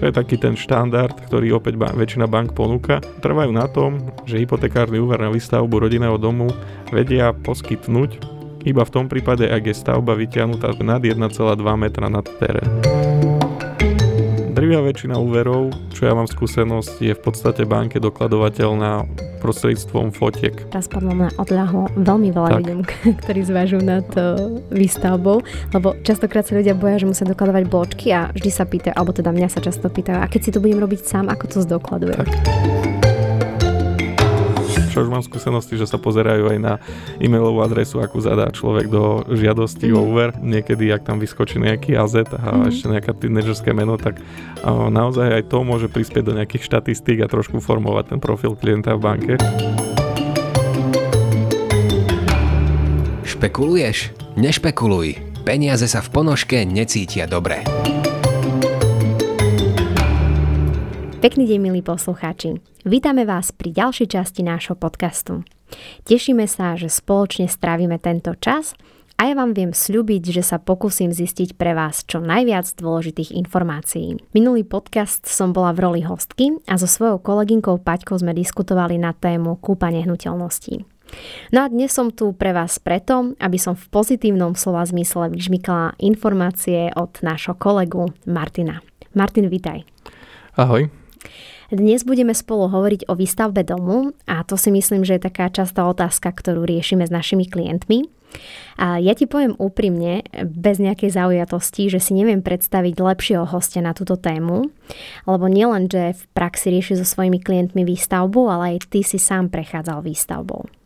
To 0.00 0.08
je 0.08 0.16
taký 0.16 0.40
ten 0.40 0.56
štandard, 0.56 1.12
ktorý 1.28 1.60
opäť 1.60 1.76
ba- 1.76 1.92
väčšina 1.92 2.24
bank 2.24 2.56
ponúka. 2.56 3.04
Trvajú 3.20 3.52
na 3.52 3.68
tom, 3.68 4.00
že 4.24 4.40
hypotekárny 4.40 4.96
úver 4.96 5.20
na 5.20 5.28
výstavbu 5.28 5.76
rodinného 5.76 6.16
domu 6.16 6.48
vedia 6.88 7.36
poskytnúť 7.36 8.40
iba 8.64 8.82
v 8.84 8.92
tom 8.92 9.08
prípade, 9.08 9.44
ak 9.48 9.72
je 9.72 9.74
stavba 9.76 10.16
vyťahnutá 10.16 10.72
nad 10.80 11.00
1,2 11.04 11.20
metra 11.76 12.08
nad 12.08 12.24
terén. 12.40 12.99
Drvia 14.70 14.86
väčšina 14.86 15.18
úverov, 15.18 15.74
čo 15.90 16.06
ja 16.06 16.14
mám 16.14 16.30
skúsenosť, 16.30 17.02
je 17.02 17.10
v 17.10 17.18
podstate 17.18 17.66
banke 17.66 17.98
dokladovateľná 17.98 19.02
prostredstvom 19.42 20.14
fotiek. 20.14 20.62
Teraz 20.70 20.86
podľa 20.86 21.10
mňa 21.10 21.28
odľahlo 21.42 21.82
veľmi 21.98 22.30
veľa 22.30 22.48
Tak. 22.54 22.58
ľuďom, 22.62 22.78
ktorí 23.26 23.40
zvažujú 23.50 23.82
nad 23.82 24.06
uh, 24.14 24.62
výstavbou, 24.70 25.42
lebo 25.74 25.98
častokrát 26.06 26.46
sa 26.46 26.54
ľudia 26.54 26.78
boja, 26.78 27.02
že 27.02 27.10
musia 27.10 27.26
dokladovať 27.26 27.66
bločky 27.66 28.14
a 28.14 28.30
vždy 28.30 28.50
sa 28.54 28.62
pýtajú, 28.62 28.94
alebo 28.94 29.10
teda 29.10 29.34
mňa 29.34 29.50
sa 29.50 29.58
často 29.58 29.90
pýtajú, 29.90 30.22
a 30.22 30.30
keď 30.30 30.38
si 30.38 30.50
to 30.54 30.62
budem 30.62 30.78
robiť 30.78 31.02
sám, 31.02 31.26
ako 31.26 31.50
to 31.50 31.58
zdokladujem? 31.66 32.22
Tak. 32.22 32.89
Čo 34.90 35.06
už 35.06 35.08
mám 35.08 35.22
skúsenosti, 35.22 35.78
že 35.78 35.86
sa 35.86 35.96
pozerajú 35.96 36.50
aj 36.50 36.58
na 36.58 36.82
e-mailovú 37.22 37.62
adresu, 37.62 38.02
akú 38.02 38.18
zadá 38.18 38.50
človek 38.50 38.90
do 38.90 39.22
žiadosti 39.30 39.86
Mhm. 39.88 39.94
o 39.94 40.00
úver. 40.02 40.28
Niekedy, 40.36 40.90
ak 40.90 41.06
tam 41.06 41.22
vyskočí 41.22 41.62
nejaký 41.62 41.94
AZ 41.94 42.26
a 42.34 42.60
Mhm. 42.60 42.68
ešte 42.68 42.86
nejaká 42.90 43.12
tínedžerské 43.14 43.70
meno, 43.70 43.94
tak 43.94 44.18
a, 44.60 44.90
naozaj 44.90 45.30
aj 45.30 45.42
to 45.46 45.62
môže 45.62 45.86
prispieť 45.86 46.24
do 46.26 46.34
nejakých 46.34 46.66
štatistík 46.66 47.22
a 47.22 47.30
trošku 47.30 47.62
formovať 47.62 48.12
ten 48.12 48.20
profil 48.20 48.58
klienta 48.58 48.98
v 48.98 49.00
banke. 49.00 49.34
Špekuluješ? 53.24 54.12
Nešpekuluj. 54.36 55.30
Peniaze 55.46 55.88
sa 55.88 56.04
v 56.04 56.08
ponožke 56.12 56.66
necítia 56.68 57.24
dobre. 57.24 57.64
Pekný 61.20 61.44
deň, 61.52 61.60
milí 61.60 61.84
poslucháči. 61.84 62.64
Vítame 62.88 63.28
vás 63.28 63.52
pri 63.52 63.76
ďalšej 63.76 64.16
časti 64.16 64.40
nášho 64.40 64.72
podcastu. 64.72 65.44
Tešíme 66.08 66.48
sa, 66.48 66.80
že 66.80 66.88
spoločne 66.88 67.44
strávime 67.44 68.00
tento 68.00 68.32
čas 68.40 68.72
a 69.20 69.28
ja 69.28 69.36
vám 69.36 69.52
viem 69.52 69.76
sľubiť, 69.76 70.32
že 70.32 70.40
sa 70.40 70.56
pokúsim 70.56 71.12
zistiť 71.12 71.60
pre 71.60 71.76
vás 71.76 72.08
čo 72.08 72.24
najviac 72.24 72.72
dôležitých 72.72 73.36
informácií. 73.36 74.16
Minulý 74.32 74.64
podcast 74.64 75.28
som 75.28 75.52
bola 75.52 75.76
v 75.76 75.84
roli 75.84 76.00
hostky 76.08 76.56
a 76.64 76.80
so 76.80 76.88
svojou 76.88 77.20
kolegynkou 77.20 77.84
Paťkou 77.84 78.16
sme 78.16 78.32
diskutovali 78.32 78.96
na 78.96 79.12
tému 79.12 79.60
kúpa 79.60 79.92
nehnuteľností. 79.92 80.88
No 81.52 81.58
a 81.60 81.66
dnes 81.68 81.92
som 81.92 82.08
tu 82.08 82.32
pre 82.32 82.56
vás 82.56 82.80
preto, 82.80 83.36
aby 83.44 83.60
som 83.60 83.76
v 83.76 83.92
pozitívnom 83.92 84.56
slova 84.56 84.88
zmysle 84.88 85.28
vyžmykala 85.36 86.00
informácie 86.00 86.88
od 86.96 87.12
nášho 87.20 87.60
kolegu 87.60 88.08
Martina. 88.24 88.80
Martin, 89.12 89.52
vitaj. 89.52 89.84
Ahoj. 90.56 90.99
Dnes 91.70 92.02
budeme 92.02 92.34
spolu 92.34 92.66
hovoriť 92.66 93.06
o 93.06 93.14
výstavbe 93.14 93.62
domu 93.62 94.10
a 94.26 94.42
to 94.42 94.58
si 94.58 94.74
myslím, 94.74 95.06
že 95.06 95.16
je 95.16 95.26
taká 95.30 95.52
častá 95.54 95.86
otázka, 95.86 96.34
ktorú 96.34 96.66
riešime 96.66 97.06
s 97.06 97.14
našimi 97.14 97.46
klientmi. 97.46 98.10
A 98.78 99.02
ja 99.02 99.12
ti 99.18 99.26
poviem 99.26 99.58
úprimne, 99.58 100.22
bez 100.46 100.78
nejakej 100.78 101.10
zaujatosti, 101.14 101.90
že 101.90 101.98
si 101.98 102.14
neviem 102.14 102.40
predstaviť 102.40 102.94
lepšieho 102.94 103.44
hostia 103.46 103.82
na 103.82 103.90
túto 103.90 104.14
tému, 104.14 104.70
lebo 105.26 105.44
nielen, 105.50 105.90
že 105.90 106.14
v 106.14 106.22
praxi 106.30 106.70
rieši 106.74 106.98
so 106.98 107.06
svojimi 107.06 107.42
klientmi 107.42 107.82
výstavbu, 107.82 108.40
ale 108.46 108.64
aj 108.78 108.90
ty 108.90 109.02
si 109.02 109.18
sám 109.18 109.50
prechádzal 109.50 110.06
výstavbou. 110.06 110.79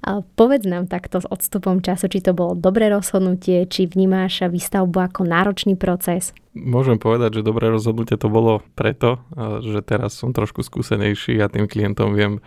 A 0.00 0.24
povedz 0.24 0.64
nám 0.64 0.88
takto 0.88 1.20
s 1.20 1.28
odstupom 1.28 1.84
času, 1.84 2.08
či 2.08 2.24
to 2.24 2.32
bolo 2.32 2.56
dobré 2.56 2.88
rozhodnutie, 2.88 3.68
či 3.68 3.84
vnímáš 3.84 4.48
výstavbu 4.48 4.96
ako 5.12 5.28
náročný 5.28 5.76
proces. 5.76 6.32
Môžem 6.56 6.96
povedať, 6.96 7.40
že 7.40 7.46
dobré 7.46 7.68
rozhodnutie 7.68 8.16
to 8.16 8.32
bolo 8.32 8.64
preto, 8.74 9.20
že 9.60 9.84
teraz 9.84 10.16
som 10.16 10.32
trošku 10.32 10.64
skúsenejší 10.64 11.38
a 11.44 11.52
tým 11.52 11.68
klientom 11.68 12.16
viem 12.16 12.40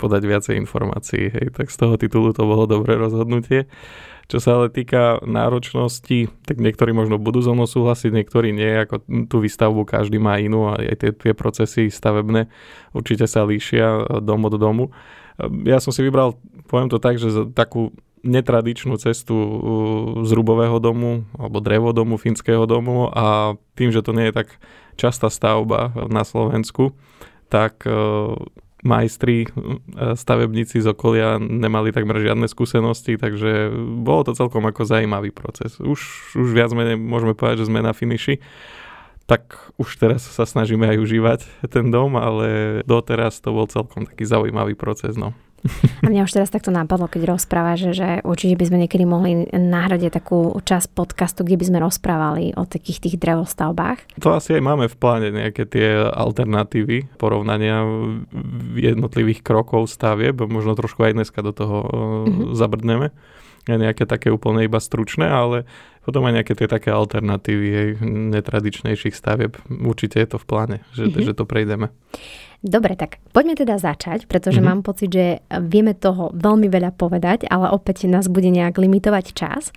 podať 0.00 0.22
viacej 0.24 0.54
informácií. 0.56 1.30
Hej. 1.30 1.46
Tak 1.56 1.68
z 1.68 1.76
toho 1.76 1.94
titulu 2.00 2.32
to 2.32 2.48
bolo 2.48 2.64
dobré 2.64 2.96
rozhodnutie. 2.96 3.68
Čo 4.26 4.42
sa 4.42 4.58
ale 4.58 4.74
týka 4.74 5.22
náročnosti, 5.22 6.26
tak 6.42 6.58
niektorí 6.58 6.90
možno 6.90 7.14
budú 7.14 7.46
so 7.46 7.54
mnou 7.54 7.70
súhlasiť, 7.70 8.10
niektorí 8.10 8.50
nie, 8.50 8.82
ako 8.82 9.06
tú 9.30 9.38
výstavbu 9.38 9.86
každý 9.86 10.18
má 10.18 10.42
inú 10.42 10.66
a 10.66 10.82
aj 10.82 10.96
tie, 10.98 11.10
tie 11.14 11.30
procesy 11.30 11.86
stavebné 11.86 12.50
určite 12.90 13.30
sa 13.30 13.46
líšia 13.46 14.18
dom 14.18 14.42
od 14.50 14.58
domu. 14.58 14.90
Ja 15.68 15.78
som 15.84 15.92
si 15.92 16.00
vybral, 16.00 16.36
poviem 16.66 16.88
to 16.88 16.96
tak, 16.96 17.20
že 17.20 17.28
za 17.28 17.44
takú 17.44 17.92
netradičnú 18.26 18.98
cestu 18.98 19.36
uh, 19.36 19.50
z 20.26 20.30
rubového 20.34 20.82
domu 20.82 21.24
alebo 21.38 21.62
drevodomu, 21.62 22.18
fínskeho 22.18 22.66
domu 22.66 23.06
a 23.14 23.54
tým, 23.78 23.94
že 23.94 24.02
to 24.02 24.10
nie 24.10 24.28
je 24.28 24.42
tak 24.42 24.48
častá 24.98 25.30
stavba 25.30 25.94
na 26.10 26.26
Slovensku, 26.26 26.96
tak 27.46 27.86
uh, 27.86 28.34
majstri, 28.82 29.46
uh, 29.46 30.18
stavebníci 30.18 30.82
z 30.82 30.90
okolia 30.90 31.38
nemali 31.38 31.94
takmer 31.94 32.18
žiadne 32.18 32.50
skúsenosti, 32.50 33.14
takže 33.14 33.70
bolo 34.02 34.26
to 34.26 34.32
celkom 34.34 34.66
ako 34.66 34.82
zaujímavý 34.82 35.30
proces. 35.30 35.78
Už, 35.78 36.00
už 36.34 36.48
viac 36.50 36.74
menej 36.74 36.98
môžeme 36.98 37.36
povedať, 37.36 37.62
že 37.62 37.68
sme 37.70 37.84
na 37.84 37.94
finiši 37.94 38.42
tak 39.26 39.58
už 39.76 39.98
teraz 39.98 40.22
sa 40.22 40.46
snažíme 40.46 40.86
aj 40.86 40.98
užívať 41.02 41.40
ten 41.68 41.90
dom, 41.90 42.14
ale 42.14 42.80
doteraz 42.86 43.42
to 43.42 43.50
bol 43.50 43.66
celkom 43.66 44.06
taký 44.06 44.22
zaujímavý 44.22 44.78
proces. 44.78 45.18
No. 45.18 45.34
A 46.04 46.06
mňa 46.06 46.30
už 46.30 46.38
teraz 46.38 46.52
takto 46.52 46.70
napadlo, 46.70 47.10
keď 47.10 47.34
rozprávaš, 47.34 47.90
že, 47.90 47.92
že 47.98 48.08
určite 48.22 48.54
by 48.54 48.64
sme 48.70 48.78
niekedy 48.86 49.04
mohli 49.08 49.50
nahradiť 49.50 50.10
takú 50.14 50.54
časť 50.62 50.94
podcastu, 50.94 51.42
kde 51.42 51.58
by 51.58 51.64
sme 51.66 51.78
rozprávali 51.82 52.54
o 52.54 52.68
takých 52.68 53.02
tých 53.02 53.16
drevostavbách. 53.18 54.22
To 54.22 54.36
asi 54.36 54.54
aj 54.54 54.62
máme 54.62 54.86
v 54.86 54.96
pláne 54.96 55.34
nejaké 55.34 55.66
tie 55.66 56.06
alternatívy, 56.06 57.18
porovnania 57.18 57.82
jednotlivých 58.78 59.42
krokov 59.42 59.90
stavieb, 59.90 60.38
možno 60.46 60.78
trošku 60.78 61.02
aj 61.02 61.18
dneska 61.18 61.42
do 61.42 61.50
toho 61.50 61.76
mm-hmm. 61.82 62.54
zabrdneme. 62.54 63.10
Nejaké 63.66 64.06
také 64.06 64.30
úplne 64.30 64.62
iba 64.62 64.78
stručné, 64.78 65.26
ale 65.26 65.66
potom 66.06 66.22
aj 66.22 66.38
nejaké 66.38 66.54
tie 66.54 66.70
také 66.70 66.94
alternatívy 66.94 67.66
hej, 67.66 67.88
netradičnejších 68.06 69.10
stavieb. 69.10 69.58
Určite 69.66 70.22
je 70.22 70.28
to 70.30 70.38
v 70.38 70.46
pláne, 70.46 70.76
že, 70.94 71.10
mm-hmm. 71.10 71.26
že 71.26 71.32
to 71.34 71.42
prejdeme. 71.42 71.90
Dobre, 72.62 72.94
tak 72.94 73.18
poďme 73.34 73.58
teda 73.58 73.82
začať, 73.82 74.30
pretože 74.30 74.62
mm-hmm. 74.62 74.78
mám 74.78 74.86
pocit, 74.86 75.10
že 75.10 75.26
vieme 75.66 75.98
toho 75.98 76.30
veľmi 76.30 76.70
veľa 76.70 76.94
povedať, 76.94 77.50
ale 77.50 77.74
opäť 77.74 78.06
nás 78.06 78.30
bude 78.30 78.48
nejak 78.54 78.78
limitovať 78.78 79.34
čas. 79.34 79.74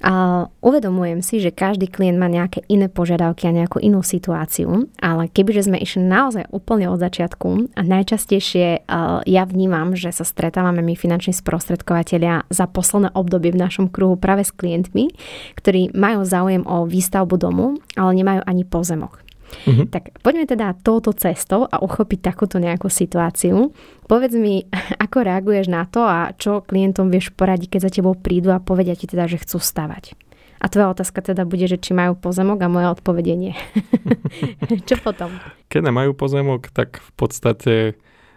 A 0.00 0.48
uvedomujem 0.64 1.20
si, 1.20 1.44
že 1.44 1.52
každý 1.52 1.84
klient 1.84 2.16
má 2.16 2.24
nejaké 2.24 2.64
iné 2.72 2.88
požiadavky 2.88 3.44
a 3.44 3.52
nejakú 3.52 3.84
inú 3.84 4.00
situáciu, 4.00 4.88
ale 4.96 5.28
kebyže 5.28 5.68
sme 5.68 5.76
išli 5.76 6.00
naozaj 6.08 6.48
úplne 6.48 6.88
od 6.88 6.96
začiatku 6.96 7.76
a 7.76 7.80
najčastejšie 7.84 8.88
uh, 8.88 9.20
ja 9.28 9.44
vnímam, 9.44 9.92
že 9.92 10.08
sa 10.08 10.24
stretávame 10.24 10.80
my 10.80 10.96
finanční 10.96 11.36
sprostredkovateľia 11.36 12.48
za 12.48 12.64
posledné 12.64 13.12
obdobie 13.12 13.52
v 13.52 13.60
našom 13.60 13.92
kruhu 13.92 14.16
práve 14.16 14.48
s 14.48 14.56
klientmi, 14.56 15.12
ktorí 15.60 15.92
majú 15.92 16.24
záujem 16.24 16.64
o 16.64 16.88
výstavbu 16.88 17.36
domu, 17.36 17.76
ale 17.92 18.16
nemajú 18.16 18.40
ani 18.48 18.64
pozemok. 18.64 19.29
Uh-huh. 19.50 19.86
Tak 19.90 20.22
poďme 20.22 20.46
teda 20.46 20.78
touto 20.80 21.10
cestou 21.12 21.66
a 21.66 21.82
uchopiť 21.82 22.32
takúto 22.32 22.62
nejakú 22.62 22.86
situáciu. 22.86 23.74
Povedz 24.06 24.34
mi, 24.38 24.64
ako 25.04 25.26
reaguješ 25.26 25.66
na 25.68 25.84
to 25.86 26.02
a 26.02 26.32
čo 26.34 26.62
klientom 26.64 27.10
vieš 27.10 27.34
poradiť, 27.34 27.76
keď 27.76 27.80
za 27.86 27.90
tebou 27.90 28.14
prídu 28.16 28.54
a 28.54 28.62
povedia 28.62 28.94
ti 28.94 29.10
teda, 29.10 29.26
že 29.26 29.42
chcú 29.42 29.58
stavať. 29.58 30.14
A 30.60 30.68
tvoja 30.68 30.92
otázka 30.92 31.24
teda 31.24 31.48
bude, 31.48 31.64
že 31.64 31.80
či 31.80 31.96
majú 31.96 32.20
pozemok 32.20 32.60
a 32.60 32.68
moja 32.68 32.92
odpovedie 32.92 33.32
nie. 33.32 33.54
čo 34.88 35.00
potom? 35.00 35.32
Keď 35.72 35.80
nemajú 35.88 36.12
pozemok, 36.12 36.68
tak 36.68 37.00
v 37.00 37.10
podstate 37.16 37.74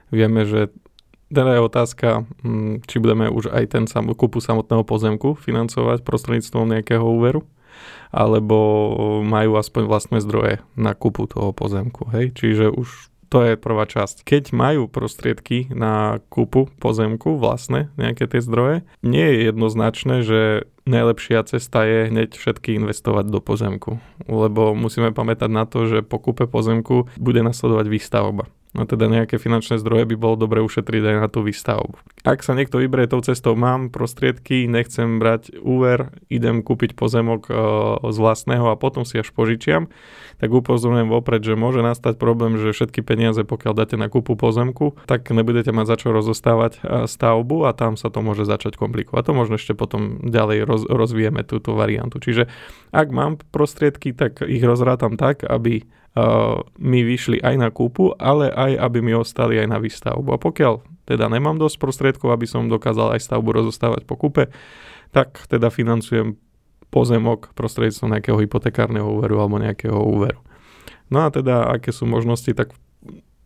vieme, 0.07 0.47
že 0.47 0.71
teda 1.33 1.57
je 1.57 1.61
otázka, 1.65 2.07
hm, 2.45 2.85
či 2.85 3.01
budeme 3.01 3.27
už 3.27 3.49
aj 3.49 3.65
ten 3.73 3.83
sam, 3.89 4.13
kúpu 4.13 4.39
samotného 4.39 4.85
pozemku 4.85 5.33
financovať 5.33 6.05
prostredníctvom 6.05 6.77
nejakého 6.77 7.01
úveru 7.01 7.43
alebo 8.13 8.57
majú 9.25 9.57
aspoň 9.57 9.83
vlastné 9.89 10.17
zdroje 10.21 10.61
na 10.77 10.93
kúpu 10.93 11.25
toho 11.25 11.51
pozemku. 11.51 12.09
Hej? 12.13 12.37
Čiže 12.37 12.69
už 12.69 13.13
to 13.33 13.41
je 13.41 13.57
prvá 13.57 13.89
časť. 13.89 14.21
Keď 14.21 14.53
majú 14.53 14.85
prostriedky 14.85 15.73
na 15.73 16.21
kúpu 16.29 16.69
pozemku 16.77 17.41
vlastné, 17.41 17.89
nejaké 17.97 18.29
tie 18.29 18.45
zdroje, 18.45 18.85
nie 19.01 19.25
je 19.25 19.49
jednoznačné, 19.49 20.21
že 20.21 20.69
najlepšia 20.85 21.41
cesta 21.49 21.81
je 21.81 22.13
hneď 22.13 22.37
všetky 22.37 22.77
investovať 22.77 23.33
do 23.33 23.41
pozemku. 23.41 23.97
Lebo 24.29 24.77
musíme 24.77 25.09
pamätať 25.09 25.49
na 25.49 25.65
to, 25.65 25.89
že 25.89 26.05
po 26.05 26.21
kúpe 26.21 26.45
pozemku 26.45 27.09
bude 27.17 27.41
nasledovať 27.41 27.89
výstavba. 27.89 28.45
No 28.73 28.89
teda 28.89 29.05
nejaké 29.05 29.37
finančné 29.37 29.77
zdroje 29.77 30.09
by 30.09 30.15
bolo 30.17 30.35
dobre 30.35 30.59
ušetriť 30.65 31.03
aj 31.05 31.15
na 31.21 31.27
tú 31.29 31.45
výstavbu. 31.45 31.93
Ak 32.25 32.41
sa 32.41 32.57
niekto 32.57 32.81
vyberie 32.81 33.05
tou 33.05 33.21
cestou, 33.21 33.53
mám 33.53 33.93
prostriedky, 33.93 34.65
nechcem 34.65 35.21
brať 35.21 35.61
úver, 35.61 36.13
idem 36.33 36.65
kúpiť 36.65 36.97
pozemok 36.97 37.41
e, 37.47 37.51
z 38.09 38.17
vlastného 38.17 38.73
a 38.73 38.79
potom 38.79 39.05
si 39.05 39.21
až 39.21 39.29
požičiam, 39.29 39.93
tak 40.41 40.49
upozorňujem 40.49 41.09
vopred, 41.13 41.45
že 41.45 41.53
môže 41.53 41.85
nastať 41.85 42.17
problém, 42.17 42.57
že 42.57 42.73
všetky 42.73 43.05
peniaze, 43.05 43.45
pokiaľ 43.45 43.73
dáte 43.77 43.95
na 43.95 44.09
kúpu 44.09 44.33
pozemku, 44.33 44.97
tak 45.05 45.29
nebudete 45.29 45.69
mať 45.69 45.85
za 45.93 45.95
čo 46.01 46.07
rozostávať 46.09 46.81
e, 46.81 47.05
stavbu 47.05 47.69
a 47.69 47.71
tam 47.77 47.95
sa 47.95 48.09
to 48.09 48.25
môže 48.25 48.49
začať 48.49 48.75
komplikovať. 48.75 49.29
To 49.29 49.33
možno 49.37 49.55
ešte 49.61 49.77
potom 49.77 50.17
ďalej 50.25 50.57
roz, 50.65 50.83
rozvíjeme 50.89 51.45
túto 51.45 51.77
variantu. 51.77 52.17
Čiže 52.17 52.49
ak 52.89 53.07
mám 53.13 53.37
prostriedky, 53.53 54.15
tak 54.15 54.41
ich 54.41 54.63
rozrátam 54.63 55.19
tak, 55.19 55.43
aby 55.43 55.83
uh, 56.15 56.61
mi 56.79 57.01
vyšli 57.01 57.41
aj 57.41 57.55
na 57.57 57.69
kúpu, 57.73 58.13
ale 58.17 58.49
aby 58.79 58.99
mi 59.03 59.11
ostali 59.11 59.59
aj 59.59 59.67
na 59.67 59.77
výstavbu. 59.83 60.29
A 60.33 60.39
pokiaľ 60.39 61.05
teda 61.07 61.27
nemám 61.27 61.59
dosť 61.59 61.75
prostriedkov, 61.77 62.31
aby 62.31 62.47
som 62.47 62.71
dokázal 62.71 63.19
aj 63.19 63.27
stavbu 63.27 63.49
rozostávať 63.51 64.07
po 64.07 64.15
kúpe, 64.15 64.47
tak 65.11 65.43
teda 65.51 65.67
financujem 65.67 66.39
pozemok 66.87 67.51
prostredníctvom 67.57 68.17
nejakého 68.17 68.37
hypotekárneho 68.39 69.19
úveru 69.19 69.43
alebo 69.43 69.59
nejakého 69.59 69.97
úveru. 69.97 70.39
No 71.11 71.25
a 71.25 71.33
teda, 71.33 71.67
aké 71.69 71.91
sú 71.91 72.07
možnosti, 72.07 72.49
tak 72.55 72.71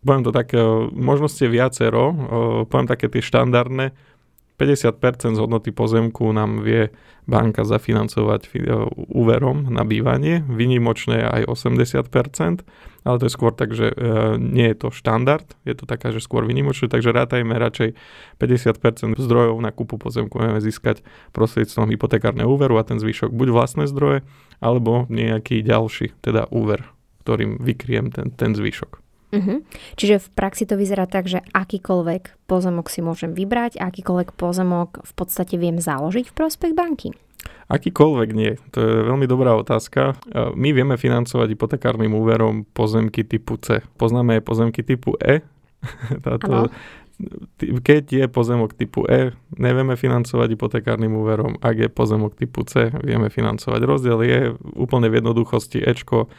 poviem 0.05 0.23
to 0.23 0.31
tak, 0.31 0.53
možnosti 0.93 1.41
je 1.41 1.51
viacero, 1.51 2.13
poviem 2.69 2.87
také 2.87 3.11
tie 3.11 3.19
štandardné, 3.19 3.91
50% 4.57 5.37
z 5.37 5.39
hodnoty 5.39 5.69
pozemku 5.69 6.25
nám 6.33 6.65
vie 6.65 6.89
banka 7.29 7.61
zafinancovať 7.61 8.49
úverom 9.13 9.69
na 9.69 9.85
bývanie, 9.85 10.41
vynimočné 10.49 11.21
aj 11.21 11.45
80%, 11.45 12.65
ale 13.07 13.23
to 13.23 13.31
je 13.31 13.33
skôr 13.39 13.55
tak, 13.55 13.71
že 13.71 13.87
e, 13.87 13.95
nie 14.35 14.67
je 14.75 14.77
to 14.83 14.87
štandard, 14.91 15.47
je 15.63 15.71
to 15.71 15.87
taká, 15.87 16.11
že 16.11 16.19
skôr 16.19 16.43
vynimočné, 16.43 16.91
takže 16.91 17.15
rátajme 17.15 17.55
radšej 17.55 17.95
50% 18.35 19.15
zdrojov 19.15 19.55
na 19.63 19.71
kúpu 19.71 19.95
pozemku 19.95 20.35
vieme 20.35 20.59
získať 20.59 21.07
prostredstvom 21.31 21.87
hypotekárneho 21.87 22.51
úveru 22.51 22.75
a 22.75 22.83
ten 22.83 22.99
zvyšok 22.99 23.31
buď 23.31 23.47
vlastné 23.55 23.87
zdroje, 23.87 24.27
alebo 24.59 25.07
nejaký 25.07 25.63
ďalší, 25.63 26.19
teda 26.19 26.51
úver, 26.51 26.83
ktorým 27.23 27.63
vykriem 27.63 28.11
ten, 28.11 28.35
ten 28.35 28.51
zvyšok. 28.51 28.99
Uh-huh. 29.27 29.59
Čiže 29.99 30.23
v 30.23 30.27
praxi 30.35 30.63
to 30.63 30.79
vyzerá 30.79 31.03
tak, 31.03 31.27
že 31.27 31.43
akýkoľvek 31.51 32.47
pozemok 32.47 32.87
si 32.87 33.03
môžem 33.03 33.35
vybrať, 33.35 33.75
akýkoľvek 33.75 34.35
pozemok 34.39 35.03
v 35.03 35.13
podstate 35.15 35.59
viem 35.59 35.83
založiť 35.83 36.31
v 36.31 36.35
prospech 36.35 36.71
banky. 36.71 37.11
Akýkoľvek 37.67 38.29
nie. 38.31 38.55
To 38.71 38.79
je 38.79 38.93
veľmi 39.11 39.27
dobrá 39.27 39.51
otázka. 39.59 40.15
E, 40.31 40.55
my 40.55 40.71
vieme 40.71 40.95
financovať 40.95 41.51
hypotekárnym 41.51 42.15
úverom 42.15 42.63
pozemky 42.63 43.27
typu 43.27 43.59
C. 43.59 43.83
Poznáme 43.99 44.39
aj 44.39 44.47
pozemky 44.47 44.87
typu 44.87 45.19
E. 45.19 45.43
Táto, 46.25 46.71
keď 47.59 48.03
je 48.07 48.25
pozemok 48.31 48.71
typu 48.71 49.03
E, 49.11 49.35
nevieme 49.59 49.99
financovať 49.99 50.55
hypotekárnym 50.55 51.11
úverom. 51.11 51.59
Ak 51.59 51.75
je 51.75 51.91
pozemok 51.91 52.39
typu 52.39 52.63
C, 52.63 52.87
vieme 53.03 53.27
financovať. 53.27 53.81
Rozdiel 53.83 54.19
je 54.23 54.39
úplne 54.77 55.11
v 55.11 55.19
jednoduchosti 55.19 55.83
Ečko 55.83 56.31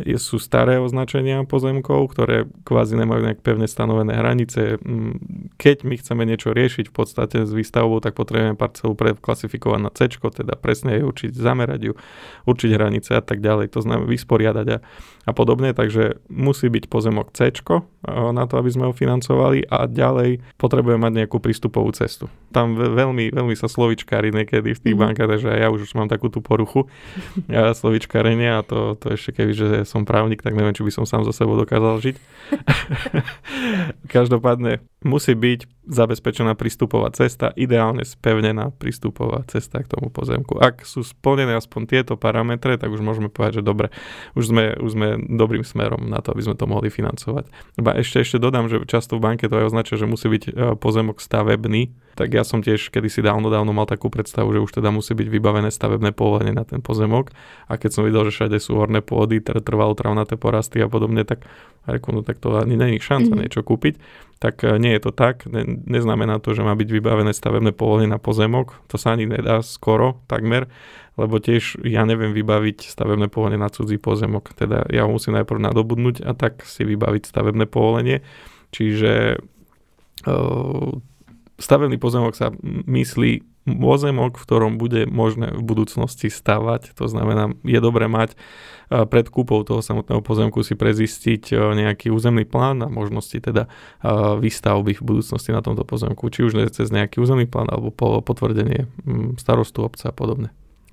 sú 0.00 0.40
staré 0.40 0.80
označenia 0.80 1.44
pozemkov, 1.44 2.16
ktoré 2.16 2.48
kvázi 2.64 2.96
nemajú 2.96 3.28
nejak 3.28 3.40
pevne 3.44 3.68
stanovené 3.68 4.16
hranice. 4.16 4.80
Mm, 4.80 5.20
keď 5.60 5.84
my 5.84 5.94
chceme 6.00 6.22
niečo 6.24 6.56
riešiť 6.56 6.88
v 6.88 6.94
podstate 6.94 7.36
s 7.44 7.52
výstavbou, 7.52 8.00
tak 8.00 8.16
potrebujeme 8.16 8.56
parcelu 8.56 8.96
preklasifikovať 8.96 9.80
na 9.80 9.90
C, 9.92 10.08
teda 10.08 10.54
presne 10.56 10.96
jej 10.96 11.04
určiť, 11.04 11.30
zamerať 11.36 11.80
ju, 11.88 11.94
určiť 12.48 12.70
hranice 12.72 13.12
a 13.14 13.22
tak 13.22 13.44
ďalej. 13.44 13.68
To 13.76 13.80
znamená 13.84 14.08
vysporiadať 14.08 14.66
a, 14.72 14.78
a 15.22 15.30
podobne, 15.30 15.70
takže 15.70 16.18
musí 16.26 16.66
byť 16.66 16.90
pozemok 16.90 17.30
C 17.34 17.54
na 18.10 18.44
to, 18.50 18.58
aby 18.58 18.70
sme 18.74 18.90
ho 18.90 18.92
financovali 18.94 19.62
a 19.70 19.86
ďalej 19.86 20.42
potrebujeme 20.58 20.98
mať 20.98 21.12
nejakú 21.22 21.38
prístupovú 21.38 21.94
cestu. 21.94 22.26
Tam 22.50 22.74
veľmi, 22.74 23.30
veľmi 23.30 23.54
sa 23.54 23.70
slovičkári 23.70 24.34
niekedy 24.34 24.74
v 24.74 24.82
tých 24.82 24.96
mm. 24.98 25.02
bankách, 25.06 25.30
takže 25.30 25.48
ja 25.54 25.70
už 25.70 25.86
mám 25.94 26.10
takú 26.10 26.26
tú 26.26 26.42
poruchu 26.42 26.90
ja, 27.46 27.70
slovičkárenia 27.70 28.60
a 28.60 28.66
to, 28.66 28.98
to 28.98 29.14
ešte 29.14 29.38
keby, 29.38 29.52
že 29.54 29.68
som 29.86 30.02
právnik, 30.02 30.42
tak 30.42 30.58
neviem, 30.58 30.74
či 30.74 30.82
by 30.82 30.90
som 30.90 31.04
sám 31.06 31.22
za 31.22 31.30
sebou 31.30 31.54
dokázal 31.54 32.02
žiť. 32.02 32.16
Každopádne 34.14 34.82
musí 35.02 35.34
byť 35.34 35.81
zabezpečená 35.82 36.54
prístupová 36.54 37.10
cesta, 37.10 37.50
ideálne 37.58 38.06
spevnená 38.06 38.70
prístupová 38.70 39.42
cesta 39.50 39.82
k 39.82 39.90
tomu 39.90 40.14
pozemku. 40.14 40.54
Ak 40.62 40.86
sú 40.86 41.02
splnené 41.02 41.58
aspoň 41.58 41.90
tieto 41.90 42.14
parametre, 42.14 42.78
tak 42.78 42.94
už 42.94 43.02
môžeme 43.02 43.26
povedať, 43.26 43.60
že 43.60 43.62
dobre, 43.66 43.90
už 44.38 44.54
sme, 44.54 44.64
už 44.78 44.90
sme 44.94 45.08
dobrým 45.18 45.66
smerom 45.66 46.06
na 46.06 46.22
to, 46.22 46.30
aby 46.30 46.46
sme 46.46 46.54
to 46.54 46.70
mohli 46.70 46.86
financovať. 46.86 47.50
Ba 47.82 47.98
ešte, 47.98 48.22
ešte 48.22 48.38
dodám, 48.38 48.70
že 48.70 48.86
často 48.86 49.18
v 49.18 49.26
banke 49.26 49.50
to 49.50 49.58
aj 49.58 49.74
označuje, 49.74 49.98
že 49.98 50.06
musí 50.06 50.30
byť 50.30 50.42
e, 50.46 50.50
pozemok 50.78 51.18
stavebný, 51.18 51.90
tak 52.14 52.30
ja 52.30 52.46
som 52.46 52.62
tiež 52.62 52.94
kedysi 52.94 53.24
dávno, 53.24 53.50
dávno 53.50 53.74
mal 53.74 53.90
takú 53.90 54.06
predstavu, 54.06 54.54
že 54.54 54.62
už 54.62 54.70
teda 54.78 54.94
musí 54.94 55.18
byť 55.18 55.28
vybavené 55.32 55.72
stavebné 55.74 56.14
povolenie 56.14 56.54
na 56.54 56.62
ten 56.62 56.78
pozemok 56.78 57.34
a 57.66 57.74
keď 57.74 57.90
som 57.90 58.02
videl, 58.06 58.22
že 58.30 58.36
všade 58.38 58.58
sú 58.62 58.78
horné 58.78 59.02
pôdy, 59.02 59.40
trvalo 59.42 59.96
travnaté 59.98 60.38
porasty 60.38 60.78
a 60.84 60.86
podobne, 60.86 61.24
tak 61.26 61.42
reku, 61.88 62.14
no 62.14 62.20
tak 62.22 62.38
to 62.38 62.54
ani 62.60 62.78
není 62.78 63.02
šanca 63.02 63.32
mm-hmm. 63.32 63.42
niečo 63.42 63.66
kúpiť 63.66 63.98
tak 64.42 64.66
e, 64.66 64.74
nie 64.82 64.98
je 64.98 65.06
to 65.06 65.12
tak. 65.14 65.46
Ne, 65.46 65.62
neznamená 65.86 66.42
to, 66.42 66.50
že 66.50 66.66
má 66.66 66.74
byť 66.74 66.88
vybavené 66.90 67.30
stavebné 67.30 67.70
povolenie 67.70 68.10
na 68.10 68.18
pozemok. 68.18 68.74
To 68.90 68.98
sa 68.98 69.14
ani 69.14 69.30
nedá 69.30 69.62
skoro, 69.62 70.18
takmer, 70.26 70.66
lebo 71.14 71.38
tiež 71.38 71.78
ja 71.86 72.02
neviem 72.02 72.34
vybaviť 72.34 72.90
stavebné 72.90 73.30
povolenie 73.30 73.62
na 73.62 73.70
cudzí 73.70 74.02
pozemok. 74.02 74.50
Teda 74.58 74.82
ja 74.90 75.06
ho 75.06 75.14
musím 75.14 75.38
najprv 75.38 75.62
nadobudnúť 75.62 76.26
a 76.26 76.34
tak 76.34 76.66
si 76.66 76.82
vybaviť 76.82 77.30
stavebné 77.30 77.70
povolenie. 77.70 78.26
Čiže 78.74 79.38
uh, 80.26 80.90
stavebný 81.60 82.00
pozemok 82.00 82.34
sa 82.34 82.50
myslí 82.88 83.51
pozemok, 83.62 84.38
v 84.38 84.44
ktorom 84.46 84.72
bude 84.74 85.06
možné 85.06 85.54
v 85.54 85.62
budúcnosti 85.62 86.26
stavať. 86.30 86.98
To 86.98 87.06
znamená, 87.06 87.54
je 87.62 87.78
dobré 87.78 88.10
mať 88.10 88.34
pred 88.92 89.26
kúpou 89.30 89.62
toho 89.64 89.80
samotného 89.80 90.20
pozemku 90.20 90.60
si 90.66 90.76
prezistiť 90.76 91.54
nejaký 91.54 92.12
územný 92.12 92.44
plán 92.44 92.84
a 92.84 92.92
možnosti 92.92 93.38
teda 93.38 93.70
výstavby 94.36 94.98
v 94.98 95.02
budúcnosti 95.02 95.54
na 95.54 95.62
tomto 95.62 95.86
pozemku, 95.86 96.26
či 96.28 96.44
už 96.44 96.58
cez 96.74 96.90
nejaký 96.92 97.22
územný 97.22 97.46
plán 97.46 97.70
alebo 97.70 97.94
po 97.94 98.20
potvrdenie 98.20 98.90
starostu 99.40 99.86
obca 99.86 100.10
a 100.10 100.14
podobne. 100.14 100.50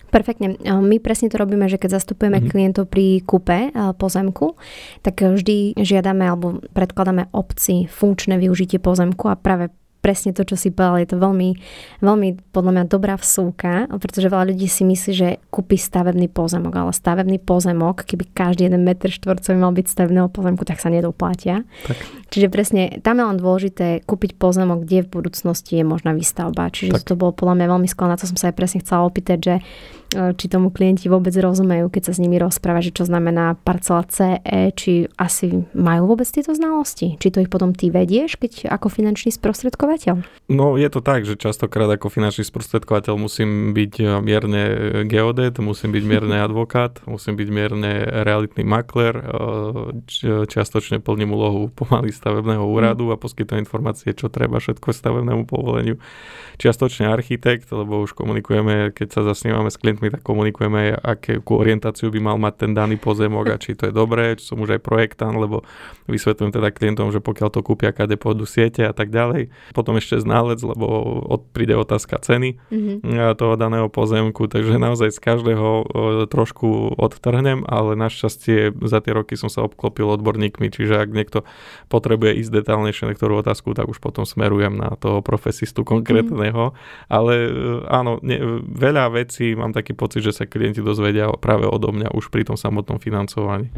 Perfektne. 0.10 0.58
My 0.66 0.98
presne 0.98 1.30
to 1.30 1.38
robíme, 1.38 1.70
že 1.70 1.78
keď 1.78 2.02
zastupujeme 2.02 2.42
mm-hmm. 2.42 2.50
klientov 2.50 2.90
pri 2.90 3.22
kúpe 3.22 3.70
pozemku, 4.02 4.58
tak 5.06 5.22
vždy 5.22 5.78
žiadame 5.78 6.26
alebo 6.26 6.66
predkladáme 6.74 7.30
obci 7.30 7.86
funkčné 7.86 8.42
využitie 8.42 8.82
pozemku 8.82 9.30
a 9.30 9.38
práve 9.38 9.70
presne 10.00 10.32
to, 10.32 10.48
čo 10.48 10.56
si 10.56 10.72
povedal, 10.72 11.04
je 11.04 11.10
to 11.12 11.18
veľmi, 11.20 11.50
veľmi 12.00 12.30
podľa 12.56 12.72
mňa 12.76 12.86
dobrá 12.88 13.16
vsúka, 13.20 13.86
pretože 14.00 14.32
veľa 14.32 14.56
ľudí 14.56 14.68
si 14.72 14.88
myslí, 14.88 15.12
že 15.12 15.30
kúpi 15.52 15.76
stavebný 15.76 16.32
pozemok, 16.32 16.74
ale 16.74 16.92
stavebný 16.96 17.38
pozemok, 17.44 18.08
keby 18.08 18.32
každý 18.32 18.72
jeden 18.72 18.88
meter 18.88 19.12
štvorcový 19.12 19.60
mal 19.60 19.76
byť 19.76 19.86
stavebného 19.92 20.30
pozemku, 20.32 20.64
tak 20.64 20.80
sa 20.80 20.88
nedoplatia. 20.88 21.68
Tak. 21.88 21.98
Čiže 22.32 22.48
presne 22.48 22.82
tam 23.04 23.20
je 23.20 23.26
len 23.28 23.38
dôležité 23.38 23.88
kúpiť 24.08 24.40
pozemok, 24.40 24.88
kde 24.88 25.04
v 25.06 25.12
budúcnosti 25.12 25.82
je 25.82 25.86
možná 25.86 26.16
výstavba. 26.16 26.72
Čiže 26.72 27.04
tak. 27.04 27.08
to 27.08 27.14
bolo 27.20 27.36
podľa 27.36 27.60
mňa 27.60 27.68
veľmi 27.76 27.88
skvelé, 27.90 28.16
na 28.16 28.20
to 28.20 28.30
som 28.30 28.40
sa 28.40 28.50
aj 28.54 28.56
presne 28.56 28.80
chcela 28.80 29.04
opýtať, 29.04 29.38
že 29.40 29.56
E, 30.10 30.34
či 30.34 30.50
tomu 30.50 30.74
klienti 30.74 31.06
vôbec 31.06 31.34
rozumejú, 31.38 31.94
keď 31.94 32.10
sa 32.10 32.14
s 32.18 32.22
nimi 32.22 32.42
rozpráva, 32.42 32.82
že 32.82 32.90
čo 32.90 33.06
znamená 33.06 33.54
parcela 33.62 34.02
CE, 34.10 34.74
či 34.74 35.06
asi 35.22 35.70
majú 35.78 36.10
vôbec 36.10 36.26
tieto 36.26 36.50
znalosti? 36.50 37.22
Či 37.22 37.30
to 37.30 37.42
ich 37.46 37.52
potom 37.52 37.78
ty 37.78 37.94
vedieš, 37.94 38.42
keď 38.42 38.74
ako 38.74 38.90
finančný 38.90 39.30
sprostredkovateľ? 39.30 39.89
No 40.50 40.78
je 40.78 40.90
to 40.90 41.02
tak, 41.02 41.26
že 41.26 41.38
častokrát 41.38 41.90
ako 41.90 42.10
finančný 42.10 42.46
sprostredkovateľ 42.46 43.16
musím 43.18 43.74
byť 43.74 43.94
e, 44.02 44.06
mierne 44.22 44.64
geodet, 45.06 45.58
musím 45.62 45.94
byť 45.94 46.04
mierne 46.06 46.38
advokát, 46.48 47.02
musím 47.06 47.38
byť 47.38 47.50
mierne 47.50 48.06
realitný 48.06 48.66
makler, 48.66 49.14
e, 49.18 49.24
čiastočne 50.46 51.02
plním 51.02 51.34
úlohu 51.34 51.70
pomaly 51.74 52.10
stavebného 52.10 52.66
úradu 52.66 53.14
a 53.14 53.20
poskytujem 53.22 53.62
informácie, 53.64 54.14
čo 54.18 54.30
treba 54.30 54.58
všetko 54.58 54.90
stavebnému 54.90 55.46
povoleniu. 55.46 56.02
Čiastočne 56.60 57.08
architekt, 57.08 57.72
lebo 57.72 58.04
už 58.04 58.18
komunikujeme, 58.18 58.92
keď 58.92 59.08
sa 59.16 59.22
zasnívame 59.24 59.72
s 59.72 59.80
klientmi, 59.80 60.12
tak 60.12 60.26
komunikujeme, 60.26 60.92
akú 60.98 61.56
orientáciu 61.56 62.12
by 62.12 62.20
mal 62.20 62.38
mať 62.42 62.68
ten 62.68 62.72
daný 62.76 63.00
pozemok 63.00 63.54
a 63.54 63.62
či 63.62 63.78
to 63.80 63.88
je 63.88 63.94
dobré, 63.96 64.36
či 64.36 64.50
som 64.50 64.60
už 64.60 64.76
aj 64.76 64.82
projektant, 64.84 65.38
lebo 65.38 65.64
vysvetľujem 66.12 66.52
teda 66.52 66.70
klientom, 66.76 67.14
že 67.16 67.24
pokiaľ 67.24 67.50
to 67.54 67.62
kúpia, 67.64 67.96
kade 67.96 68.20
pôjdu 68.20 68.44
siete 68.44 68.84
a 68.84 68.92
tak 68.92 69.14
ďalej. 69.14 69.54
Potom 69.80 69.96
ešte 69.96 70.20
ználec, 70.20 70.60
lebo 70.60 70.86
od, 71.24 71.48
príde 71.56 71.72
otázka 71.80 72.20
ceny 72.20 72.60
mm-hmm. 72.68 73.40
toho 73.40 73.56
daného 73.56 73.88
pozemku, 73.88 74.52
takže 74.52 74.76
naozaj 74.76 75.16
z 75.16 75.20
každého 75.24 75.70
trošku 76.28 77.00
odtrhnem, 77.00 77.64
ale 77.64 77.96
našťastie 77.96 78.76
za 78.76 79.00
tie 79.00 79.16
roky 79.16 79.40
som 79.40 79.48
sa 79.48 79.64
obklopil 79.64 80.12
odborníkmi, 80.20 80.68
čiže 80.68 81.00
ak 81.00 81.16
niekto 81.16 81.48
potrebuje 81.88 82.44
ísť 82.44 82.52
detálnejšie 82.60 83.08
na 83.08 83.16
ktorú 83.16 83.40
otázku, 83.40 83.72
tak 83.72 83.88
už 83.88 84.04
potom 84.04 84.28
smerujem 84.28 84.76
na 84.76 85.00
toho 85.00 85.24
profesistu 85.24 85.88
konkrétneho. 85.88 86.76
Mm-hmm. 86.76 87.08
Ale 87.08 87.34
e, 87.48 87.52
áno, 87.88 88.20
ne, 88.20 88.60
veľa 88.68 89.16
vecí 89.16 89.56
mám 89.56 89.72
taký 89.72 89.96
pocit, 89.96 90.28
že 90.28 90.36
sa 90.36 90.44
klienti 90.44 90.84
dozvedia 90.84 91.32
práve 91.40 91.64
odo 91.64 91.96
mňa 91.96 92.12
už 92.12 92.28
pri 92.28 92.44
tom 92.44 92.60
samotnom 92.60 93.00
financovaní. 93.00 93.72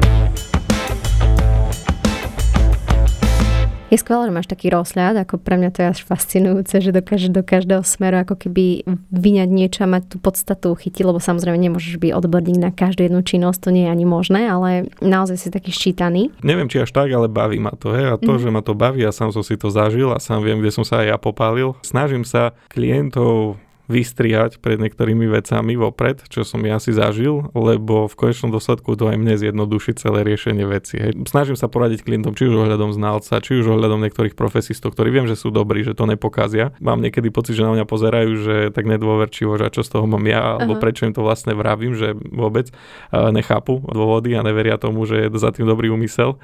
Je 3.92 4.00
skvelé, 4.00 4.24
že 4.24 4.32
máš 4.32 4.48
taký 4.48 4.72
rozhľad, 4.72 5.20
ako 5.20 5.36
pre 5.36 5.60
mňa 5.60 5.68
to 5.68 5.78
je 5.84 5.88
až 5.92 6.00
fascinujúce, 6.08 6.80
že 6.80 6.96
dokáže 6.96 7.28
do 7.28 7.44
každého 7.44 7.84
smeru 7.84 8.24
ako 8.24 8.40
keby 8.40 8.88
vyňať 9.12 9.48
niečo 9.52 9.84
a 9.84 9.92
mať 9.92 10.08
tú 10.08 10.16
podstatu 10.16 10.72
chytiť, 10.72 11.04
lebo 11.04 11.20
samozrejme 11.20 11.60
nemôžeš 11.60 12.00
byť 12.00 12.16
odborník 12.16 12.56
na 12.56 12.72
každú 12.72 13.04
jednu 13.04 13.20
činnosť, 13.20 13.68
to 13.68 13.68
nie 13.68 13.84
je 13.84 13.92
ani 13.92 14.08
možné, 14.08 14.48
ale 14.48 14.88
naozaj 15.04 15.36
si 15.36 15.48
taký 15.52 15.76
ščítaný. 15.76 16.32
Neviem, 16.40 16.72
či 16.72 16.80
až 16.80 16.88
tak, 16.88 17.12
ale 17.12 17.28
baví 17.28 17.60
ma 17.60 17.76
to. 17.76 17.92
He? 17.92 18.08
A 18.08 18.16
to, 18.16 18.32
mm. 18.32 18.40
že 18.40 18.48
ma 18.48 18.64
to 18.64 18.72
baví, 18.72 19.04
a 19.04 19.12
sám 19.12 19.28
som 19.28 19.44
si 19.44 19.60
to 19.60 19.68
zažil 19.68 20.08
a 20.08 20.16
sám 20.16 20.40
viem, 20.40 20.64
kde 20.64 20.72
som 20.72 20.88
sa 20.88 21.04
aj 21.04 21.12
ja 21.12 21.16
popálil. 21.20 21.76
Snažím 21.84 22.24
sa 22.24 22.56
klientov 22.72 23.60
vystriať 23.92 24.64
pred 24.64 24.80
niektorými 24.80 25.28
vecami 25.28 25.76
vopred, 25.76 26.24
čo 26.32 26.48
som 26.48 26.64
ja 26.64 26.80
si 26.80 26.96
zažil, 26.96 27.52
lebo 27.52 28.08
v 28.08 28.14
konečnom 28.16 28.48
dôsledku 28.48 28.96
to 28.96 29.12
aj 29.12 29.20
mne 29.20 29.36
zjednoduší 29.36 30.00
celé 30.00 30.24
riešenie 30.24 30.64
veci. 30.64 30.96
Hej. 30.96 31.28
Snažím 31.28 31.60
sa 31.60 31.68
poradiť 31.68 32.00
klientom, 32.00 32.32
či 32.32 32.48
už 32.48 32.64
ohľadom 32.64 32.96
znalca, 32.96 33.44
či 33.44 33.60
už 33.60 33.76
ohľadom 33.76 34.00
niektorých 34.00 34.32
profesistov, 34.32 34.96
ktorí 34.96 35.12
viem, 35.12 35.26
že 35.28 35.36
sú 35.36 35.52
dobrí, 35.52 35.84
že 35.84 35.92
to 35.92 36.08
nepokazia. 36.08 36.72
Mám 36.80 37.04
niekedy 37.04 37.28
pocit, 37.28 37.52
že 37.52 37.68
na 37.68 37.76
mňa 37.76 37.84
pozerajú, 37.84 38.30
že 38.40 38.54
tak 38.72 38.88
nedôverčivo, 38.88 39.58
že 39.58 39.68
čo 39.68 39.82
z 39.84 39.98
toho 39.98 40.06
mám 40.06 40.24
ja, 40.24 40.56
alebo 40.56 40.78
uh-huh. 40.78 40.84
prečo 40.86 41.04
im 41.04 41.12
to 41.12 41.20
vlastne 41.26 41.52
vravím, 41.52 41.92
že 41.98 42.14
vôbec 42.14 42.70
nechápu 43.12 43.82
dôvody 43.90 44.38
a 44.38 44.46
neveria 44.46 44.78
tomu, 44.78 45.04
že 45.04 45.26
je 45.26 45.28
za 45.34 45.50
tým 45.50 45.66
dobrý 45.66 45.90
úmysel. 45.90 46.38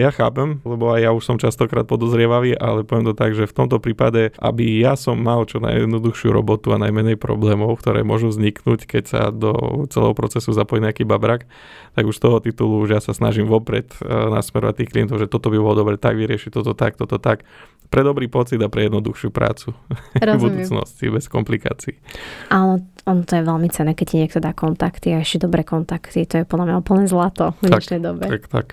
Ja 0.00 0.08
chápem, 0.08 0.64
lebo 0.64 0.96
aj 0.96 1.00
ja 1.04 1.10
už 1.12 1.22
som 1.22 1.36
častokrát 1.36 1.84
podozrievavý, 1.84 2.56
ale 2.56 2.88
poviem 2.88 3.12
to 3.12 3.14
tak, 3.14 3.36
že 3.36 3.44
v 3.44 3.52
tomto 3.52 3.76
prípade, 3.76 4.32
aby 4.40 4.80
ja 4.80 4.96
som 4.96 5.20
mal 5.20 5.44
čo 5.44 5.60
najjednoduchšiu 5.60 6.32
robotu, 6.32 6.63
robotu 6.64 6.72
a 6.72 6.80
najmenej 6.80 7.20
problémov, 7.20 7.76
ktoré 7.76 8.00
môžu 8.00 8.32
vzniknúť, 8.32 8.88
keď 8.88 9.04
sa 9.04 9.20
do 9.28 9.84
celého 9.92 10.16
procesu 10.16 10.56
zapojí 10.56 10.80
nejaký 10.80 11.04
babrak, 11.04 11.44
tak 11.92 12.08
už 12.08 12.16
z 12.16 12.22
toho 12.24 12.40
titulu 12.40 12.80
už 12.80 12.96
ja 12.96 13.00
sa 13.04 13.12
snažím 13.12 13.44
vopred 13.44 13.92
e, 14.00 14.08
nasmerovať 14.08 14.80
tých 14.80 14.90
klientov, 14.96 15.20
že 15.20 15.28
toto 15.28 15.52
by 15.52 15.60
bolo 15.60 15.84
dobre 15.84 16.00
tak 16.00 16.16
vyriešiť, 16.16 16.50
toto 16.56 16.72
tak, 16.72 16.96
toto 16.96 17.20
tak, 17.20 17.44
pre 17.92 18.00
dobrý 18.00 18.32
pocit 18.32 18.56
a 18.64 18.72
pre 18.72 18.88
jednoduchšiu 18.88 19.28
prácu 19.28 19.76
v 20.16 20.40
budúcnosti, 20.40 21.12
bez 21.12 21.28
komplikácií. 21.28 22.00
Áno, 22.48 22.80
on 23.04 23.28
to 23.28 23.36
je 23.36 23.44
veľmi 23.44 23.68
cené, 23.68 23.92
keď 23.92 24.06
ti 24.08 24.16
niekto 24.16 24.40
dá 24.40 24.56
kontakty 24.56 25.12
a 25.12 25.20
ešte 25.20 25.44
dobré 25.44 25.62
kontakty. 25.68 26.24
To 26.24 26.40
je 26.40 26.44
podľa 26.48 26.72
mňa 26.72 26.76
úplne 26.80 27.04
zlato 27.04 27.52
v 27.60 27.68
dnešnej 27.68 28.00
dobe. 28.00 28.24
Tak, 28.24 28.48
tak. 28.48 28.66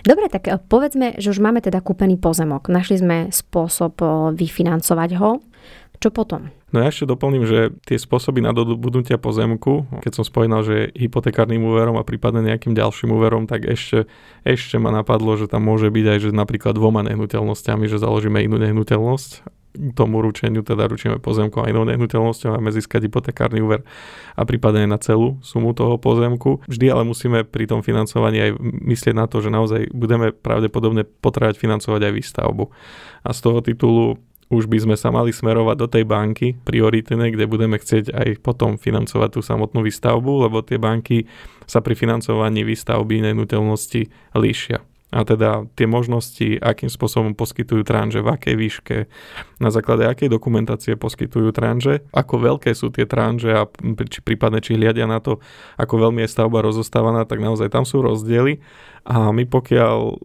Dobre, 0.00 0.32
tak 0.32 0.48
e, 0.48 0.56
povedzme, 0.56 1.20
že 1.20 1.28
už 1.28 1.44
máme 1.44 1.60
teda 1.60 1.84
kúpený 1.84 2.16
pozemok. 2.16 2.72
Našli 2.72 3.04
sme 3.04 3.18
spôsob 3.28 4.00
e, 4.00 4.06
vyfinancovať 4.32 5.10
ho. 5.20 5.44
Čo 6.04 6.12
potom? 6.12 6.52
No 6.68 6.84
ja 6.84 6.92
ešte 6.92 7.08
doplním, 7.08 7.48
že 7.48 7.72
tie 7.88 7.96
spôsoby 7.96 8.44
na 8.44 8.52
dobudnutia 8.52 9.16
pozemku, 9.16 9.88
keď 10.04 10.20
som 10.20 10.24
spomínal, 10.28 10.60
že 10.60 10.92
hypotekárnym 10.92 11.64
úverom 11.64 11.96
a 11.96 12.04
prípadne 12.04 12.44
nejakým 12.44 12.76
ďalším 12.76 13.16
úverom, 13.16 13.48
tak 13.48 13.64
ešte, 13.64 14.04
ešte 14.44 14.76
ma 14.76 14.92
napadlo, 14.92 15.32
že 15.40 15.48
tam 15.48 15.64
môže 15.64 15.88
byť 15.88 16.04
aj, 16.04 16.18
že 16.28 16.30
napríklad 16.36 16.76
dvoma 16.76 17.00
nehnuteľnosťami, 17.08 17.88
že 17.88 17.96
založíme 17.96 18.36
inú 18.44 18.60
nehnuteľnosť 18.60 19.48
tomu 19.96 20.22
ručeniu, 20.22 20.62
teda 20.62 20.86
ručíme 20.86 21.18
pozemku 21.18 21.58
a 21.58 21.72
inou 21.72 21.82
nehnuteľnosťou 21.88 22.54
a 22.54 22.60
získať 22.70 23.10
hypotekárny 23.10 23.58
úver 23.58 23.82
a 24.38 24.42
prípadne 24.46 24.86
na 24.86 25.00
celú 25.02 25.42
sumu 25.42 25.74
toho 25.74 25.98
pozemku. 25.98 26.62
Vždy 26.70 26.94
ale 26.94 27.02
musíme 27.02 27.42
pri 27.42 27.66
tom 27.66 27.82
financovaní 27.82 28.38
aj 28.44 28.50
myslieť 28.60 29.14
na 29.16 29.26
to, 29.26 29.42
že 29.42 29.50
naozaj 29.50 29.90
budeme 29.90 30.30
pravdepodobne 30.30 31.02
potrebovať 31.02 31.58
financovať 31.58 32.00
aj 32.06 32.12
výstavbu. 32.12 32.64
A 33.24 33.30
z 33.34 33.40
toho 33.40 33.58
titulu 33.64 34.20
už 34.52 34.68
by 34.68 34.78
sme 34.84 34.96
sa 34.96 35.08
mali 35.08 35.32
smerovať 35.32 35.76
do 35.76 35.86
tej 35.88 36.04
banky 36.04 36.56
prioritnej, 36.64 37.32
kde 37.32 37.48
budeme 37.48 37.76
chcieť 37.80 38.12
aj 38.12 38.28
potom 38.44 38.76
financovať 38.76 39.28
tú 39.36 39.40
samotnú 39.40 39.80
výstavbu, 39.84 40.48
lebo 40.48 40.60
tie 40.60 40.76
banky 40.76 41.24
sa 41.64 41.80
pri 41.80 41.96
financovaní 41.96 42.64
výstavby 42.64 43.24
nehnuteľnosti 43.24 44.34
líšia. 44.36 44.93
A 45.14 45.22
teda 45.22 45.70
tie 45.78 45.86
možnosti, 45.86 46.58
akým 46.58 46.90
spôsobom 46.90 47.38
poskytujú 47.38 47.86
tranže, 47.86 48.18
v 48.18 48.34
akej 48.34 48.54
výške, 48.58 48.96
na 49.62 49.70
základe 49.70 50.02
akej 50.10 50.26
dokumentácie 50.26 50.98
poskytujú 50.98 51.54
tranže, 51.54 52.02
ako 52.10 52.34
veľké 52.42 52.74
sú 52.74 52.90
tie 52.90 53.06
tranže 53.06 53.54
a 53.54 53.70
či 54.10 54.18
prípadne 54.26 54.58
či 54.58 54.74
hliadia 54.74 55.06
na 55.06 55.22
to, 55.22 55.38
ako 55.78 56.10
veľmi 56.10 56.26
je 56.26 56.34
stavba 56.34 56.66
rozostávaná, 56.66 57.22
tak 57.22 57.38
naozaj 57.38 57.70
tam 57.70 57.86
sú 57.86 58.02
rozdiely 58.02 58.58
a 59.04 59.36
my 59.36 59.44
pokiaľ 59.44 60.16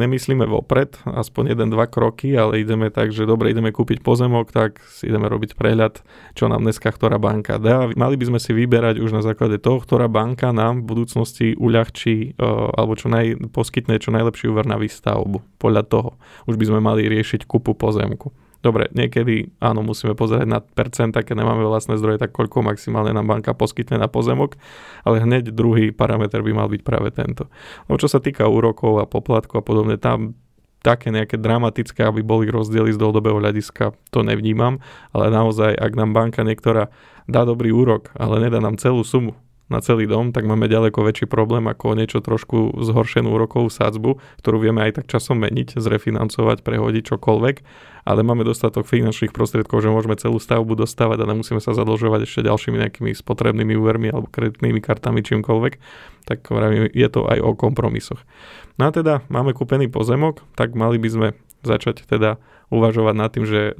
nemyslíme 0.00 0.48
vopred, 0.48 0.96
aspoň 1.04 1.52
jeden, 1.52 1.68
dva 1.68 1.84
kroky, 1.84 2.32
ale 2.32 2.64
ideme 2.64 2.88
tak, 2.88 3.12
že 3.12 3.28
dobre, 3.28 3.52
ideme 3.52 3.68
kúpiť 3.68 4.00
pozemok, 4.00 4.48
tak 4.48 4.80
si 4.88 5.12
ideme 5.12 5.28
robiť 5.28 5.52
prehľad, 5.52 6.00
čo 6.32 6.48
nám 6.48 6.64
dneska 6.64 6.88
ktorá 6.88 7.20
banka 7.20 7.60
dá. 7.60 7.92
Mali 7.92 8.16
by 8.16 8.32
sme 8.32 8.40
si 8.40 8.56
vyberať 8.56 9.04
už 9.04 9.12
na 9.12 9.20
základe 9.20 9.60
toho, 9.60 9.84
ktorá 9.84 10.08
banka 10.08 10.48
nám 10.48 10.80
v 10.80 10.88
budúcnosti 10.96 11.52
uľahčí 11.60 12.32
e, 12.32 12.48
alebo 12.72 12.96
čo 12.96 13.12
naj, 13.12 13.52
poskytne 13.52 14.00
čo 14.00 14.08
najlepší 14.32 14.48
úver 14.48 14.64
na 14.64 14.80
výstavbu. 14.80 15.60
Podľa 15.60 15.84
toho 15.84 16.16
už 16.48 16.56
by 16.56 16.64
sme 16.72 16.80
mali 16.80 17.04
riešiť 17.04 17.44
kupu 17.44 17.76
pozemku. 17.76 18.32
Dobre, 18.62 18.88
niekedy 18.94 19.52
áno, 19.60 19.82
musíme 19.84 20.14
pozerať 20.14 20.46
na 20.46 20.62
percenta, 20.62 21.20
keď 21.26 21.42
nemáme 21.42 21.66
vlastné 21.66 21.98
zdroje, 21.98 22.22
tak 22.22 22.30
koľko 22.32 22.62
maximálne 22.62 23.10
nám 23.10 23.26
banka 23.26 23.52
poskytne 23.52 23.98
na 23.98 24.06
pozemok, 24.06 24.54
ale 25.02 25.18
hneď 25.20 25.50
druhý 25.50 25.90
parameter 25.90 26.40
by 26.46 26.54
mal 26.54 26.70
byť 26.70 26.80
práve 26.86 27.10
tento. 27.10 27.50
No 27.90 27.98
čo 27.98 28.06
sa 28.06 28.22
týka 28.22 28.46
úrokov 28.46 29.02
a 29.02 29.04
poplatkov 29.04 29.60
a 29.60 29.66
podobne, 29.66 29.98
tam 29.98 30.38
také 30.78 31.10
nejaké 31.10 31.42
dramatické, 31.42 32.06
aby 32.06 32.22
boli 32.22 32.54
rozdiely 32.54 32.94
z 32.94 33.02
dlhodobého 33.02 33.42
hľadiska, 33.42 33.98
to 34.14 34.22
nevnímam, 34.22 34.78
ale 35.10 35.34
naozaj, 35.34 35.74
ak 35.74 35.92
nám 35.98 36.14
banka 36.14 36.46
niektorá 36.46 36.86
dá 37.26 37.42
dobrý 37.42 37.74
úrok, 37.74 38.14
ale 38.14 38.46
nedá 38.46 38.62
nám 38.62 38.78
celú 38.78 39.02
sumu, 39.02 39.34
na 39.72 39.80
celý 39.80 40.04
dom, 40.04 40.36
tak 40.36 40.44
máme 40.44 40.68
ďaleko 40.68 41.00
väčší 41.00 41.24
problém 41.24 41.64
ako 41.64 41.96
niečo 41.96 42.20
trošku 42.20 42.76
zhoršenú 42.84 43.32
úrokovú 43.32 43.72
sadzbu, 43.72 44.20
ktorú 44.44 44.56
vieme 44.60 44.84
aj 44.84 45.00
tak 45.00 45.06
časom 45.08 45.40
meniť, 45.40 45.80
zrefinancovať, 45.80 46.60
prehodiť 46.60 47.16
čokoľvek, 47.16 47.56
ale 48.04 48.20
máme 48.20 48.44
dostatok 48.44 48.84
finančných 48.84 49.32
prostriedkov, 49.32 49.80
že 49.80 49.88
môžeme 49.88 50.18
celú 50.20 50.36
stavbu 50.36 50.76
dostávať 50.76 51.24
a 51.24 51.30
nemusíme 51.32 51.64
sa 51.64 51.72
zadlžovať 51.72 52.28
ešte 52.28 52.44
ďalšími 52.44 52.76
nejakými 52.76 53.10
spotrebnými 53.16 53.72
úvermi 53.80 54.12
alebo 54.12 54.28
kreditnými 54.28 54.84
kartami, 54.84 55.24
čímkoľvek, 55.24 55.72
tak 56.28 56.44
je 56.92 57.08
to 57.08 57.20
aj 57.24 57.38
o 57.40 57.56
kompromisoch. 57.56 58.20
No 58.76 58.88
a 58.88 58.90
teda 58.92 59.24
máme 59.32 59.56
kúpený 59.56 59.88
pozemok, 59.88 60.44
tak 60.54 60.76
mali 60.76 61.00
by 61.00 61.08
sme 61.08 61.28
začať 61.62 62.04
teda 62.04 62.42
uvažovať 62.72 63.14
nad 63.14 63.28
tým, 63.28 63.44
že 63.44 63.60
e, 63.70 63.72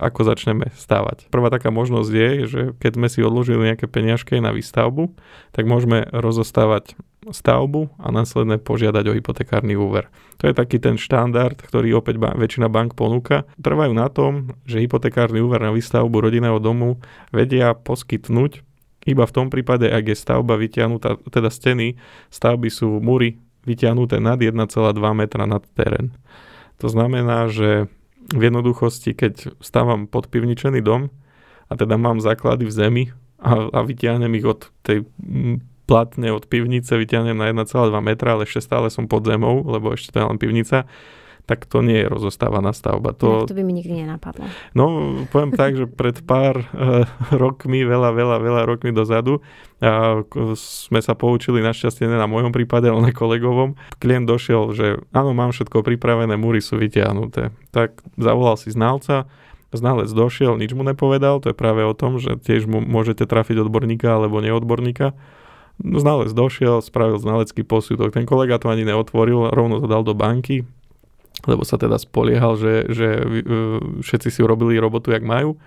ako 0.00 0.24
začneme 0.24 0.72
stávať. 0.72 1.28
Prvá 1.28 1.52
taká 1.52 1.68
možnosť 1.68 2.10
je, 2.10 2.30
že 2.48 2.60
keď 2.80 2.92
sme 2.96 3.08
si 3.12 3.20
odložili 3.20 3.68
nejaké 3.68 3.84
peniažky 3.84 4.40
na 4.40 4.56
výstavbu, 4.56 5.12
tak 5.52 5.68
môžeme 5.68 6.08
rozostávať 6.08 6.96
stavbu 7.28 7.92
a 8.00 8.08
následne 8.08 8.56
požiadať 8.56 9.04
o 9.12 9.16
hypotekárny 9.20 9.76
úver. 9.76 10.08
To 10.40 10.48
je 10.48 10.56
taký 10.56 10.80
ten 10.80 10.96
štandard, 10.96 11.60
ktorý 11.60 12.00
opäť 12.00 12.16
ba- 12.16 12.32
väčšina 12.32 12.72
bank 12.72 12.96
ponúka. 12.96 13.44
Trvajú 13.60 13.92
na 13.92 14.08
tom, 14.08 14.56
že 14.64 14.80
hypotekárny 14.80 15.44
úver 15.44 15.60
na 15.60 15.74
výstavbu 15.74 16.16
rodinného 16.16 16.56
domu 16.56 16.96
vedia 17.28 17.76
poskytnúť 17.76 18.64
iba 19.08 19.24
v 19.24 19.34
tom 19.34 19.48
prípade, 19.48 19.88
ak 19.88 20.04
je 20.12 20.16
stavba 20.16 20.60
vytiahnutá, 20.60 21.16
teda 21.32 21.48
steny 21.48 21.96
stavby 22.28 22.68
sú 22.68 23.00
múry 23.00 23.40
vytiahnuté 23.64 24.20
nad 24.20 24.36
1,2 24.36 24.56
metra 25.16 25.44
nad 25.48 25.64
terén. 25.72 26.12
To 26.78 26.92
znamená, 26.92 27.48
že 27.48 27.88
v 28.28 28.42
jednoduchosti, 28.52 29.16
keď 29.16 29.56
stávam 29.64 30.04
podpivničený 30.04 30.84
dom 30.84 31.08
a 31.68 31.72
teda 31.76 31.96
mám 31.96 32.20
základy 32.20 32.68
v 32.68 32.72
zemi 32.72 33.04
a, 33.40 33.72
a 33.72 33.80
vyťahnem 33.84 34.32
ich 34.36 34.44
od 34.44 34.68
tej 34.84 35.08
platne 35.88 36.28
od 36.36 36.44
pivnice, 36.44 36.92
vyťahnem 37.00 37.36
na 37.40 37.48
1,2 37.48 37.88
metra, 38.04 38.36
ale 38.36 38.44
ešte 38.44 38.60
stále 38.60 38.92
som 38.92 39.08
pod 39.08 39.24
zemou, 39.24 39.64
lebo 39.64 39.96
ešte 39.96 40.12
to 40.12 40.20
je 40.20 40.28
len 40.28 40.36
pivnica, 40.36 40.84
tak 41.48 41.64
to 41.64 41.80
nie 41.80 42.04
je 42.04 42.12
rozostávaná 42.12 42.76
stavba. 42.76 43.16
To, 43.16 43.48
to 43.48 43.56
by 43.56 43.64
mi 43.64 43.72
nikdy 43.72 44.04
nenapadlo. 44.04 44.44
No, 44.76 45.16
poviem 45.32 45.56
tak, 45.56 45.80
že 45.80 45.88
pred 45.88 46.20
pár 46.20 46.60
uh, 46.60 47.08
rokmi, 47.32 47.88
veľa, 47.88 48.12
veľa, 48.12 48.36
veľa 48.36 48.62
rokmi 48.68 48.92
dozadu, 48.92 49.40
uh, 49.40 50.20
sme 50.60 51.00
sa 51.00 51.16
poučili 51.16 51.64
našťastie 51.64 52.04
ne 52.04 52.20
na 52.20 52.28
mojom 52.28 52.52
prípade, 52.52 52.92
ale 52.92 53.08
na 53.08 53.12
kolegovom. 53.16 53.80
Klient 53.96 54.28
došiel, 54.28 54.76
že 54.76 55.00
áno, 55.16 55.32
mám 55.32 55.56
všetko 55.56 55.80
pripravené, 55.80 56.36
múry 56.36 56.60
sú 56.60 56.76
vytiahnuté. 56.76 57.56
Tak 57.72 58.04
zavolal 58.20 58.60
si 58.60 58.68
znalca, 58.68 59.24
znalec 59.72 60.12
došiel, 60.12 60.60
nič 60.60 60.76
mu 60.76 60.84
nepovedal, 60.84 61.40
to 61.40 61.52
je 61.52 61.56
práve 61.56 61.80
o 61.80 61.96
tom, 61.96 62.20
že 62.20 62.36
tiež 62.36 62.68
mu 62.68 62.84
môžete 62.84 63.24
trafiť 63.24 63.64
odborníka 63.64 64.12
alebo 64.12 64.44
neodborníka. 64.44 65.16
Znalec 65.80 66.34
došiel, 66.34 66.82
spravil 66.82 67.22
znalecký 67.22 67.62
posudok. 67.62 68.10
Ten 68.12 68.26
kolega 68.26 68.60
to 68.60 68.68
ani 68.68 68.84
neotvoril, 68.84 69.48
rovno 69.54 69.78
to 69.78 69.86
dal 69.86 70.02
do 70.02 70.10
banky, 70.10 70.68
lebo 71.46 71.62
sa 71.62 71.78
teda 71.78 72.00
spoliehal, 72.00 72.58
že, 72.58 72.88
že 72.90 73.08
e, 73.18 73.50
všetci 74.02 74.28
si 74.32 74.40
urobili 74.42 74.80
robotu, 74.80 75.14
jak 75.14 75.22
majú. 75.22 75.60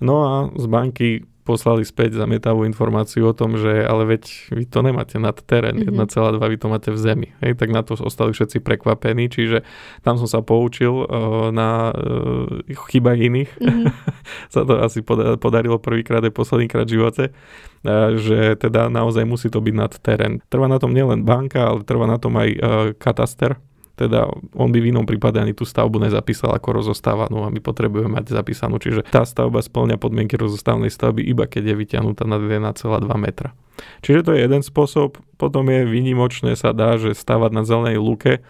No 0.00 0.14
a 0.24 0.34
z 0.54 0.66
banky 0.70 1.08
poslali 1.50 1.82
späť 1.82 2.14
zamietavú 2.14 2.62
informáciu 2.62 3.32
o 3.32 3.34
tom, 3.34 3.58
že 3.58 3.82
ale 3.82 4.06
veď 4.06 4.54
vy 4.54 4.64
to 4.70 4.86
nemáte 4.86 5.16
nad 5.18 5.34
terén, 5.34 5.82
mm-hmm. 5.82 6.06
1,2 6.06 6.38
vy 6.38 6.58
to 6.60 6.66
máte 6.70 6.88
v 6.94 6.98
zemi. 7.00 7.28
Hej, 7.42 7.58
tak 7.58 7.74
na 7.74 7.82
to 7.82 7.98
ostali 7.98 8.30
všetci 8.30 8.62
prekvapení, 8.62 9.26
čiže 9.26 9.66
tam 10.06 10.14
som 10.20 10.30
sa 10.30 10.46
poučil 10.46 11.02
uh, 11.02 11.50
na 11.50 11.90
uh, 11.90 12.62
chybách 12.70 13.18
iných. 13.18 13.50
Mm-hmm. 13.58 13.86
sa 14.54 14.62
to 14.62 14.78
asi 14.78 15.02
podarilo 15.40 15.82
prvýkrát 15.82 16.22
aj 16.22 16.32
poslednýkrát 16.38 16.86
v 16.86 16.94
živote, 17.00 17.24
uh, 17.32 18.14
že 18.14 18.54
teda 18.54 18.86
naozaj 18.86 19.26
musí 19.26 19.50
to 19.50 19.58
byť 19.58 19.74
nad 19.74 19.92
terén. 19.98 20.44
Trvá 20.52 20.70
na 20.70 20.78
tom 20.78 20.94
nielen 20.94 21.26
banka, 21.26 21.66
ale 21.66 21.82
trvá 21.82 22.06
na 22.06 22.20
tom 22.22 22.38
aj 22.38 22.48
uh, 22.54 22.60
kataster, 22.94 23.58
teda 24.00 24.32
on 24.56 24.72
by 24.72 24.80
v 24.80 24.96
inom 24.96 25.04
prípade 25.04 25.36
ani 25.36 25.52
tú 25.52 25.68
stavbu 25.68 26.00
nezapísal 26.00 26.56
ako 26.56 26.80
rozostávanú 26.80 27.44
a 27.44 27.52
my 27.52 27.60
potrebujeme 27.60 28.08
mať 28.16 28.32
zapísanú. 28.32 28.80
Čiže 28.80 29.04
tá 29.12 29.28
stavba 29.28 29.60
splňa 29.60 30.00
podmienky 30.00 30.40
rozostávnej 30.40 30.88
stavby 30.88 31.20
iba 31.20 31.44
keď 31.44 31.72
je 31.72 31.74
vyťahnutá 31.76 32.24
nad 32.24 32.40
1,2 32.40 32.80
metra. 33.20 33.52
Čiže 34.00 34.20
to 34.24 34.30
je 34.32 34.40
jeden 34.48 34.64
spôsob. 34.64 35.20
Potom 35.36 35.68
je 35.68 35.84
výnimočné 35.84 36.56
sa 36.56 36.72
dá, 36.72 36.96
že 36.96 37.12
stavať 37.12 37.50
na 37.52 37.62
zelenej 37.68 38.00
lúke, 38.00 38.40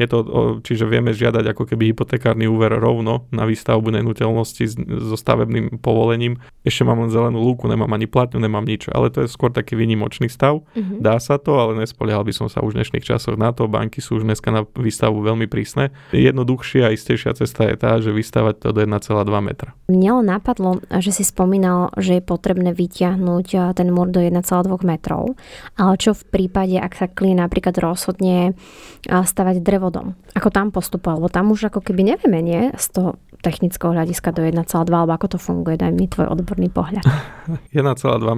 je 0.00 0.08
to, 0.08 0.18
čiže 0.64 0.88
vieme 0.88 1.12
žiadať 1.12 1.52
ako 1.52 1.68
keby 1.68 1.92
hypotekárny 1.92 2.48
úver 2.48 2.72
rovno 2.72 3.28
na 3.28 3.44
výstavbu 3.44 3.92
nehnuteľnosti 3.92 4.64
so 5.04 5.16
stavebným 5.20 5.76
povolením. 5.84 6.40
Ešte 6.64 6.88
mám 6.88 7.04
len 7.04 7.12
zelenú 7.12 7.44
lúku, 7.44 7.68
nemám 7.68 7.92
ani 7.92 8.08
platňu, 8.08 8.40
nemám 8.40 8.64
nič, 8.64 8.88
ale 8.88 9.12
to 9.12 9.22
je 9.24 9.28
skôr 9.28 9.52
taký 9.52 9.76
výnimočný 9.76 10.32
stav. 10.32 10.64
Mm-hmm. 10.72 11.04
Dá 11.04 11.20
sa 11.20 11.36
to, 11.36 11.60
ale 11.60 11.76
nespoliehal 11.76 12.24
by 12.24 12.32
som 12.32 12.48
sa 12.48 12.64
už 12.64 12.72
v 12.72 12.80
dnešných 12.80 13.04
časoch 13.04 13.36
na 13.36 13.52
to. 13.52 13.68
Banky 13.68 14.00
sú 14.00 14.16
už 14.16 14.24
dneska 14.24 14.48
na 14.48 14.64
výstavbu 14.64 15.20
veľmi 15.20 15.44
prísne. 15.52 15.92
Jednoduchšia 16.16 16.88
a 16.88 16.94
istejšia 16.96 17.36
cesta 17.36 17.68
je 17.68 17.76
tá, 17.76 18.00
že 18.00 18.08
vystavať 18.16 18.64
to 18.64 18.72
do 18.72 18.80
1,2 18.80 18.96
metra. 19.44 19.76
Mne 19.92 20.24
len 20.24 20.32
napadlo, 20.32 20.80
že 20.88 21.12
si 21.12 21.28
spomínal, 21.28 21.92
že 22.00 22.16
je 22.16 22.22
potrebné 22.24 22.72
vyťahnuť 22.72 23.76
ten 23.76 23.88
múr 23.92 24.08
do 24.08 24.24
1,2 24.24 24.40
metrov, 24.80 25.36
ale 25.76 26.00
čo 26.00 26.16
v 26.16 26.24
prípade, 26.32 26.80
ak 26.80 26.96
sa 26.96 27.04
klient 27.04 27.44
napríklad 27.44 27.76
rozhodne 27.76 28.56
stavať 29.04 29.60
drevo 29.60 29.89
dom. 29.90 30.14
Ako 30.38 30.48
tam 30.48 30.70
postupoval, 30.70 31.20
lebo 31.20 31.28
tam 31.28 31.50
už 31.52 31.68
ako 31.68 31.82
keby 31.82 32.14
nevieme, 32.14 32.40
nie? 32.40 32.70
Z 32.78 32.86
toho 32.96 33.10
technického 33.42 33.92
hľadiska 33.92 34.32
do 34.32 34.46
1,2, 34.46 34.64
alebo 34.88 35.12
ako 35.12 35.36
to 35.36 35.38
funguje? 35.42 35.76
Daj 35.76 35.92
mi 35.92 36.06
tvoj 36.06 36.30
odborný 36.30 36.70
pohľad. 36.70 37.04
1,2 37.74 37.84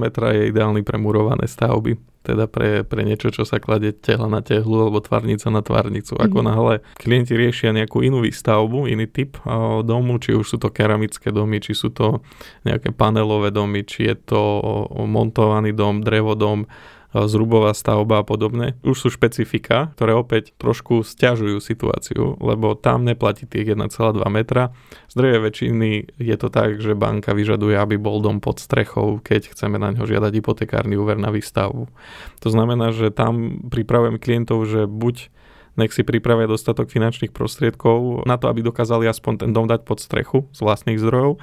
metra 0.00 0.32
je 0.32 0.50
ideálny 0.50 0.80
pre 0.82 0.96
murované 0.96 1.46
stavby 1.46 2.12
teda 2.22 2.46
pre, 2.46 2.86
pre 2.86 3.02
niečo, 3.02 3.34
čo 3.34 3.42
sa 3.42 3.58
kladie 3.58 3.90
tehla 3.90 4.30
na 4.30 4.40
tehlu 4.40 4.86
alebo 4.88 5.02
tvarnica 5.02 5.50
na 5.50 5.60
tvarnicu. 5.60 6.14
Ako 6.14 6.38
mm-hmm. 6.40 6.50
náhle 6.54 6.74
klienti 6.94 7.34
riešia 7.34 7.74
nejakú 7.74 8.00
inú 8.00 8.22
výstavbu, 8.22 8.86
iný 8.86 9.10
typ 9.10 9.42
domu, 9.82 10.22
či 10.22 10.38
už 10.38 10.46
sú 10.46 10.56
to 10.62 10.70
keramické 10.70 11.34
domy, 11.34 11.58
či 11.58 11.74
sú 11.74 11.90
to 11.90 12.22
nejaké 12.62 12.94
panelové 12.94 13.50
domy, 13.50 13.82
či 13.82 14.06
je 14.06 14.16
to 14.22 14.42
montovaný 15.02 15.74
dom, 15.74 16.00
drevodom, 16.00 16.70
zrubová 17.12 17.76
stavba 17.76 18.20
a 18.20 18.24
podobne, 18.24 18.80
už 18.80 18.96
sú 18.96 19.08
špecifika, 19.12 19.92
ktoré 19.96 20.16
opäť 20.16 20.56
trošku 20.56 21.04
stiažujú 21.04 21.60
situáciu, 21.60 22.40
lebo 22.40 22.72
tam 22.72 23.04
neplatí 23.04 23.44
tých 23.44 23.76
1,2 23.76 24.16
metra. 24.32 24.72
Z 25.12 25.20
drevej 25.20 25.40
väčšiny 25.44 25.90
je 26.16 26.36
to 26.40 26.48
tak, 26.48 26.80
že 26.80 26.96
banka 26.96 27.36
vyžaduje, 27.36 27.76
aby 27.76 28.00
bol 28.00 28.24
dom 28.24 28.40
pod 28.40 28.64
strechou, 28.64 29.20
keď 29.20 29.52
chceme 29.52 29.76
na 29.76 29.92
ňo 29.92 30.08
žiadať 30.08 30.32
hypotekárny 30.40 30.96
úver 30.96 31.20
na 31.20 31.28
výstavbu. 31.28 31.84
To 32.40 32.48
znamená, 32.48 32.96
že 32.96 33.12
tam 33.12 33.60
pripravujem 33.68 34.16
klientov, 34.16 34.64
že 34.64 34.88
buď 34.88 35.28
nech 35.72 35.92
si 35.92 36.04
pripravia 36.04 36.44
dostatok 36.44 36.92
finančných 36.92 37.32
prostriedkov 37.32 38.28
na 38.28 38.36
to, 38.36 38.52
aby 38.52 38.60
dokázali 38.60 39.08
aspoň 39.08 39.48
ten 39.48 39.50
dom 39.56 39.64
dať 39.64 39.88
pod 39.88 40.04
strechu 40.04 40.44
z 40.52 40.60
vlastných 40.60 41.00
zdrojov, 41.00 41.40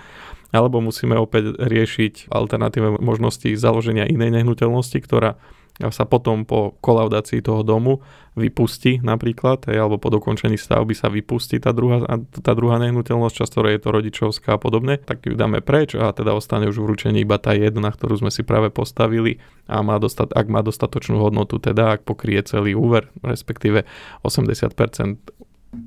alebo 0.53 0.81
musíme 0.81 1.17
opäť 1.17 1.57
riešiť 1.57 2.29
alternatívne 2.29 3.01
možnosti 3.01 3.49
založenia 3.57 4.05
inej 4.05 4.41
nehnuteľnosti, 4.41 4.97
ktorá 5.01 5.41
sa 5.87 6.03
potom 6.03 6.43
po 6.43 6.75
kolaudácii 6.83 7.39
toho 7.39 7.63
domu 7.63 8.03
vypustí 8.35 8.99
napríklad, 8.99 9.63
hej, 9.71 9.79
alebo 9.79 9.95
po 9.95 10.11
dokončení 10.11 10.59
stavby 10.59 10.91
sa 10.91 11.07
vypustí 11.07 11.59
tá 11.63 11.71
druhá, 11.71 12.03
tá 12.43 12.51
druhá 12.51 12.75
nehnuteľnosť, 12.83 13.35
často 13.35 13.63
je 13.63 13.79
to 13.79 13.89
rodičovská 13.95 14.55
a 14.55 14.59
podobne, 14.59 14.99
tak 14.99 15.23
ju 15.23 15.39
dáme 15.39 15.63
preč 15.63 15.95
a 15.95 16.11
teda 16.11 16.35
ostane 16.35 16.67
už 16.67 16.83
v 16.83 16.89
ručení 16.91 17.23
iba 17.23 17.39
tá 17.39 17.55
jedna, 17.55 17.95
ktorú 17.95 18.19
sme 18.19 18.31
si 18.31 18.43
práve 18.43 18.67
postavili 18.71 19.39
a 19.71 19.79
má 19.79 19.95
dostat, 20.03 20.31
ak 20.35 20.47
má 20.51 20.59
dostatočnú 20.59 21.19
hodnotu, 21.23 21.63
teda 21.63 21.95
ak 21.95 22.03
pokrie 22.03 22.43
celý 22.43 22.75
úver, 22.75 23.07
respektíve 23.23 23.87
80% 24.23 25.39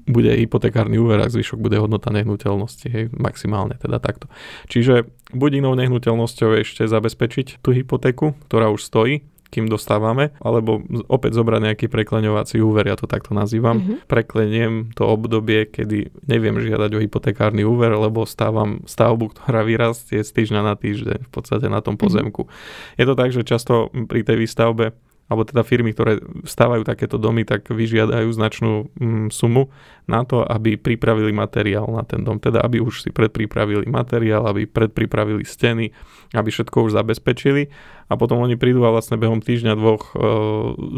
bude 0.07 0.31
hypotekárny 0.31 0.95
úver, 0.95 1.19
ak 1.19 1.35
zvyšok 1.35 1.59
bude 1.59 1.75
hodnota 1.75 2.15
nehnuteľnosti, 2.15 2.87
hej, 2.87 3.05
maximálne 3.19 3.75
teda 3.83 3.99
takto. 3.99 4.31
Čiže 4.71 5.11
buď 5.35 5.59
inou 5.59 5.75
nehnuteľnosťou 5.75 6.63
ešte 6.63 6.87
zabezpečiť 6.87 7.59
tú 7.59 7.75
hypotéku, 7.75 8.39
ktorá 8.47 8.71
už 8.71 8.87
stojí, 8.87 9.27
kým 9.53 9.69
dostávame, 9.69 10.33
alebo 10.41 10.81
opäť 11.13 11.37
zobrať 11.37 11.61
nejaký 11.61 11.87
prekleňovací 11.93 12.57
úver, 12.65 12.89
ja 12.89 12.97
to 12.97 13.05
takto 13.05 13.37
nazývam. 13.37 13.85
Mm-hmm. 13.85 14.09
Prekleniem 14.09 14.73
to 14.97 15.05
obdobie, 15.05 15.69
kedy 15.69 16.09
neviem 16.25 16.57
žiadať 16.57 16.91
o 16.97 17.03
hypotekárny 17.05 17.61
úver, 17.61 17.93
lebo 17.93 18.25
stávam 18.25 18.81
stavbu, 18.89 19.37
ktorá 19.37 19.61
vyrastie 19.61 20.25
z 20.25 20.31
týždňa 20.33 20.61
na 20.65 20.75
týždeň 20.81 21.29
v 21.29 21.31
podstate 21.31 21.69
na 21.69 21.85
tom 21.85 22.01
mhm. 22.01 22.01
pozemku. 22.01 22.43
Mm-hmm. 22.49 22.97
Je 22.97 23.05
to 23.05 23.15
tak, 23.15 23.31
že 23.37 23.45
často 23.45 23.93
pri 24.09 24.25
tej 24.25 24.41
výstavbe 24.41 24.97
alebo 25.31 25.49
teda 25.49 25.63
firmy, 25.65 25.97
ktoré 25.97 26.21
stávajú 26.45 26.85
takéto 26.85 27.17
domy, 27.17 27.47
tak 27.47 27.71
vyžiadajú 27.71 28.29
značnú 28.35 28.93
mm, 28.97 29.29
sumu 29.33 29.73
na 30.05 30.27
to, 30.29 30.45
aby 30.45 30.77
pripravili 30.77 31.33
materiál 31.33 31.89
na 31.89 32.05
ten 32.05 32.21
dom. 32.21 32.37
Teda 32.37 32.61
aby 32.61 32.83
už 32.83 33.07
si 33.07 33.11
predpripravili 33.15 33.89
materiál, 33.89 34.45
aby 34.45 34.69
predpripravili 34.69 35.47
steny, 35.47 35.89
aby 36.37 36.49
všetko 36.53 36.85
už 36.85 36.99
zabezpečili 36.99 37.73
a 38.11 38.19
potom 38.21 38.45
oni 38.45 38.61
prídu 38.61 38.85
a 38.85 38.93
vlastne 38.93 39.17
behom 39.17 39.41
týždňa 39.41 39.73
dvoch 39.79 40.13
e, 40.13 40.15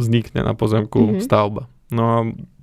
vznikne 0.03 0.43
na 0.43 0.57
pozemku 0.57 0.99
mm-hmm. 0.99 1.23
stavba. 1.23 1.71
No 1.95 2.03
a 2.03 2.19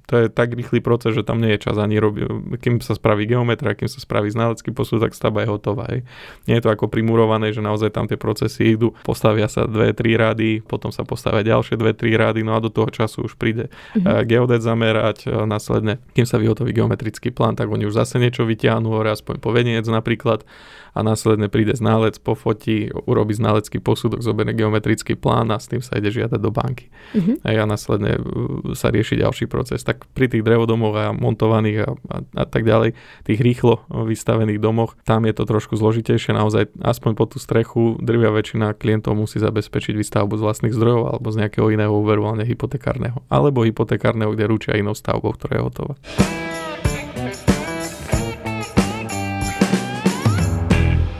to 0.07 0.13
je 0.17 0.25
tak 0.27 0.53
rýchly 0.53 0.81
proces, 0.83 1.15
že 1.15 1.23
tam 1.23 1.39
nie 1.39 1.55
je 1.55 1.63
čas 1.67 1.77
ani 1.77 2.01
robiť, 2.01 2.57
kým 2.59 2.79
sa 2.83 2.97
spraví 2.97 3.27
geometria, 3.29 3.77
kým 3.77 3.87
sa 3.87 4.01
spraví 4.01 4.27
znalecký 4.27 4.73
posúd, 4.73 4.99
tak 5.01 5.15
stavba 5.15 5.45
je 5.45 5.49
hotová. 5.51 5.87
Hej. 5.91 6.03
Nie 6.49 6.59
je 6.59 6.63
to 6.67 6.73
ako 6.73 6.91
primurované, 6.91 7.55
že 7.55 7.63
naozaj 7.63 7.95
tam 7.95 8.09
tie 8.09 8.19
procesy 8.19 8.75
idú, 8.75 8.91
postavia 9.05 9.47
sa 9.47 9.69
dve, 9.69 9.95
tri 9.95 10.17
rady, 10.19 10.65
potom 10.65 10.89
sa 10.91 11.07
postavia 11.07 11.45
ďalšie 11.45 11.79
dve, 11.79 11.95
tri 11.95 12.15
rady, 12.17 12.43
no 12.43 12.57
a 12.57 12.59
do 12.59 12.73
toho 12.73 12.89
času 12.91 13.25
už 13.25 13.39
príde 13.39 13.69
mm-hmm. 13.69 14.27
geodet 14.27 14.61
zamerať, 14.61 15.27
následne, 15.47 16.03
kým 16.17 16.27
sa 16.27 16.41
vyhotoví 16.41 16.75
geometrický 16.75 17.31
plán, 17.31 17.55
tak 17.55 17.71
oni 17.71 17.87
už 17.87 17.95
zase 17.95 18.19
niečo 18.19 18.43
vyťahnú, 18.43 18.91
aspoň 19.01 19.39
poveniec 19.39 19.83
napríklad 19.87 20.43
a 20.91 20.99
následne 21.07 21.47
príde 21.47 21.71
ználec, 21.71 22.19
pofotí, 22.19 22.91
urobí 23.07 23.31
ználecký 23.31 23.79
posudok, 23.79 24.19
zoberie 24.19 24.51
geometrický 24.51 25.15
plán 25.15 25.47
a 25.55 25.57
s 25.59 25.71
tým 25.71 25.79
sa 25.79 25.95
ide 25.95 26.11
žiadať 26.11 26.39
do 26.39 26.51
banky. 26.51 26.91
Mm-hmm. 27.15 27.35
A 27.47 27.63
následne 27.63 28.19
uh, 28.19 28.75
sa 28.75 28.91
rieši 28.91 29.23
ďalší 29.23 29.47
proces. 29.47 29.87
Tak 29.91 30.07
pri 30.15 30.31
tých 30.31 30.47
drevodomoch 30.47 30.95
a 30.95 31.05
montovaných 31.11 31.77
a, 31.83 31.89
a, 32.07 32.17
a 32.23 32.45
tak 32.47 32.63
ďalej, 32.63 32.95
tých 33.27 33.43
rýchlo 33.43 33.83
vystavených 33.91 34.63
domoch, 34.63 34.95
tam 35.03 35.27
je 35.27 35.35
to 35.35 35.43
trošku 35.43 35.75
zložitejšie. 35.75 36.31
Naozaj 36.31 36.71
aspoň 36.79 37.11
po 37.19 37.27
tú 37.27 37.43
strechu 37.43 37.99
drvia 37.99 38.31
väčšina 38.31 38.71
klientov 38.79 39.19
musí 39.19 39.43
zabezpečiť 39.43 39.91
výstavbu 39.99 40.39
z 40.39 40.45
vlastných 40.47 40.71
zdrojov 40.71 41.11
alebo 41.11 41.27
z 41.27 41.43
nejakého 41.43 41.67
iného 41.75 41.91
úveru, 41.91 42.23
ale 42.23 42.47
hypotekárneho. 42.47 43.19
Alebo 43.27 43.67
hypotekárneho, 43.67 44.31
kde 44.31 44.47
ručia 44.47 44.79
inou 44.79 44.95
stavbou, 44.95 45.35
ktorá 45.35 45.59
je 45.59 45.63
hotová. 45.67 45.93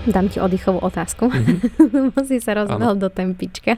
Dám 0.02 0.34
ti 0.34 0.42
oddychovú 0.42 0.82
otázku. 0.82 1.30
Mm-hmm. 1.30 2.14
Musí 2.18 2.42
sa 2.42 2.58
rozbehol 2.58 2.98
do 2.98 3.14
tempička, 3.14 3.78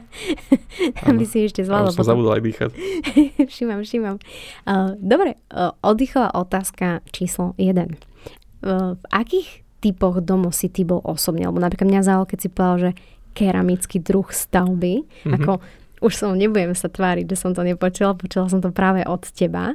aby 1.04 1.24
si 1.28 1.44
ešte 1.44 1.60
zvládol. 1.60 1.92
Ja 1.92 2.00
som 2.00 2.08
zabudol 2.08 2.40
aj 2.40 2.42
dýchať. 2.48 2.70
všimam, 3.52 3.84
všimam. 3.84 4.16
Uh, 4.64 4.96
dobre, 4.96 5.36
uh, 5.52 5.76
oddychová 5.84 6.32
otázka 6.32 7.04
číslo 7.12 7.52
1. 7.60 7.76
Uh, 7.76 8.96
v 8.96 9.04
akých 9.12 9.48
typoch 9.84 10.24
domov 10.24 10.56
si 10.56 10.72
ty 10.72 10.80
bol 10.88 11.04
osobne? 11.04 11.44
Lebo 11.44 11.60
napríklad 11.60 11.92
mňa 11.92 12.08
zaujalo, 12.08 12.24
keď 12.24 12.38
si 12.40 12.48
povedal, 12.48 12.78
že 12.80 12.90
keramický 13.36 14.00
druh 14.00 14.24
stavby, 14.24 15.04
mm-hmm. 15.04 15.34
ako 15.36 15.60
už 16.04 16.12
som, 16.20 16.36
nebudem 16.36 16.76
sa 16.76 16.92
tváriť, 16.92 17.24
že 17.32 17.40
som 17.40 17.56
to 17.56 17.64
nepočula, 17.64 18.12
počula 18.12 18.48
som 18.52 18.60
to 18.60 18.68
práve 18.72 19.04
od 19.08 19.24
teba, 19.32 19.72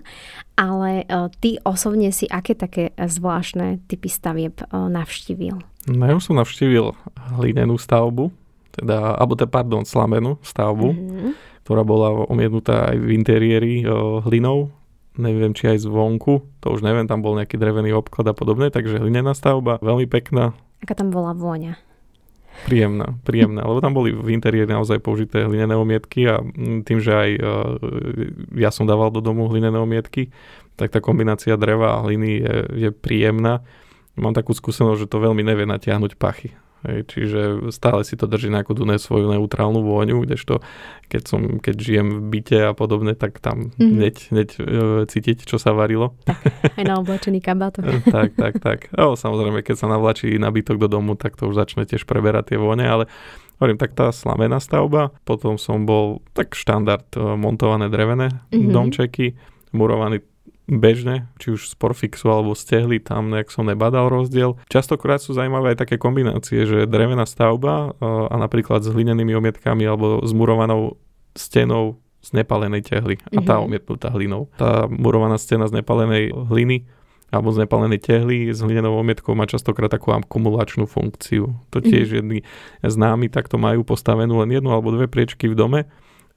ale 0.58 1.06
uh, 1.10 1.30
ty 1.42 1.58
osobne 1.66 2.14
si 2.14 2.30
aké 2.30 2.54
také 2.54 2.94
zvláštne 2.98 3.82
typy 3.90 4.10
stavieb 4.10 4.58
uh, 4.70 4.90
navštívil? 4.90 5.58
No 5.90 6.06
ja 6.06 6.14
už 6.14 6.30
som 6.30 6.38
navštívil 6.38 6.94
hlinenú 7.42 7.82
stavbu, 7.82 8.30
teda, 8.78 9.18
alebo 9.18 9.34
teda, 9.34 9.50
pardon, 9.50 9.82
slamenú 9.82 10.38
stavbu, 10.46 10.90
mm-hmm. 10.94 11.32
ktorá 11.66 11.82
bola 11.82 12.30
omiednutá 12.30 12.94
aj 12.94 12.98
v 13.02 13.10
interiéri 13.18 13.74
o, 13.90 14.22
hlinou, 14.22 14.70
neviem, 15.18 15.52
či 15.58 15.74
aj 15.74 15.90
zvonku, 15.90 16.46
to 16.62 16.68
už 16.70 16.86
neviem, 16.86 17.10
tam 17.10 17.26
bol 17.26 17.34
nejaký 17.34 17.58
drevený 17.58 17.98
obklad 17.98 18.30
a 18.30 18.38
podobne, 18.38 18.70
takže 18.70 19.02
hlinená 19.02 19.34
stavba, 19.34 19.82
veľmi 19.82 20.06
pekná. 20.06 20.54
Aká 20.86 20.94
tam 20.94 21.10
bola 21.10 21.34
vôňa? 21.34 21.82
Príjemná, 22.70 23.16
príjemná, 23.24 23.64
lebo 23.64 23.80
tam 23.80 23.96
boli 23.96 24.12
v 24.12 24.36
interiéri 24.36 24.68
naozaj 24.68 25.00
použité 25.00 25.48
hlinené 25.48 25.80
omietky 25.80 26.28
a 26.28 26.44
tým, 26.84 27.00
že 27.00 27.12
aj 27.16 27.30
ja 28.52 28.70
som 28.70 28.84
dával 28.84 29.16
do 29.16 29.24
domu 29.24 29.48
hlinené 29.48 29.80
omietky, 29.80 30.28
tak 30.76 30.92
tá 30.92 31.00
kombinácia 31.00 31.56
dreva 31.56 31.96
a 31.96 32.04
hliny 32.04 32.44
je, 32.44 32.56
je 32.88 32.90
príjemná 32.92 33.64
mám 34.18 34.34
takú 34.34 34.56
skúsenosť, 34.56 35.06
že 35.06 35.12
to 35.12 35.22
veľmi 35.22 35.44
nevie 35.44 35.68
natiahnuť 35.70 36.18
pachy. 36.18 36.56
Hej, 36.80 37.12
čiže 37.12 37.40
stále 37.76 38.08
si 38.08 38.16
to 38.16 38.24
drží 38.24 38.48
nejakú 38.48 38.72
tú 38.72 38.88
svoju 38.88 39.28
neutrálnu 39.36 39.84
vôňu, 39.84 40.24
kdežto 40.24 40.64
keď, 41.12 41.24
som, 41.28 41.42
keď 41.60 41.76
žijem 41.76 42.08
v 42.08 42.40
byte 42.40 42.60
a 42.70 42.72
podobne, 42.72 43.20
tak 43.20 43.44
tam 43.44 43.76
mm-hmm. 43.76 43.92
hneď, 44.00 44.16
hneď 44.32 44.50
e, 44.56 44.62
cítiť, 45.04 45.44
čo 45.44 45.60
sa 45.60 45.76
varilo. 45.76 46.16
Aj 46.80 46.86
na 46.88 46.96
oblečený 47.04 47.44
kabát. 47.44 47.76
tak, 48.16 48.32
tak, 48.40 48.54
tak. 48.64 48.80
No, 48.96 49.20
samozrejme, 49.20 49.60
keď 49.60 49.76
sa 49.76 49.92
navlačí 49.92 50.32
nabytok 50.40 50.80
do 50.80 50.88
domu, 50.88 51.20
tak 51.20 51.36
to 51.36 51.52
už 51.52 51.60
začne 51.60 51.84
tiež 51.84 52.08
preberať 52.08 52.56
tie 52.56 52.58
vône, 52.62 52.88
ale 52.88 53.12
hovorím, 53.60 53.76
tak 53.76 53.92
tá 53.92 54.16
slamená 54.16 54.64
stavba, 54.64 55.12
potom 55.28 55.60
som 55.60 55.84
bol 55.84 56.24
tak 56.32 56.56
štandard 56.56 57.12
e, 57.12 57.20
montované 57.36 57.92
drevené 57.92 58.32
mm-hmm. 58.56 58.72
domčeky, 58.72 59.36
murovaný 59.76 60.24
bežne, 60.70 61.26
či 61.42 61.58
už 61.58 61.66
z 61.66 61.74
Porfixu 61.76 62.30
alebo 62.30 62.54
z 62.54 62.64
tehly, 62.70 63.02
tam 63.02 63.34
nejak 63.34 63.50
som 63.50 63.66
nebadal 63.66 64.08
rozdiel. 64.08 64.62
Častokrát 64.70 65.18
sú 65.18 65.34
zaujímavé 65.34 65.74
aj 65.74 65.82
také 65.82 65.98
kombinácie, 65.98 66.70
že 66.70 66.86
drevená 66.86 67.26
stavba 67.26 67.98
a 68.00 68.36
napríklad 68.38 68.86
s 68.86 68.94
hlinenými 68.94 69.34
omietkami 69.34 69.84
alebo 69.90 70.22
s 70.22 70.32
murovanou 70.32 71.02
stenou 71.34 71.98
z 72.22 72.30
nepalenej 72.36 72.86
tehly 72.86 73.16
a 73.32 73.42
tá 73.42 73.58
mm-hmm. 73.58 73.66
omietnutá 73.66 74.08
hlinou. 74.14 74.52
Tá 74.60 74.86
murovaná 74.92 75.40
stena 75.42 75.66
z 75.66 75.82
nepalenej 75.82 76.36
hliny 76.36 76.86
alebo 77.30 77.54
z 77.54 77.66
nepalenej 77.66 78.00
tehly 78.02 78.50
s 78.52 78.60
hlinenou 78.60 78.98
omietkou 79.00 79.38
má 79.38 79.46
častokrát 79.46 79.90
takú 79.90 80.12
akumulačnú 80.12 80.90
funkciu. 80.90 81.56
To 81.72 81.78
tiež 81.80 82.12
mm-hmm. 82.12 82.18
jedni 82.20 82.40
známi 82.84 83.32
takto 83.32 83.56
majú 83.56 83.88
postavenú 83.88 84.44
len 84.44 84.52
jednu 84.52 84.70
alebo 84.70 84.92
dve 84.94 85.08
priečky 85.08 85.48
v 85.50 85.56
dome 85.58 85.82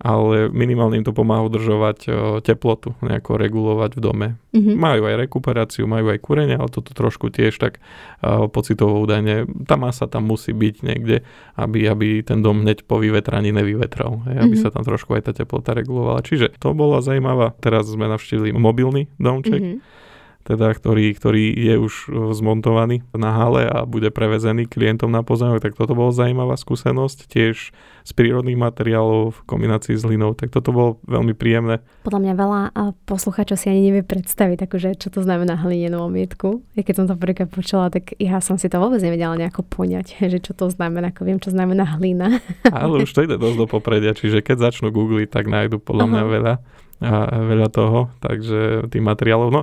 ale 0.02 0.50
minimálne 0.50 0.98
im 0.98 1.06
to 1.06 1.14
pomáha 1.14 1.46
udržovať 1.46 1.98
uh, 2.10 2.14
teplotu, 2.42 2.98
nejako 3.06 3.38
regulovať 3.38 3.94
v 3.94 4.00
dome. 4.02 4.28
Mm-hmm. 4.50 4.74
Majú 4.74 5.02
aj 5.06 5.16
rekuperáciu, 5.30 5.86
majú 5.86 6.10
aj 6.10 6.18
kúrenie, 6.18 6.58
ale 6.58 6.66
toto 6.66 6.90
trošku 6.90 7.30
tiež 7.30 7.54
tak 7.54 7.78
uh, 7.78 8.50
pocitovo 8.50 8.98
údajne. 8.98 9.46
Tá 9.62 9.78
masa 9.78 10.10
tam 10.10 10.26
musí 10.26 10.50
byť 10.50 10.74
niekde, 10.82 11.22
aby, 11.54 11.86
aby 11.86 12.26
ten 12.26 12.42
dom 12.42 12.66
hneď 12.66 12.82
po 12.82 12.98
vyvetraní 12.98 13.54
nevyvetral, 13.54 14.26
hej, 14.26 14.42
aby 14.42 14.58
mm-hmm. 14.58 14.66
sa 14.66 14.74
tam 14.74 14.82
trošku 14.82 15.14
aj 15.14 15.30
tá 15.30 15.32
teplota 15.32 15.70
regulovala. 15.70 16.26
Čiže 16.26 16.58
to 16.58 16.74
bola 16.74 16.98
zaujímavá. 16.98 17.54
Teraz 17.62 17.86
sme 17.86 18.10
navštívili 18.10 18.50
mobilný 18.50 19.06
domček. 19.22 19.62
Mm-hmm 19.62 20.02
teda, 20.42 20.74
ktorý, 20.74 21.14
ktorý 21.14 21.54
je 21.54 21.74
už 21.78 21.94
e, 21.94 22.34
zmontovaný 22.34 23.06
na 23.14 23.30
hale 23.30 23.62
a 23.70 23.86
bude 23.86 24.10
prevezený 24.10 24.66
klientom 24.66 25.10
na 25.10 25.22
pozemok, 25.22 25.62
tak 25.62 25.78
toto 25.78 25.94
bola 25.94 26.10
zaujímavá 26.10 26.58
skúsenosť, 26.58 27.30
tiež 27.30 27.70
z 28.02 28.10
prírodných 28.18 28.58
materiálov 28.58 29.38
v 29.38 29.40
kombinácii 29.46 29.94
s 29.94 30.02
hlinou, 30.02 30.34
tak 30.34 30.50
toto 30.50 30.74
bolo 30.74 30.90
veľmi 31.06 31.38
príjemné. 31.38 31.78
Podľa 32.02 32.20
mňa 32.26 32.34
veľa 32.34 32.60
poslucháčov 33.06 33.54
si 33.54 33.70
ani 33.70 33.90
nevie 33.90 34.02
predstaviť, 34.02 34.66
akože, 34.66 34.98
čo 34.98 35.08
to 35.14 35.22
znamená 35.22 35.54
hlinenú 35.62 36.02
omietku. 36.02 36.66
Ja 36.74 36.82
keď 36.82 36.94
som 36.98 37.06
to 37.06 37.14
prvýkrát 37.14 37.46
počula, 37.46 37.94
tak 37.94 38.18
ja 38.18 38.42
som 38.42 38.58
si 38.58 38.66
to 38.66 38.82
vôbec 38.82 38.98
nevedela 38.98 39.38
nejako 39.38 39.62
poňať, 39.62 40.18
že 40.32 40.42
čo 40.42 40.58
to 40.58 40.66
znamená, 40.74 41.14
ako 41.14 41.22
viem, 41.22 41.38
čo 41.38 41.54
znamená 41.54 41.86
hlina. 41.98 42.42
Ale 42.74 43.06
už 43.06 43.14
to 43.14 43.22
ide 43.22 43.38
dosť 43.38 43.56
do 43.62 43.66
popredia, 43.70 44.10
čiže 44.18 44.42
keď 44.42 44.70
začnú 44.70 44.90
googliť, 44.90 45.30
tak 45.30 45.46
nájdu 45.46 45.78
podľa 45.78 46.06
mňa 46.10 46.24
veľa, 46.26 46.54
a 47.02 47.34
veľa 47.34 47.68
toho, 47.70 48.14
takže 48.22 48.86
tých 48.90 49.02
materiálov. 49.02 49.50
No, 49.50 49.62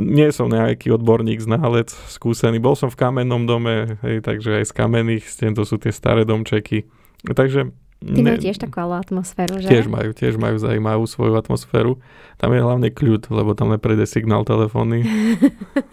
nie 0.00 0.28
som 0.32 0.48
nejaký 0.48 0.88
odborník, 0.88 1.40
znalec, 1.44 1.92
skúsený. 2.08 2.56
Bol 2.56 2.76
som 2.76 2.88
v 2.88 2.96
kamennom 2.96 3.44
dome, 3.44 4.00
hej, 4.00 4.24
takže 4.24 4.64
aj 4.64 4.64
z 4.68 4.72
kamenných 4.72 5.24
stien, 5.28 5.52
to 5.52 5.68
sú 5.68 5.76
tie 5.76 5.92
staré 5.92 6.24
domčeky. 6.24 6.88
Takže 7.26 7.72
Ty 7.96 8.20
majú 8.20 8.38
tiež 8.38 8.60
takú 8.60 8.92
atmosféru, 8.92 9.56
že? 9.56 9.72
Tiež 9.72 9.88
majú, 9.88 10.12
tiež 10.12 10.36
majú 10.36 10.60
zaujímavú 10.60 11.08
svoju 11.08 11.32
atmosféru. 11.32 11.96
Tam 12.36 12.52
je 12.52 12.60
hlavne 12.60 12.92
kľud, 12.92 13.32
lebo 13.32 13.56
tam 13.56 13.72
neprejde 13.72 14.04
signál 14.04 14.44
telefónny. 14.44 15.00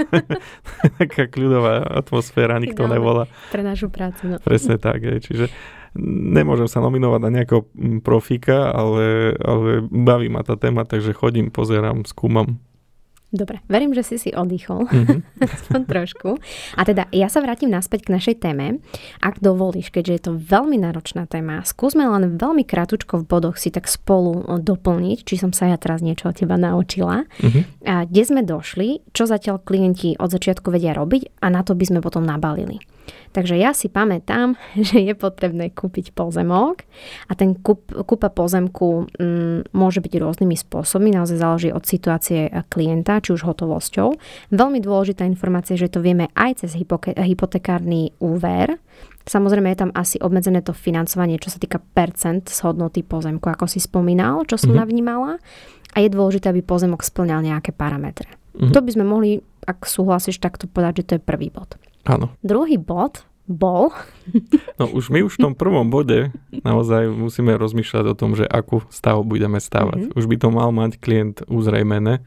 Taká 0.99 1.31
kľudová 1.31 1.79
atmosféra, 2.03 2.59
nikto 2.59 2.91
nevolá. 2.91 3.31
Pre 3.55 3.63
našu 3.63 3.87
prácu, 3.87 4.35
no. 4.35 4.37
Presne 4.43 4.75
tak, 4.75 4.99
je. 4.99 5.15
čiže 5.23 5.45
nemôžem 5.95 6.67
sa 6.67 6.83
nominovať 6.83 7.19
na 7.23 7.31
nejakého 7.31 7.71
profíka, 8.03 8.75
ale, 8.75 9.39
ale 9.39 9.87
baví 9.87 10.27
ma 10.27 10.43
tá 10.43 10.59
téma, 10.59 10.83
takže 10.83 11.15
chodím, 11.15 11.55
pozerám, 11.55 12.03
skúmam. 12.03 12.59
Dobre, 13.33 13.65
verím, 13.65 13.97
že 13.97 14.05
si 14.05 14.21
si 14.21 14.29
oddychol. 14.29 14.85
Mm-hmm. 14.85 15.41
Aspoň 15.57 15.81
trošku. 15.89 16.37
A 16.77 16.85
teda 16.85 17.09
ja 17.09 17.25
sa 17.33 17.41
vrátim 17.41 17.73
naspäť 17.73 18.05
k 18.05 18.13
našej 18.13 18.35
téme. 18.45 18.77
Ak 19.25 19.41
dovolíš, 19.41 19.89
keďže 19.89 20.13
je 20.13 20.21
to 20.29 20.31
veľmi 20.37 20.77
náročná 20.77 21.25
téma, 21.25 21.65
skúsme 21.65 22.05
len 22.05 22.37
veľmi 22.37 22.61
krátko 22.61 23.25
v 23.25 23.25
bodoch 23.25 23.57
si 23.57 23.73
tak 23.73 23.89
spolu 23.89 24.45
doplniť, 24.61 25.25
či 25.25 25.41
som 25.41 25.49
sa 25.49 25.65
ja 25.65 25.81
teraz 25.81 26.05
niečo 26.05 26.29
od 26.29 26.37
teba 26.37 26.61
naučila. 26.61 27.25
Mm-hmm. 27.41 27.89
A 27.89 28.05
kde 28.05 28.21
sme 28.21 28.41
došli, 28.45 29.01
čo 29.17 29.25
zatiaľ 29.25 29.65
klienti 29.65 30.13
od 30.13 30.29
začiatku 30.29 30.69
vedia 30.69 30.93
robiť 30.93 31.41
a 31.41 31.49
na 31.49 31.65
to 31.65 31.73
by 31.73 31.89
sme 31.89 31.99
potom 32.05 32.21
nabalili. 32.21 32.77
Takže 33.33 33.57
ja 33.57 33.73
si 33.73 33.89
pamätám, 33.89 34.55
že 34.87 35.01
je 35.01 35.13
potrebné 35.17 35.73
kúpiť 35.73 36.13
pozemok 36.13 36.85
a 37.27 37.33
ten 37.33 37.57
kúp, 37.57 37.89
kúpa 38.05 38.29
pozemku 38.29 39.09
mm, 39.17 39.73
môže 39.73 39.99
byť 39.99 40.13
rôznymi 40.21 40.55
spôsobmi, 40.55 41.09
naozaj 41.11 41.41
záleží 41.41 41.69
od 41.73 41.83
situácie 41.83 42.53
klienta, 42.69 43.19
či 43.19 43.33
už 43.33 43.43
hotovosťou. 43.43 44.13
Veľmi 44.53 44.79
dôležitá 44.79 45.25
informácia, 45.25 45.75
že 45.75 45.89
to 45.89 45.99
vieme 45.99 46.29
aj 46.37 46.63
cez 46.63 46.77
hypoke- 46.77 47.17
hypotekárny 47.17 48.13
úver. 48.21 48.77
Samozrejme 49.23 49.71
je 49.71 49.81
tam 49.87 49.91
asi 49.95 50.19
obmedzené 50.19 50.61
to 50.61 50.75
financovanie, 50.75 51.39
čo 51.39 51.47
sa 51.47 51.57
týka 51.57 51.79
percent 51.79 52.43
z 52.45 52.59
hodnoty 52.67 53.01
pozemku, 53.07 53.47
ako 53.47 53.71
si 53.71 53.79
spomínal, 53.79 54.43
čo 54.43 54.59
som 54.59 54.75
mm-hmm. 54.75 54.81
navnímala. 54.83 55.31
A 55.93 56.01
je 56.01 56.09
dôležité, 56.11 56.51
aby 56.51 56.65
pozemok 56.65 57.05
splňal 57.05 57.45
nejaké 57.45 57.71
parametre. 57.71 58.27
Mm-hmm. 58.57 58.73
To 58.75 58.79
by 58.83 58.89
sme 58.91 59.05
mohli, 59.07 59.39
ak 59.63 59.87
súhlasíš, 59.87 60.43
takto 60.43 60.67
povedať, 60.67 61.01
že 61.01 61.05
to 61.07 61.13
je 61.17 61.21
prvý 61.23 61.49
bod. 61.53 61.79
Áno. 62.03 62.35
Druhý 62.43 62.75
bod 62.75 63.23
bol. 63.47 63.91
No 64.81 64.89
už 64.89 65.13
my 65.13 65.21
už 65.21 65.37
v 65.37 65.43
tom 65.49 65.53
prvom 65.53 65.93
bode 65.93 66.33
naozaj 66.49 67.07
musíme 67.13 67.53
rozmýšľať 67.55 68.05
o 68.09 68.17
tom, 68.17 68.33
že 68.33 68.49
akú 68.49 68.81
stavu 68.89 69.21
budeme 69.21 69.61
stavať. 69.61 70.09
Mm-hmm. 70.09 70.17
Už 70.17 70.25
by 70.25 70.35
to 70.41 70.49
mal 70.49 70.69
mať 70.73 70.97
klient 70.97 71.45
uzrejmené. 71.45 72.25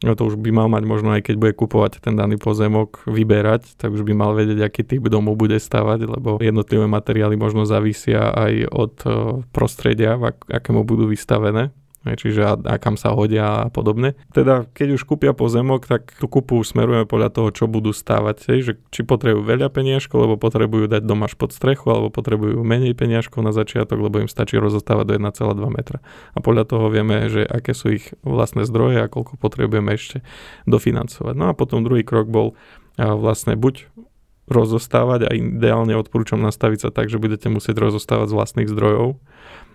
No 0.00 0.16
to 0.16 0.32
už 0.32 0.40
by 0.40 0.48
mal 0.48 0.68
mať 0.72 0.88
možno 0.88 1.12
aj 1.12 1.28
keď 1.28 1.34
bude 1.36 1.52
kupovať 1.52 2.00
ten 2.00 2.16
daný 2.16 2.40
pozemok, 2.40 3.04
vyberať, 3.04 3.76
tak 3.76 3.92
už 3.92 4.00
by 4.00 4.16
mal 4.16 4.32
vedieť, 4.32 4.64
aký 4.64 4.80
typ 4.80 5.04
domu 5.12 5.36
bude 5.36 5.60
stavať, 5.60 6.08
lebo 6.08 6.40
jednotlivé 6.40 6.88
materiály 6.88 7.36
možno 7.36 7.68
závisia 7.68 8.32
aj 8.32 8.52
od 8.72 8.94
eh, 9.04 9.12
prostredia, 9.52 10.16
akému 10.48 10.88
budú 10.88 11.04
vystavené 11.10 11.74
čiže 12.04 12.40
a, 12.44 12.54
a 12.56 12.74
kam 12.80 12.96
sa 12.96 13.12
hodia 13.12 13.64
a 13.64 13.68
podobne. 13.68 14.16
Teda 14.32 14.64
keď 14.72 14.96
už 14.96 15.04
kúpia 15.04 15.36
pozemok, 15.36 15.84
tak 15.84 16.16
tú 16.16 16.26
kúpu 16.32 16.64
už 16.64 16.72
smerujeme 16.72 17.04
podľa 17.04 17.28
toho, 17.28 17.48
čo 17.52 17.64
budú 17.68 17.92
stávať, 17.92 18.48
hej, 18.48 18.60
že 18.64 18.72
či 18.88 19.04
potrebujú 19.04 19.44
veľa 19.44 19.68
peniažkov, 19.68 20.24
lebo 20.24 20.40
potrebujú 20.40 20.88
dať 20.88 21.04
dom 21.04 21.20
až 21.28 21.36
pod 21.36 21.52
strechu, 21.52 21.92
alebo 21.92 22.08
potrebujú 22.08 22.64
menej 22.64 22.96
peniažkov 22.96 23.44
na 23.44 23.52
začiatok, 23.52 24.00
lebo 24.00 24.24
im 24.24 24.32
stačí 24.32 24.56
rozostávať 24.56 25.04
do 25.04 25.12
1,2 25.20 25.76
metra. 25.76 26.00
A 26.32 26.40
podľa 26.40 26.64
toho 26.64 26.88
vieme, 26.88 27.28
že 27.28 27.44
aké 27.44 27.76
sú 27.76 27.92
ich 27.92 28.16
vlastné 28.24 28.64
zdroje 28.64 29.04
a 29.04 29.12
koľko 29.12 29.36
potrebujeme 29.36 29.92
ešte 29.92 30.24
dofinancovať. 30.64 31.34
No 31.36 31.52
a 31.52 31.56
potom 31.56 31.84
druhý 31.84 32.00
krok 32.00 32.32
bol 32.32 32.56
vlastne 32.96 33.56
buď 33.56 33.88
rozostávať 34.50 35.30
a 35.30 35.30
ideálne 35.30 35.94
odporúčam 35.94 36.42
nastaviť 36.42 36.78
sa 36.82 36.90
tak, 36.90 37.06
že 37.06 37.22
budete 37.22 37.46
musieť 37.46 37.78
rozostávať 37.78 38.34
z 38.34 38.36
vlastných 38.36 38.68
zdrojov, 38.68 39.22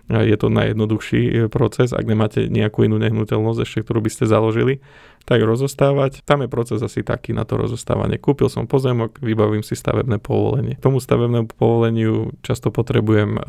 je 0.08 0.36
to 0.38 0.46
najjednoduchší 0.48 1.22
e, 1.26 1.32
proces, 1.50 1.90
ak 1.90 2.06
nemáte 2.06 2.46
nejakú 2.46 2.86
inú 2.86 2.98
nehnuteľnosť 3.02 3.60
ešte, 3.66 3.78
ktorú 3.82 4.06
by 4.06 4.10
ste 4.10 4.24
založili, 4.30 4.78
tak 5.26 5.42
rozostávať. 5.42 6.22
Tam 6.22 6.46
je 6.46 6.48
proces 6.48 6.78
asi 6.78 7.02
taký 7.02 7.34
na 7.34 7.42
to 7.42 7.58
rozostávanie. 7.58 8.14
Kúpil 8.14 8.46
som 8.46 8.70
pozemok, 8.70 9.18
vybavím 9.18 9.66
si 9.66 9.74
stavebné 9.74 10.22
povolenie. 10.22 10.78
K 10.78 10.84
tomu 10.86 11.02
stavebnému 11.02 11.50
povoleniu 11.58 12.30
často 12.46 12.70
potrebujem 12.70 13.34
uh, 13.34 13.42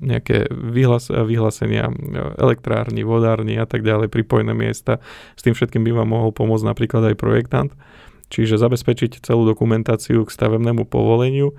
nejaké 0.00 0.48
vyhlas- 0.48 1.12
vyhlásenia 1.12 1.92
e, 1.92 1.94
elektrárny, 2.40 3.04
vodárny 3.04 3.60
a 3.60 3.68
tak 3.68 3.84
ďalej, 3.84 4.08
pripojené 4.08 4.56
miesta. 4.56 5.04
S 5.36 5.44
tým 5.44 5.52
všetkým 5.52 5.84
by 5.84 6.00
vám 6.00 6.08
mohol 6.08 6.32
pomôcť 6.32 6.64
napríklad 6.64 7.12
aj 7.12 7.20
projektant. 7.20 7.70
Čiže 8.32 8.60
zabezpečiť 8.60 9.20
celú 9.20 9.44
dokumentáciu 9.44 10.24
k 10.24 10.32
stavebnému 10.32 10.88
povoleniu 10.88 11.56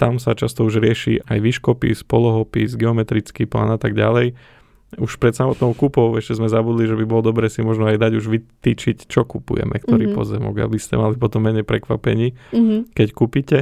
tam 0.00 0.16
sa 0.16 0.32
často 0.32 0.64
už 0.64 0.80
rieši 0.80 1.28
aj 1.28 1.38
výškopis, 1.44 2.08
polohopis, 2.08 2.72
geometrický 2.72 3.44
plán 3.44 3.68
a 3.68 3.76
tak 3.76 3.92
ďalej. 3.92 4.32
Už 4.96 5.20
pred 5.20 5.36
samotnou 5.36 5.76
kúpou 5.76 6.16
ešte 6.16 6.40
sme 6.40 6.48
zabudli, 6.48 6.88
že 6.88 6.96
by 6.96 7.04
bolo 7.04 7.30
dobre 7.30 7.52
si 7.52 7.60
možno 7.60 7.84
aj 7.84 8.00
dať 8.00 8.12
už 8.16 8.26
vytýčiť, 8.32 9.06
čo 9.06 9.28
kupujeme, 9.28 9.76
ktorý 9.76 10.08
mm-hmm. 10.08 10.18
pozemok, 10.18 10.56
aby 10.64 10.80
ste 10.80 10.96
mali 10.96 11.20
potom 11.20 11.44
menej 11.44 11.68
prekvapení, 11.68 12.32
mm-hmm. 12.32 12.96
keď 12.96 13.08
kúpite 13.12 13.58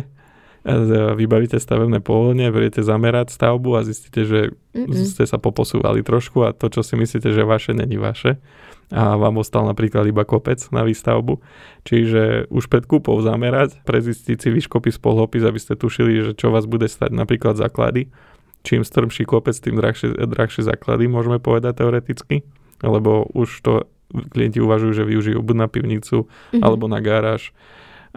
vybavíte 1.17 1.57
stavebné 1.57 2.05
povolenie, 2.05 2.53
beriete 2.53 2.85
zamerať 2.85 3.33
stavbu 3.33 3.79
a 3.79 3.87
zistíte, 3.87 4.29
že 4.29 4.41
Mm-mm. 4.77 4.93
ste 5.09 5.25
sa 5.25 5.41
poposúvali 5.41 6.05
trošku 6.05 6.45
a 6.45 6.53
to, 6.53 6.69
čo 6.69 6.85
si 6.85 6.95
myslíte, 6.99 7.33
že 7.33 7.43
vaše, 7.49 7.73
není 7.73 7.97
vaše 7.97 8.37
a 8.89 9.21
vám 9.21 9.41
ostal 9.45 9.69
napríklad 9.69 10.09
iba 10.09 10.25
kopec 10.25 10.61
na 10.73 10.81
výstavbu. 10.81 11.41
Čiže 11.85 12.49
už 12.49 12.73
pred 12.73 12.89
kúpou 12.89 13.21
zamerať, 13.21 13.85
prezistiť 13.85 14.37
si 14.41 14.49
výškopis, 14.49 14.97
polhopis, 14.97 15.45
aby 15.45 15.61
ste 15.61 15.77
tušili, 15.77 16.25
že 16.25 16.33
čo 16.33 16.49
vás 16.49 16.65
bude 16.65 16.89
stať 16.89 17.13
napríklad 17.13 17.61
základy. 17.61 18.09
Čím 18.65 18.83
strmší 18.83 19.29
kopec, 19.29 19.55
tým 19.61 19.77
drahšie, 19.77 20.17
drahšie 20.17 20.65
základy, 20.65 21.05
môžeme 21.05 21.37
povedať 21.37 21.85
teoreticky, 21.85 22.49
lebo 22.81 23.29
už 23.37 23.49
to 23.61 23.73
klienti 24.09 24.59
uvažujú, 24.59 24.93
že 24.97 25.05
využijú 25.05 25.45
buď 25.45 25.57
na 25.57 25.69
pivnicu 25.69 26.25
mm-hmm. 26.25 26.65
alebo 26.65 26.89
na 26.89 27.05
garáž 27.05 27.53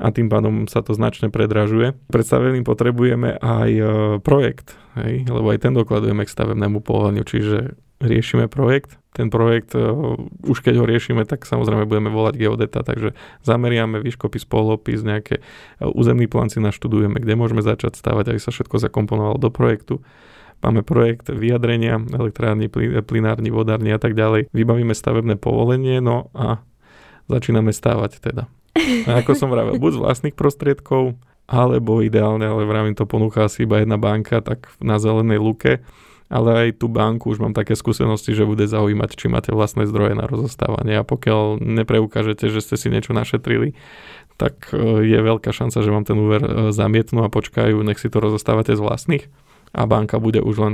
a 0.02 0.10
tým 0.10 0.28
pádom 0.34 0.66
sa 0.66 0.82
to 0.82 0.98
značne 0.98 1.30
predražuje. 1.30 1.94
Pred 2.10 2.26
stavením 2.26 2.66
potrebujeme 2.66 3.38
aj 3.38 3.70
e, 3.70 3.84
projekt, 4.26 4.74
hej, 4.98 5.30
lebo 5.30 5.54
aj 5.54 5.62
ten 5.62 5.78
dokladujeme 5.78 6.26
k 6.26 6.34
stavebnému 6.34 6.82
povoleniu, 6.82 7.22
čiže 7.22 7.78
riešime 8.02 8.50
projekt. 8.50 8.98
Ten 9.12 9.28
projekt, 9.28 9.76
uh, 9.76 10.16
už 10.48 10.64
keď 10.64 10.80
ho 10.80 10.86
riešime, 10.88 11.28
tak 11.28 11.44
samozrejme 11.44 11.84
budeme 11.84 12.08
volať 12.08 12.34
geodeta, 12.40 12.80
takže 12.80 13.12
zameriame 13.44 14.00
výškopis, 14.00 14.48
polopis, 14.48 15.04
nejaké 15.04 15.44
uh, 15.44 15.92
územný 15.92 16.32
plán 16.32 16.48
si 16.48 16.64
naštudujeme, 16.64 17.20
kde 17.20 17.36
môžeme 17.36 17.60
začať 17.60 18.00
stavať, 18.00 18.32
aby 18.32 18.40
sa 18.40 18.56
všetko 18.56 18.80
zakomponovalo 18.80 19.38
do 19.38 19.52
projektu. 19.52 20.00
máme 20.64 20.82
projekt 20.82 21.28
vyjadrenia, 21.28 22.00
elektrárny, 22.00 22.72
plinárny, 23.04 23.52
vodárny 23.52 23.92
a 23.92 24.00
tak 24.00 24.16
ďalej. 24.16 24.48
Vybavíme 24.56 24.96
stavebné 24.96 25.36
povolenie, 25.36 26.00
no 26.00 26.32
a 26.32 26.64
začíname 27.28 27.76
stávať 27.76 28.24
teda. 28.24 28.48
A 29.08 29.20
ako 29.20 29.32
som 29.36 29.52
vravel, 29.52 29.78
buď 29.78 29.92
z 29.98 30.02
vlastných 30.02 30.36
prostriedkov, 30.36 31.20
alebo 31.52 32.00
ideálne, 32.00 32.48
ale 32.48 32.64
vravím 32.64 32.96
to 32.96 33.04
ponúka 33.04 33.46
asi 33.46 33.68
iba 33.68 33.84
jedna 33.84 34.00
banka, 34.00 34.40
tak 34.40 34.72
na 34.80 34.96
zelenej 34.96 35.40
luke, 35.44 35.84
ale 36.32 36.50
aj 36.56 36.80
tú 36.80 36.88
banku 36.88 37.28
už 37.28 37.44
mám 37.44 37.52
také 37.52 37.76
skúsenosti, 37.76 38.32
že 38.32 38.48
bude 38.48 38.64
zaujímať, 38.64 39.20
či 39.20 39.28
máte 39.28 39.52
vlastné 39.52 39.84
zdroje 39.84 40.16
na 40.16 40.32
rozostávanie. 40.32 40.96
A 40.96 41.04
pokiaľ 41.04 41.60
nepreukážete, 41.60 42.48
že 42.48 42.64
ste 42.64 42.80
si 42.80 42.88
niečo 42.88 43.12
našetrili, 43.12 43.76
tak 44.40 44.72
e, 44.72 45.04
je 45.04 45.20
veľká 45.20 45.52
šanca, 45.52 45.84
že 45.84 45.92
vám 45.92 46.08
ten 46.08 46.16
úver 46.16 46.42
e, 46.42 46.52
zamietnú 46.72 47.28
a 47.28 47.30
počkajú, 47.30 47.84
nech 47.84 48.00
si 48.00 48.08
to 48.08 48.24
rozostávate 48.24 48.72
z 48.72 48.80
vlastných 48.80 49.28
a 49.72 49.88
banka 49.88 50.20
bude 50.20 50.44
už 50.44 50.56
len 50.60 50.74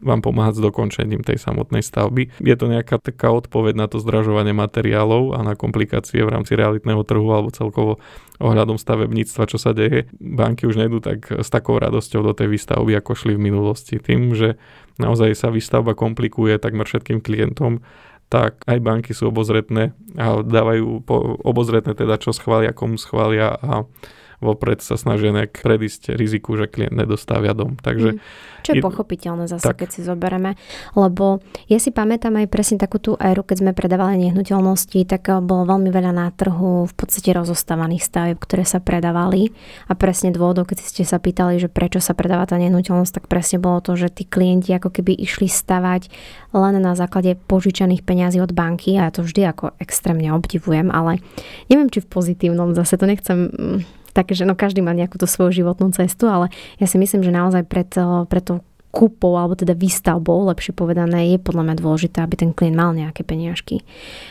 vám 0.00 0.24
pomáhať 0.24 0.60
s 0.60 0.64
dokončením 0.64 1.20
tej 1.20 1.36
samotnej 1.36 1.84
stavby. 1.84 2.32
Je 2.40 2.56
to 2.56 2.66
nejaká 2.66 2.96
taká 2.96 3.28
odpoveď 3.28 3.76
na 3.76 3.86
to 3.86 4.00
zdražovanie 4.00 4.56
materiálov 4.56 5.36
a 5.36 5.44
na 5.44 5.52
komplikácie 5.52 6.24
v 6.24 6.32
rámci 6.32 6.56
realitného 6.56 7.04
trhu 7.04 7.28
alebo 7.28 7.52
celkovo 7.52 8.00
ohľadom 8.40 8.80
stavebníctva, 8.80 9.42
čo 9.50 9.60
sa 9.60 9.76
deje. 9.76 10.08
Banky 10.16 10.64
už 10.64 10.80
nejdú 10.80 11.04
tak 11.04 11.28
s 11.28 11.48
takou 11.52 11.76
radosťou 11.76 12.24
do 12.24 12.32
tej 12.32 12.48
výstavby, 12.48 12.96
ako 12.96 13.12
šli 13.12 13.36
v 13.36 13.44
minulosti. 13.52 14.00
Tým, 14.00 14.32
že 14.32 14.56
naozaj 14.96 15.36
sa 15.36 15.52
výstavba 15.52 15.92
komplikuje 15.92 16.56
takmer 16.56 16.88
všetkým 16.88 17.20
klientom, 17.20 17.84
tak 18.28 18.60
aj 18.68 18.78
banky 18.84 19.16
sú 19.16 19.32
obozretné 19.32 19.96
a 20.20 20.44
dávajú 20.44 21.08
obozretné 21.44 21.96
teda, 21.96 22.20
čo 22.20 22.36
schvália, 22.36 22.76
komu 22.76 23.00
schvália 23.00 23.56
a 23.56 23.88
vopred 24.38 24.78
sa 24.78 24.94
snažia 24.94 25.34
nejak 25.34 25.62
predísť 25.62 26.14
riziku, 26.14 26.54
že 26.54 26.70
klient 26.70 26.94
nedostavia 26.94 27.54
dom. 27.54 27.74
Takže, 27.78 28.18
mm. 28.18 28.20
Čo 28.62 28.72
je, 28.78 28.82
pochopiteľné 28.82 29.44
zase, 29.50 29.66
tak. 29.66 29.82
keď 29.82 29.88
si 29.90 30.00
zoberieme. 30.06 30.54
Lebo 30.94 31.42
ja 31.66 31.78
si 31.82 31.90
pamätám 31.90 32.38
aj 32.38 32.46
presne 32.50 32.76
takú 32.78 33.02
tú 33.02 33.14
éru, 33.18 33.42
keď 33.42 33.56
sme 33.66 33.72
predávali 33.74 34.28
nehnuteľnosti, 34.28 34.98
tak 35.08 35.30
eh, 35.30 35.42
bolo 35.42 35.66
veľmi 35.66 35.90
veľa 35.90 36.12
na 36.14 36.28
trhu 36.30 36.86
v 36.86 36.94
podstate 36.94 37.34
rozostávaných 37.34 38.06
stavieb, 38.06 38.38
ktoré 38.38 38.62
sa 38.62 38.78
predávali. 38.78 39.50
A 39.90 39.98
presne 39.98 40.30
dôvodov, 40.30 40.70
keď 40.70 40.86
ste 40.86 41.02
sa 41.02 41.18
pýtali, 41.18 41.58
že 41.58 41.70
prečo 41.70 41.98
sa 41.98 42.14
predáva 42.14 42.46
tá 42.46 42.58
nehnuteľnosť, 42.58 43.22
tak 43.22 43.24
presne 43.26 43.58
bolo 43.58 43.82
to, 43.82 43.98
že 43.98 44.14
tí 44.14 44.22
klienti 44.26 44.70
ako 44.74 44.94
keby 44.94 45.18
išli 45.18 45.50
stavať 45.50 46.10
len 46.54 46.74
na 46.80 46.94
základe 46.94 47.36
požičaných 47.36 48.06
peňazí 48.06 48.38
od 48.40 48.54
banky 48.54 48.96
a 48.96 49.08
ja 49.08 49.12
to 49.12 49.20
vždy 49.26 49.44
ako 49.44 49.76
extrémne 49.82 50.32
obdivujem, 50.32 50.88
ale 50.88 51.20
neviem, 51.68 51.92
či 51.92 52.00
v 52.00 52.08
pozitívnom 52.08 52.72
zase 52.72 52.96
to 52.96 53.04
nechcem 53.04 53.38
mm, 53.52 53.78
také, 54.18 54.34
že 54.34 54.42
no 54.42 54.58
každý 54.58 54.82
má 54.82 54.90
nejakú 54.90 55.14
tú 55.14 55.30
svoju 55.30 55.62
životnú 55.62 55.94
cestu, 55.94 56.26
ale 56.26 56.50
ja 56.82 56.90
si 56.90 56.98
myslím, 56.98 57.22
že 57.22 57.30
naozaj 57.30 57.62
pred, 57.70 57.86
pred 58.26 58.42
tou 58.42 58.66
kúpou 58.88 59.36
alebo 59.36 59.52
teda 59.54 59.76
výstavbou, 59.76 60.48
lepšie 60.48 60.72
povedané, 60.72 61.36
je 61.36 61.38
podľa 61.38 61.70
mňa 61.70 61.74
dôležité, 61.78 62.18
aby 62.24 62.34
ten 62.40 62.50
klient 62.56 62.74
mal 62.74 62.96
nejaké 62.96 63.22
peniažky. 63.22 63.84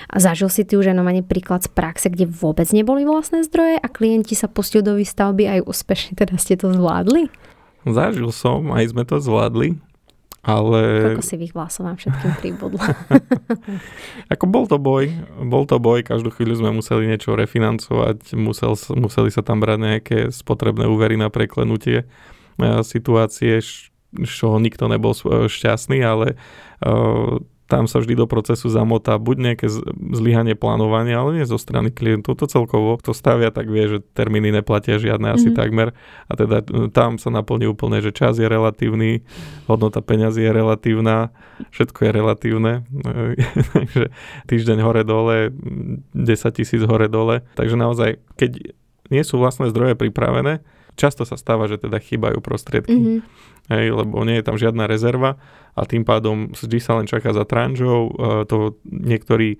A 0.10 0.18
zažil 0.18 0.50
si 0.50 0.66
ty 0.66 0.76
už 0.76 0.92
aj 0.92 1.24
príklad 1.30 1.62
z 1.64 1.70
praxe, 1.72 2.10
kde 2.10 2.26
vôbec 2.26 2.66
neboli 2.74 3.06
vlastné 3.06 3.46
zdroje 3.46 3.78
a 3.78 3.88
klienti 3.88 4.34
sa 4.34 4.50
pustili 4.50 4.82
do 4.82 4.98
výstavby 4.98 5.48
aj 5.48 5.60
úspešne 5.64 6.18
teda 6.18 6.36
ste 6.42 6.58
to 6.58 6.74
zvládli? 6.74 7.30
Zažil 7.88 8.34
som, 8.34 8.74
aj 8.74 8.92
sme 8.92 9.08
to 9.08 9.22
zvládli. 9.22 9.78
Ale... 10.48 11.12
Koľko 11.12 11.28
si 11.28 11.36
vlasov 11.52 11.92
vám 11.92 12.00
všetkým 12.00 12.32
pribudlo? 12.40 12.80
Ako 14.34 14.48
bol 14.48 14.64
to 14.64 14.80
boj, 14.80 15.12
bol 15.44 15.68
to 15.68 15.76
boj, 15.76 16.08
každú 16.08 16.32
chvíľu 16.32 16.64
sme 16.64 16.72
museli 16.72 17.04
niečo 17.12 17.36
refinancovať, 17.36 18.32
musel, 18.40 18.80
museli 18.96 19.28
sa 19.28 19.44
tam 19.44 19.60
brať 19.60 19.80
nejaké 19.84 20.18
spotrebné 20.32 20.88
úvery 20.88 21.20
na 21.20 21.28
preklenutie 21.28 22.08
e, 22.08 22.66
situácie, 22.88 23.60
čo 24.24 24.56
nikto 24.56 24.88
nebol 24.88 25.12
šťastný, 25.52 26.00
ale 26.00 26.40
uh, 26.80 27.44
tam 27.68 27.84
sa 27.86 28.00
vždy 28.00 28.16
do 28.16 28.26
procesu 28.32 28.72
zamotá 28.72 29.20
buď 29.20 29.38
nejaké 29.52 29.68
zlyhanie 30.16 30.56
plánovania, 30.56 31.20
ale 31.20 31.40
nie 31.40 31.46
zo 31.46 31.60
strany 31.60 31.92
klientov. 31.92 32.40
To 32.40 32.48
celkovo, 32.48 32.96
kto 32.96 33.12
stavia, 33.12 33.52
tak 33.52 33.68
vie, 33.68 33.92
že 33.92 34.00
termíny 34.16 34.56
neplatia 34.56 34.96
žiadne 34.96 35.36
asi 35.36 35.52
mm-hmm. 35.52 35.60
takmer. 35.60 35.92
A 36.32 36.34
teda 36.40 36.64
e, 36.64 36.88
tam 36.88 37.20
sa 37.20 37.28
naplní 37.28 37.68
úplne, 37.68 38.00
že 38.00 38.16
čas 38.16 38.40
je 38.40 38.48
relatívny, 38.48 39.28
hodnota 39.68 40.00
peňazí 40.00 40.48
je 40.48 40.52
relatívna, 40.56 41.36
všetko 41.76 42.00
je 42.08 42.12
relatívne. 42.16 42.74
Takže 43.76 44.16
týždeň 44.48 44.78
hore-dole, 44.80 45.52
10 46.16 46.24
tisíc 46.56 46.82
hore-dole. 46.88 47.44
Takže 47.60 47.76
naozaj, 47.76 48.24
keď 48.40 48.72
nie 49.12 49.24
sú 49.28 49.44
vlastné 49.44 49.68
zdroje 49.76 50.00
pripravené, 50.00 50.64
často 50.96 51.28
sa 51.28 51.36
stáva, 51.36 51.68
že 51.68 51.84
teda 51.84 52.00
chýbajú 52.00 52.40
prostriedky. 52.40 52.96
Mm-hmm. 52.96 53.20
Hej, 53.68 53.92
lebo 53.92 54.24
nie 54.24 54.40
je 54.40 54.48
tam 54.48 54.56
žiadna 54.56 54.88
rezerva 54.88 55.36
a 55.78 55.86
tým 55.86 56.02
pádom 56.02 56.50
vždy 56.58 56.82
sa 56.82 56.98
len 56.98 57.06
čaká 57.06 57.38
za 57.38 57.46
tranžou, 57.46 58.10
e, 58.10 58.50
to 58.50 58.82
niektorí 58.90 59.56
e, 59.56 59.58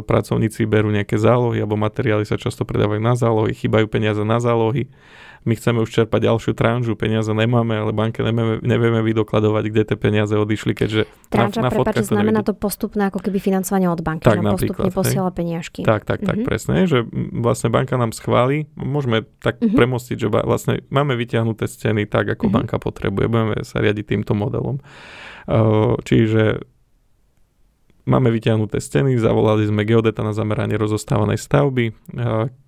pracovníci 0.00 0.64
berú 0.64 0.88
nejaké 0.88 1.20
zálohy 1.20 1.60
alebo 1.60 1.76
materiály 1.76 2.24
sa 2.24 2.40
často 2.40 2.64
predávajú 2.64 3.04
na 3.04 3.12
zálohy, 3.12 3.52
chýbajú 3.52 3.84
peniaze 3.92 4.24
na 4.24 4.40
zálohy. 4.40 4.88
My 5.46 5.54
chceme 5.54 5.78
už 5.78 5.94
čerpať 5.94 6.26
ďalšiu 6.26 6.58
tranžu, 6.58 6.98
peniaze 6.98 7.30
nemáme, 7.30 7.78
ale 7.78 7.94
banke 7.94 8.18
nevieme, 8.18 8.58
nevieme 8.66 8.98
vydokladovať, 8.98 9.64
kde 9.70 9.82
tie 9.86 9.94
peniaze 9.94 10.34
odišli, 10.34 10.74
keďže 10.74 11.06
Tranža, 11.30 11.62
na, 11.62 11.70
na 11.70 11.70
prepáč, 11.70 12.02
znamená 12.02 12.42
to 12.42 12.50
postupné 12.50 13.06
ako 13.06 13.22
keby 13.22 13.38
financovanie 13.38 13.86
od 13.86 14.02
banky, 14.02 14.26
tak, 14.26 14.42
že 14.42 14.50
postupne 14.58 14.90
posiela 14.90 15.30
peniažky. 15.30 15.86
Tak, 15.86 16.02
tak, 16.02 16.26
tak, 16.26 16.34
mm-hmm. 16.34 16.50
presne, 16.50 16.90
že 16.90 17.06
vlastne 17.38 17.70
banka 17.70 17.94
nám 17.94 18.10
schváli, 18.10 18.66
môžeme 18.74 19.22
tak 19.38 19.62
mm-hmm. 19.62 19.78
premostiť, 19.78 20.16
že 20.18 20.28
vlastne 20.34 20.82
máme 20.90 21.14
vyťahnuté 21.14 21.70
scény 21.70 22.10
tak, 22.10 22.26
ako 22.26 22.50
mm-hmm. 22.50 22.56
banka 22.66 22.76
potrebuje, 22.82 23.30
budeme 23.30 23.62
sa 23.62 23.78
riadiť 23.78 24.18
týmto 24.18 24.34
modelom. 24.34 24.82
Čiže 26.02 26.62
máme 28.06 28.30
vyťahnuté 28.30 28.78
steny, 28.78 29.18
zavolali 29.18 29.66
sme 29.66 29.82
geodeta 29.82 30.22
na 30.22 30.30
zameranie 30.30 30.78
rozostávanej 30.78 31.42
stavby. 31.42 31.90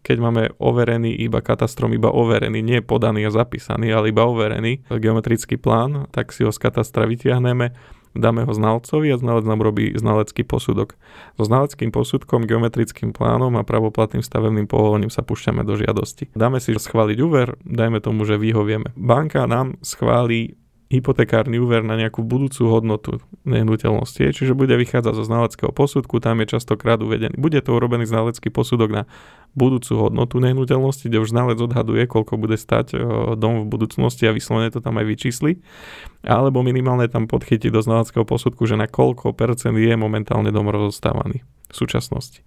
Keď 0.03 0.17
máme 0.19 0.51
overený 0.59 1.15
iba 1.15 1.39
katastrom, 1.39 1.95
iba 1.95 2.11
overený, 2.11 2.59
nie 2.59 2.83
podaný 2.83 3.27
a 3.27 3.35
zapísaný, 3.35 3.95
ale 3.95 4.11
iba 4.11 4.27
overený 4.27 4.87
geometrický 4.91 5.55
plán, 5.55 6.11
tak 6.11 6.35
si 6.35 6.43
ho 6.43 6.51
z 6.51 6.59
katastra 6.59 7.07
vyťahneme, 7.07 7.71
dáme 8.19 8.43
ho 8.43 8.51
znalcovi 8.51 9.15
a 9.15 9.21
znalec 9.21 9.47
nám 9.47 9.63
robí 9.63 9.95
znalecký 9.95 10.43
posudok. 10.43 10.99
So 11.39 11.47
znaleckým 11.47 11.95
posudkom, 11.95 12.51
geometrickým 12.51 13.15
plánom 13.15 13.55
a 13.55 13.63
pravoplatným 13.63 14.27
stavebným 14.27 14.67
povolením 14.67 15.13
sa 15.13 15.23
púšťame 15.23 15.63
do 15.63 15.79
žiadosti. 15.79 16.35
Dáme 16.35 16.59
si 16.59 16.75
schváliť 16.75 17.19
úver, 17.23 17.55
dajme 17.63 18.03
tomu, 18.03 18.27
že 18.27 18.35
vyhovieme. 18.35 18.91
Banka 18.99 19.47
nám 19.47 19.79
schválí 19.87 20.59
hypotekárny 20.89 21.61
úver 21.61 21.85
na 21.85 22.01
nejakú 22.01 22.25
budúcu 22.25 22.65
hodnotu 22.73 23.11
nehnuteľnosti. 23.45 24.33
Čiže 24.33 24.57
bude 24.57 24.73
vychádzať 24.73 25.15
zo 25.21 25.25
znaleckého 25.25 25.71
posudku, 25.73 26.17
tam 26.17 26.41
je 26.41 26.57
častokrát 26.57 26.97
uvedený. 27.05 27.37
Bude 27.37 27.61
to 27.61 27.77
urobený 27.77 28.09
znalecký 28.09 28.49
posudok 28.49 28.89
na 28.89 29.03
budúcu 29.53 30.09
hodnotu 30.09 30.41
nehnuteľnosti, 30.41 31.13
kde 31.13 31.21
už 31.21 31.29
znalec 31.29 31.61
odhaduje, 31.61 32.09
koľko 32.09 32.41
bude 32.41 32.57
stať 32.57 32.97
e, 32.97 32.99
dom 33.37 33.65
v 33.65 33.71
budúcnosti 33.71 34.25
a 34.25 34.33
vyslovene 34.33 34.73
to 34.73 34.81
tam 34.81 34.97
aj 34.97 35.05
vyčísli. 35.05 35.61
Alebo 36.25 36.65
minimálne 36.65 37.05
tam 37.13 37.29
podchytí 37.29 37.69
do 37.69 37.85
znaleckého 37.85 38.25
posudku, 38.25 38.65
že 38.65 38.81
na 38.81 38.89
koľko 38.89 39.37
percent 39.37 39.77
je 39.77 39.93
momentálne 39.93 40.49
dom 40.49 40.73
rozostávaný 40.73 41.45
v 41.69 41.75
súčasnosti. 41.77 42.41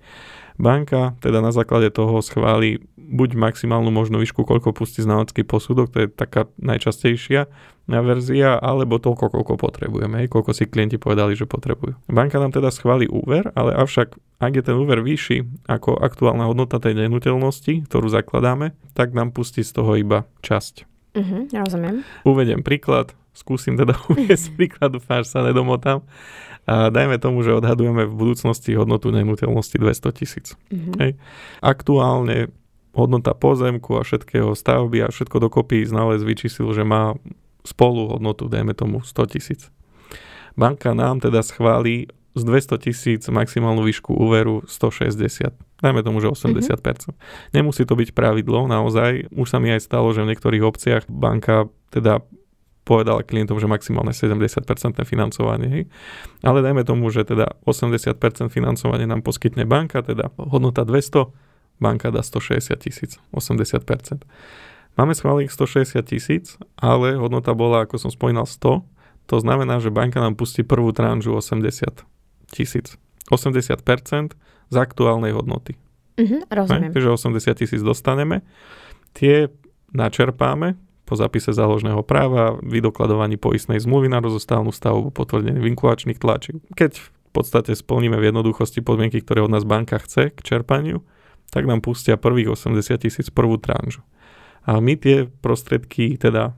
Banka 0.57 1.13
teda 1.21 1.45
na 1.45 1.53
základe 1.53 1.93
toho 1.93 2.21
schváli 2.25 2.81
buď 2.97 3.35
maximálnu 3.35 3.91
možnú 3.91 4.23
výšku, 4.23 4.47
koľko 4.47 4.71
pustí 4.71 5.03
znalecký 5.03 5.43
posudok, 5.43 5.91
to 5.91 5.97
je 6.05 6.07
taká 6.07 6.47
najčastejšia 6.61 7.51
verzia, 7.99 8.55
alebo 8.55 8.95
toľko, 8.95 9.27
koľko 9.27 9.53
potrebujeme, 9.59 10.23
hej, 10.23 10.31
koľko 10.31 10.55
si 10.55 10.71
klienti 10.71 10.95
povedali, 10.95 11.35
že 11.35 11.43
potrebujú. 11.43 11.99
Banka 12.07 12.39
nám 12.39 12.55
teda 12.55 12.71
schváli 12.71 13.11
úver, 13.11 13.51
ale 13.59 13.75
avšak 13.75 14.15
ak 14.39 14.51
je 14.55 14.63
ten 14.63 14.79
úver 14.79 15.03
vyšší 15.03 15.67
ako 15.67 15.99
aktuálna 15.99 16.47
hodnota 16.47 16.79
tej 16.79 16.95
nehnuteľnosti, 16.95 17.91
ktorú 17.91 18.07
zakladáme, 18.07 18.71
tak 18.95 19.11
nám 19.11 19.35
pustí 19.35 19.61
z 19.67 19.75
toho 19.75 19.99
iba 19.99 20.23
časť. 20.39 20.87
Mhm, 21.19 21.51
rozumiem. 21.51 22.07
Uvediem 22.23 22.63
príklad, 22.63 23.11
skúsim 23.35 23.75
teda 23.75 23.99
uvieť 24.11 24.55
príklad, 24.55 24.95
dúfam, 24.95 25.21
že 25.21 25.35
sa 25.35 25.43
nedomotám. 25.43 26.07
A 26.69 26.93
dajme 26.93 27.17
tomu, 27.17 27.41
že 27.41 27.57
odhadujeme 27.57 28.05
v 28.05 28.13
budúcnosti 28.13 28.77
hodnotu 28.77 29.09
nehnuteľnosti 29.09 29.81
200 29.81 30.17
tisíc. 30.17 30.53
Mm-hmm. 30.69 31.17
Aktuálne 31.57 32.53
hodnota 32.93 33.33
pozemku 33.33 33.97
a 33.97 34.05
všetkého 34.05 34.53
stavby 34.53 35.01
a 35.01 35.07
všetko 35.09 35.41
dokopy 35.49 35.81
znalec 35.87 36.21
vyčísil, 36.21 36.69
že 36.75 36.85
má 36.85 37.15
spolu 37.65 38.17
hodnotu, 38.17 38.47
dajme 38.47 38.73
tomu 38.73 39.01
100 39.01 39.25
tisíc. 39.37 39.61
Banka 40.57 40.91
nám 40.93 41.23
teda 41.23 41.43
schváli 41.43 42.11
z 42.35 42.41
200 42.43 42.77
tisíc 42.87 43.21
maximálnu 43.27 43.83
výšku 43.83 44.15
úveru 44.15 44.63
160. 44.67 45.51
Dajme 45.83 46.01
tomu, 46.05 46.23
že 46.23 46.31
80%. 46.31 46.79
Mm-hmm. 46.79 47.15
Nemusí 47.51 47.83
to 47.83 47.97
byť 47.97 48.15
pravidlo, 48.15 48.69
naozaj. 48.69 49.33
Už 49.35 49.47
sa 49.51 49.59
mi 49.59 49.73
aj 49.73 49.83
stalo, 49.83 50.13
že 50.15 50.23
v 50.23 50.31
niektorých 50.31 50.63
obciach 50.63 51.03
banka 51.11 51.67
teda 51.91 52.23
povedala 52.87 53.21
klientom, 53.21 53.61
že 53.61 53.69
maximálne 53.69 54.13
70% 54.15 54.65
financovanie. 55.05 55.67
Hej. 55.69 55.83
Ale 56.41 56.65
dajme 56.65 56.81
tomu, 56.87 57.11
že 57.13 57.27
teda 57.27 57.57
80% 57.67 58.49
financovanie 58.49 59.05
nám 59.05 59.21
poskytne 59.21 59.67
banka, 59.69 60.01
teda 60.01 60.33
hodnota 60.39 60.81
200, 60.87 61.29
banka 61.81 62.09
dá 62.09 62.21
160 62.25 62.73
tisíc, 62.81 63.11
80%. 63.33 64.25
Máme 64.99 65.15
schválených 65.15 65.55
160 65.55 66.03
tisíc, 66.03 66.45
ale 66.75 67.15
hodnota 67.15 67.55
bola, 67.55 67.87
ako 67.87 67.95
som 67.97 68.11
spomínal, 68.11 68.43
100. 68.43 68.83
To 69.31 69.35
znamená, 69.39 69.79
že 69.79 69.93
banka 69.93 70.19
nám 70.19 70.35
pustí 70.35 70.67
prvú 70.67 70.91
tranžu 70.91 71.31
80 71.31 72.03
tisíc. 72.51 72.99
80% 73.31 74.35
z 74.71 74.75
aktuálnej 74.75 75.31
hodnoty. 75.31 75.79
Uh-huh, 76.19 76.43
rozumiem. 76.51 76.91
Takže 76.91 77.09
80 77.15 77.55
tisíc 77.55 77.79
dostaneme. 77.79 78.43
Tie 79.15 79.47
načerpáme 79.95 80.75
po 81.07 81.19
zápise 81.19 81.51
záložného 81.51 82.03
práva, 82.07 82.55
vydokladovaní 82.63 83.35
poistnej 83.35 83.83
zmluvy 83.83 84.07
na 84.07 84.23
rozostávnu 84.23 84.71
stavbu, 84.71 85.11
potvrdenie 85.11 85.59
vinkulačných 85.59 86.19
tlačí. 86.19 86.59
Keď 86.71 86.91
v 87.03 87.29
podstate 87.35 87.75
splníme 87.75 88.15
v 88.15 88.31
jednoduchosti 88.31 88.79
podmienky, 88.79 89.19
ktoré 89.19 89.43
od 89.43 89.51
nás 89.51 89.67
banka 89.67 89.99
chce 89.99 90.31
k 90.31 90.39
čerpaniu, 90.39 91.03
tak 91.51 91.67
nám 91.67 91.83
pustia 91.83 92.15
prvých 92.15 92.55
80 92.55 92.95
tisíc 92.95 93.27
prvú 93.27 93.59
tranžu. 93.59 94.03
A 94.65 94.77
my 94.77 94.93
tie 94.97 95.25
prostriedky 95.41 96.17
teda 96.21 96.53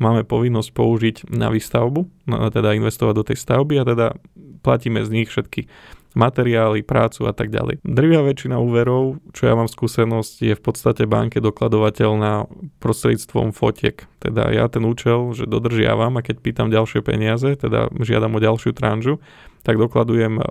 máme 0.00 0.24
povinnosť 0.24 0.70
použiť 0.72 1.16
na 1.34 1.52
výstavbu, 1.52 2.26
teda 2.26 2.78
investovať 2.78 3.14
do 3.14 3.24
tej 3.26 3.36
stavby 3.36 3.74
a 3.80 3.84
teda 3.84 4.06
platíme 4.64 5.04
z 5.04 5.10
nich 5.12 5.28
všetky 5.28 5.68
materiály, 6.10 6.82
prácu 6.82 7.30
a 7.30 7.32
tak 7.36 7.54
ďalej. 7.54 7.86
Drvia 7.86 8.26
väčšina 8.26 8.58
úverov, 8.58 9.22
čo 9.30 9.46
ja 9.46 9.54
mám 9.54 9.70
skúsenosť, 9.70 10.34
je 10.42 10.54
v 10.58 10.62
podstate 10.62 11.06
banke 11.06 11.38
dokladovateľná 11.38 12.50
prostredstvom 12.82 13.54
fotiek. 13.54 14.10
Teda 14.18 14.50
ja 14.50 14.66
ten 14.66 14.82
účel, 14.82 15.30
že 15.38 15.46
dodržiavam 15.46 16.18
a 16.18 16.24
keď 16.26 16.42
pýtam 16.42 16.66
ďalšie 16.66 17.06
peniaze, 17.06 17.54
teda 17.54 17.94
žiadam 17.94 18.34
o 18.34 18.42
ďalšiu 18.42 18.74
tranžu, 18.74 19.22
tak 19.60 19.76
dokladujem 19.76 20.40
uh, 20.40 20.44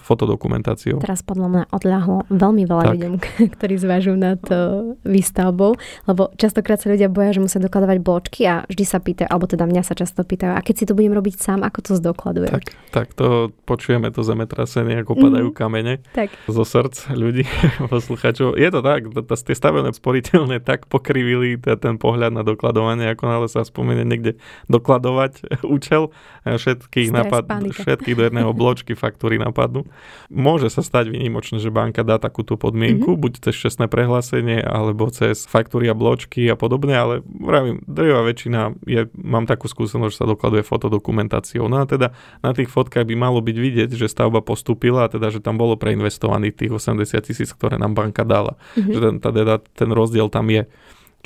fotodokumentáciou. 0.00 0.98
Teraz 1.04 1.20
podľa 1.20 1.48
mňa 1.48 1.62
odľahlo 1.72 2.16
veľmi 2.32 2.62
veľa 2.64 2.84
tak. 2.88 2.92
ľuďom, 2.96 3.14
ktorí 3.56 3.74
zvažujú 3.76 4.16
nad 4.16 4.40
uh, 4.48 4.96
výstavbou, 5.04 5.76
lebo 6.08 6.32
častokrát 6.40 6.80
sa 6.80 6.88
ľudia 6.88 7.12
boja, 7.12 7.36
že 7.36 7.40
musia 7.44 7.60
dokladovať 7.60 7.98
bločky 8.00 8.48
a 8.48 8.64
vždy 8.68 8.84
sa 8.88 8.98
pýtajú, 9.00 9.28
alebo 9.28 9.44
teda 9.44 9.68
mňa 9.68 9.82
sa 9.84 9.92
často 9.92 10.24
pýtajú, 10.24 10.56
a 10.56 10.60
keď 10.64 10.74
si 10.74 10.84
to 10.88 10.96
budem 10.96 11.12
robiť 11.12 11.36
sám, 11.36 11.60
ako 11.62 11.78
to 11.84 11.92
zdokladujem? 12.00 12.52
Tak, 12.52 12.64
tak 12.92 13.06
to 13.12 13.52
počujeme 13.68 14.08
to 14.08 14.24
zemetrasenie, 14.24 15.04
ako 15.04 15.16
padajú 15.20 15.52
mm-hmm. 15.52 15.60
kamene 15.60 15.94
tak. 16.16 16.32
zo 16.48 16.64
srdc 16.64 17.12
ľudí, 17.12 17.44
posluchačov. 17.92 18.56
Je 18.56 18.68
to 18.72 18.80
tak, 18.80 19.12
tie 19.12 19.56
stavebné 19.56 19.92
sporiteľne 19.92 20.58
tak 20.64 20.88
pokrivili 20.88 21.60
ten 21.60 22.00
pohľad 22.00 22.32
na 22.32 22.42
dokladovanie, 22.42 23.12
ako 23.12 23.24
nále 23.28 23.46
sa 23.52 23.62
spomenie 23.62 24.08
niekde 24.08 24.40
dokladovať 24.72 25.44
účel, 25.76 26.10
všetkých, 26.46 27.10
napad, 27.10 27.46
všetkých 27.74 28.16
do 28.16 28.22
jedného 28.30 28.45
jedného 28.46 28.54
bločky 28.54 28.94
faktúry 28.94 29.42
napadnú. 29.42 29.82
Môže 30.30 30.70
sa 30.70 30.86
stať 30.86 31.10
výnimočne, 31.10 31.58
že 31.58 31.74
banka 31.74 32.06
dá 32.06 32.22
takúto 32.22 32.54
podmienku, 32.54 33.10
mm-hmm. 33.10 33.22
buď 33.22 33.32
cez 33.42 33.54
čestné 33.58 33.90
prehlásenie, 33.90 34.62
alebo 34.62 35.10
cez 35.10 35.50
faktúry 35.50 35.90
a 35.90 35.94
bločky 35.98 36.46
a 36.46 36.54
podobne, 36.54 36.94
ale 36.94 37.14
vravím, 37.26 37.82
drvá 37.90 38.22
väčšina 38.22 38.78
je, 38.86 39.10
mám 39.18 39.50
takú 39.50 39.66
skúsenosť, 39.66 40.12
že 40.14 40.18
sa 40.22 40.30
dokladuje 40.30 40.62
fotodokumentáciou. 40.62 41.66
No 41.66 41.82
a 41.82 41.84
teda 41.90 42.14
na 42.46 42.54
tých 42.54 42.70
fotkách 42.70 43.06
by 43.10 43.14
malo 43.18 43.42
byť 43.42 43.56
vidieť, 43.58 43.90
že 43.98 44.06
stavba 44.06 44.38
postúpila 44.38 45.10
a 45.10 45.10
teda, 45.10 45.34
že 45.34 45.42
tam 45.42 45.58
bolo 45.58 45.74
preinvestovaných 45.74 46.54
tých 46.54 46.72
80 46.78 47.26
tisíc, 47.26 47.50
ktoré 47.50 47.80
nám 47.82 47.98
banka 47.98 48.22
dala. 48.22 48.54
Mm-hmm. 48.78 48.92
Že 48.94 48.98
ten, 49.02 49.14
teda, 49.18 49.54
ten 49.74 49.90
rozdiel 49.90 50.30
tam 50.30 50.46
je. 50.46 50.70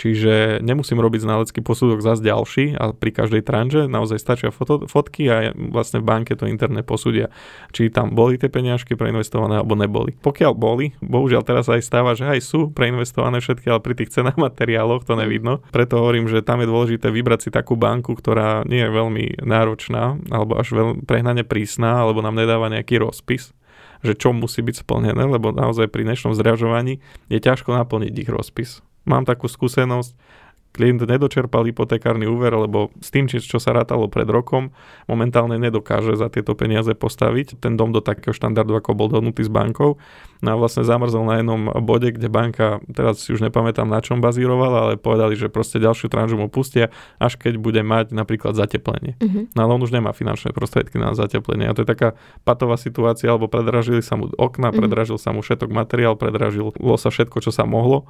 Čiže 0.01 0.65
nemusím 0.65 0.97
robiť 0.97 1.29
znalecký 1.29 1.61
posudok 1.61 2.01
zase 2.01 2.25
ďalší 2.25 2.73
a 2.73 2.97
pri 2.97 3.13
každej 3.13 3.45
tranže 3.45 3.85
naozaj 3.85 4.17
stačia 4.17 4.49
foto, 4.49 4.89
fotky 4.89 5.29
a 5.29 5.53
vlastne 5.53 6.01
v 6.01 6.09
banke 6.09 6.33
to 6.33 6.49
internet 6.49 6.89
posúdia, 6.89 7.29
či 7.77 7.93
tam 7.93 8.17
boli 8.17 8.41
tie 8.41 8.49
peniažky 8.49 8.97
preinvestované 8.97 9.61
alebo 9.61 9.77
neboli. 9.77 10.17
Pokiaľ 10.17 10.53
boli, 10.57 10.97
bohužiaľ 11.05 11.45
teraz 11.45 11.69
aj 11.69 11.85
stáva, 11.85 12.17
že 12.17 12.25
aj 12.25 12.41
sú 12.41 12.73
preinvestované 12.73 13.45
všetky, 13.45 13.69
ale 13.69 13.85
pri 13.85 14.01
tých 14.01 14.17
cenách 14.17 14.41
materiáloch 14.41 15.05
to 15.05 15.21
nevidno. 15.21 15.61
Preto 15.69 16.01
hovorím, 16.01 16.33
že 16.33 16.41
tam 16.41 16.65
je 16.65 16.73
dôležité 16.73 17.13
vybrať 17.13 17.41
si 17.45 17.51
takú 17.53 17.77
banku, 17.77 18.17
ktorá 18.17 18.65
nie 18.65 18.81
je 18.81 18.89
veľmi 18.89 19.45
náročná 19.45 20.17
alebo 20.33 20.57
až 20.57 20.73
veľmi 20.73 21.05
prehnane 21.05 21.45
prísna 21.45 22.01
alebo 22.01 22.25
nám 22.25 22.41
nedáva 22.41 22.73
nejaký 22.73 23.05
rozpis 23.05 23.53
že 24.01 24.17
čo 24.17 24.33
musí 24.33 24.65
byť 24.65 24.81
splnené, 24.81 25.29
lebo 25.29 25.53
naozaj 25.53 25.93
pri 25.93 26.09
dnešnom 26.09 26.33
zdražovaní 26.33 27.05
je 27.29 27.37
ťažko 27.37 27.77
naplniť 27.77 28.15
ich 28.17 28.33
rozpis. 28.33 28.81
Mám 29.11 29.27
takú 29.27 29.51
skúsenosť, 29.51 30.15
klient 30.71 31.03
nedočerpal 31.03 31.67
hypotekárny 31.67 32.31
úver, 32.31 32.55
lebo 32.55 32.95
s 33.03 33.11
tým, 33.11 33.27
čo 33.27 33.59
sa 33.59 33.75
rátalo 33.75 34.07
pred 34.07 34.27
rokom, 34.31 34.71
momentálne 35.11 35.59
nedokáže 35.59 36.15
za 36.15 36.31
tieto 36.31 36.55
peniaze 36.55 36.95
postaviť 36.95 37.59
ten 37.59 37.75
dom 37.75 37.91
do 37.91 37.99
takého 37.99 38.31
štandardu, 38.31 38.79
ako 38.79 38.95
bol 38.95 39.11
dohnutý 39.11 39.43
s 39.43 39.51
bankou. 39.51 39.99
No 40.41 40.49
a 40.55 40.57
vlastne 40.57 40.87
zamrzol 40.87 41.27
na 41.27 41.43
jednom 41.43 41.69
bode, 41.83 42.15
kde 42.15 42.31
banka, 42.31 42.79
teraz 42.95 43.27
si 43.27 43.35
už 43.35 43.43
nepamätám 43.45 43.85
na 43.85 43.99
čom 44.01 44.23
bazírovala, 44.23 44.89
ale 44.89 44.95
povedali, 44.97 45.35
že 45.35 45.51
proste 45.51 45.83
ďalšiu 45.83 46.07
tranžu 46.07 46.39
mu 46.39 46.47
pustia, 46.47 46.95
až 47.19 47.37
keď 47.37 47.59
bude 47.59 47.83
mať 47.83 48.15
napríklad 48.15 48.55
zateplenie. 48.55 49.19
Uh-huh. 49.21 49.51
No 49.53 49.67
ale 49.67 49.71
on 49.77 49.83
už 49.83 49.93
nemá 49.93 50.15
finančné 50.15 50.55
prostriedky 50.55 50.97
na 50.97 51.13
zateplenie. 51.13 51.67
A 51.67 51.75
to 51.75 51.83
je 51.83 51.89
taká 51.91 52.15
patová 52.47 52.79
situácia, 52.79 53.29
alebo 53.29 53.51
predražili 53.51 54.01
sa 54.01 54.17
mu 54.17 54.31
okna, 54.39 54.71
uh-huh. 54.71 54.81
predražil 54.81 55.19
sa 55.19 55.35
mu 55.35 55.43
všetok 55.43 55.69
materiál, 55.69 56.15
predražilo 56.15 56.73
sa 56.97 57.11
všetko, 57.11 57.43
čo 57.43 57.51
sa 57.53 57.67
mohlo 57.67 58.07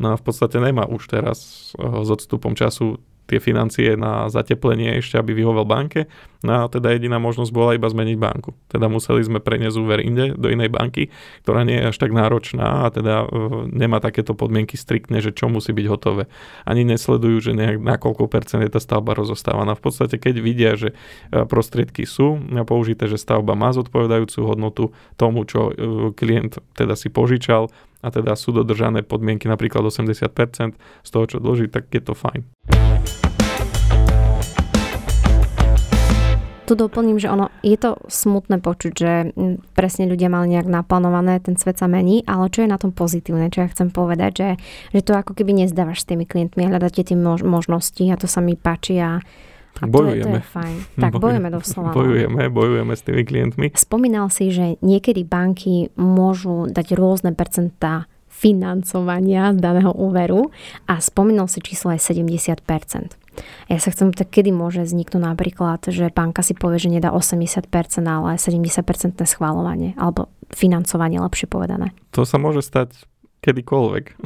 No 0.00 0.16
a 0.16 0.18
v 0.18 0.24
podstate 0.24 0.56
nemá 0.56 0.88
už 0.88 1.12
teraz 1.12 1.70
eh, 1.76 1.84
s 1.84 2.08
odstupom 2.08 2.56
času 2.56 2.96
tie 3.30 3.38
financie 3.38 3.94
na 3.94 4.26
zateplenie 4.26 4.98
ešte, 4.98 5.14
aby 5.14 5.38
vyhovel 5.38 5.62
banke. 5.62 6.10
No 6.42 6.66
a 6.66 6.72
teda 6.72 6.90
jediná 6.90 7.22
možnosť 7.22 7.52
bola 7.54 7.78
iba 7.78 7.86
zmeniť 7.86 8.16
banku. 8.18 8.58
Teda 8.66 8.90
museli 8.90 9.22
sme 9.22 9.38
preniesť 9.38 9.76
úver 9.78 10.02
inde, 10.02 10.34
do 10.34 10.50
inej 10.50 10.74
banky, 10.74 11.14
ktorá 11.46 11.62
nie 11.62 11.78
je 11.78 11.94
až 11.94 11.96
tak 12.00 12.10
náročná 12.10 12.82
a 12.82 12.90
teda 12.90 13.22
e, 13.22 13.26
nemá 13.70 14.02
takéto 14.02 14.34
podmienky 14.34 14.74
striktne, 14.74 15.22
že 15.22 15.30
čo 15.30 15.46
musí 15.46 15.70
byť 15.70 15.86
hotové. 15.86 16.26
Ani 16.66 16.82
nesledujú, 16.82 17.38
že 17.38 17.52
nejak, 17.54 17.78
na 17.78 18.00
koľko 18.00 18.26
percent 18.26 18.66
je 18.66 18.72
tá 18.72 18.80
stavba 18.82 19.14
rozostávaná. 19.14 19.78
V 19.78 19.84
podstate, 19.84 20.18
keď 20.18 20.34
vidia, 20.42 20.74
že 20.74 20.96
e, 21.30 21.44
prostriedky 21.46 22.02
sú 22.08 22.40
použité, 22.66 23.06
že 23.06 23.20
stavba 23.20 23.54
má 23.54 23.70
zodpovedajúcu 23.70 24.38
hodnotu 24.42 24.84
tomu, 25.14 25.44
čo 25.44 25.70
klient 26.16 26.58
teda 26.72 26.96
si 26.96 27.12
požičal, 27.12 27.68
a 28.00 28.08
teda 28.08 28.32
sú 28.36 28.56
dodržané 28.56 29.04
podmienky 29.04 29.46
napríklad 29.46 29.84
80% 29.84 30.76
z 30.76 31.08
toho, 31.08 31.24
čo 31.28 31.38
dlží, 31.38 31.68
tak 31.68 31.92
je 31.92 32.02
to 32.02 32.16
fajn. 32.16 32.44
tu 36.70 36.78
doplním, 36.78 37.18
že 37.18 37.26
ono 37.26 37.50
je 37.66 37.74
to 37.74 37.98
smutné 38.06 38.62
počuť, 38.62 38.92
že 38.94 39.12
presne 39.74 40.06
ľudia 40.06 40.30
mali 40.30 40.54
nejak 40.54 40.70
naplánované, 40.70 41.42
ten 41.42 41.58
svet 41.58 41.82
sa 41.82 41.90
mení, 41.90 42.22
ale 42.30 42.46
čo 42.46 42.62
je 42.62 42.70
na 42.70 42.78
tom 42.78 42.94
pozitívne, 42.94 43.50
čo 43.50 43.66
ja 43.66 43.72
chcem 43.74 43.90
povedať, 43.90 44.32
že, 44.38 44.48
že 44.94 45.00
to 45.02 45.18
ako 45.18 45.34
keby 45.34 45.66
nezdávaš 45.66 46.06
s 46.06 46.08
tými 46.14 46.30
klientmi, 46.30 46.70
hľadáte 46.70 47.02
tie 47.02 47.18
mož- 47.18 47.42
možnosti 47.42 48.06
a 48.06 48.14
to 48.14 48.30
sa 48.30 48.38
mi 48.38 48.54
páči 48.54 49.02
a 49.02 49.18
a 49.78 49.84
bojujeme. 49.86 50.26
To 50.26 50.28
je, 50.28 50.34
to 50.34 50.40
je 50.42 50.46
fajn. 50.50 50.76
Tak 51.06 51.12
bojujeme 51.22 51.48
doslova. 51.54 51.88
No. 51.92 51.96
Bojujeme, 51.96 52.42
bojujeme 52.50 52.92
s 52.96 53.02
tými 53.06 53.22
klientmi. 53.22 53.66
Spomínal 53.78 54.26
si, 54.28 54.50
že 54.50 54.76
niekedy 54.82 55.22
banky 55.22 55.94
môžu 55.94 56.66
dať 56.66 56.98
rôzne 56.98 57.32
percentá 57.32 58.10
financovania 58.30 59.52
daného 59.52 59.92
úveru 59.92 60.48
a 60.88 60.96
spomínal 60.96 61.44
si 61.44 61.60
číslo 61.60 61.92
aj 61.92 62.00
70%. 62.00 62.64
Ja 63.68 63.78
sa 63.78 63.92
chcem 63.92 64.10
tak, 64.16 64.32
kedy 64.32 64.50
môže 64.50 64.82
vzniknúť 64.82 65.22
napríklad, 65.22 65.84
že 65.86 66.08
banka 66.10 66.40
si 66.40 66.56
povie, 66.56 66.80
že 66.80 66.90
nedá 66.90 67.12
80%, 67.12 67.68
ale 68.08 68.40
70% 68.40 69.20
schváľovanie 69.22 69.94
alebo 70.00 70.32
financovanie, 70.50 71.22
lepšie 71.22 71.46
povedané. 71.46 71.94
To 72.16 72.26
sa 72.26 72.40
môže 72.40 72.64
stať 72.64 73.09
kedykoľvek. 73.40 74.04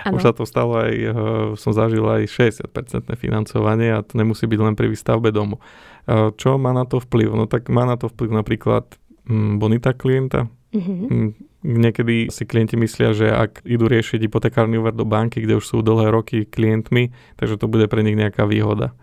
Ano. 0.00 0.16
Už 0.16 0.22
sa 0.22 0.32
to 0.32 0.48
stalo 0.48 0.80
aj, 0.80 0.94
uh, 0.96 1.12
som 1.60 1.76
zažil 1.76 2.04
aj 2.04 2.24
60% 2.24 3.04
financovanie 3.20 3.92
a 3.92 4.00
to 4.00 4.16
nemusí 4.16 4.48
byť 4.48 4.60
len 4.60 4.74
pri 4.76 4.88
výstavbe 4.88 5.28
domu. 5.28 5.60
Uh, 6.08 6.32
čo 6.36 6.56
má 6.56 6.72
na 6.72 6.88
to 6.88 7.00
vplyv? 7.04 7.36
No 7.36 7.44
tak 7.44 7.68
má 7.68 7.84
na 7.84 8.00
to 8.00 8.08
vplyv 8.08 8.32
napríklad 8.32 8.88
um, 9.28 9.60
bonita 9.60 9.92
klienta. 9.92 10.48
Uh-huh. 10.72 11.32
Niekedy 11.60 12.32
si 12.32 12.48
klienti 12.48 12.80
myslia, 12.80 13.12
že 13.12 13.28
ak 13.28 13.66
idú 13.68 13.90
riešiť 13.90 14.24
hypotekárny 14.24 14.80
úver 14.80 14.96
do 14.96 15.04
banky, 15.04 15.44
kde 15.44 15.60
už 15.60 15.64
sú 15.66 15.76
dlhé 15.84 16.08
roky 16.08 16.48
klientmi, 16.48 17.12
takže 17.36 17.60
to 17.60 17.68
bude 17.68 17.84
pre 17.92 18.00
nich 18.00 18.16
nejaká 18.16 18.48
výhoda. 18.48 18.96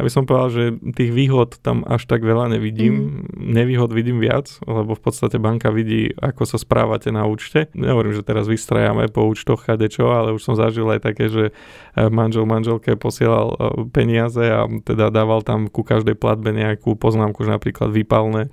Ja 0.00 0.08
by 0.08 0.16
som 0.16 0.24
povedal, 0.24 0.48
že 0.48 0.64
tých 0.96 1.12
výhod 1.12 1.60
tam 1.60 1.84
až 1.84 2.08
tak 2.08 2.24
veľa 2.24 2.56
nevidím. 2.56 3.20
Mm. 3.20 3.52
Nevýhod 3.52 3.92
vidím 3.92 4.16
viac, 4.16 4.48
lebo 4.64 4.96
v 4.96 5.02
podstate 5.04 5.36
banka 5.36 5.68
vidí, 5.68 6.08
ako 6.16 6.48
sa 6.48 6.56
správate 6.56 7.12
na 7.12 7.28
účte. 7.28 7.68
Nehovorím, 7.76 8.16
že 8.16 8.24
teraz 8.24 8.48
vystrajame 8.48 9.12
po 9.12 9.28
účtoch 9.28 9.68
kadečo, 9.68 10.08
ale 10.08 10.32
už 10.32 10.40
som 10.40 10.56
zažil 10.56 10.88
aj 10.88 11.04
také, 11.04 11.28
že 11.28 11.52
eh, 11.52 12.08
manžel 12.08 12.48
manželke 12.48 12.96
posielal 12.96 13.52
eh, 13.52 13.60
peniaze 13.92 14.40
a 14.40 14.64
teda 14.88 15.12
dával 15.12 15.44
tam 15.44 15.68
ku 15.68 15.84
každej 15.84 16.16
platbe 16.16 16.56
nejakú 16.56 16.96
poznámku, 16.96 17.44
že 17.44 17.52
napríklad 17.52 17.92
vypalné 17.92 18.48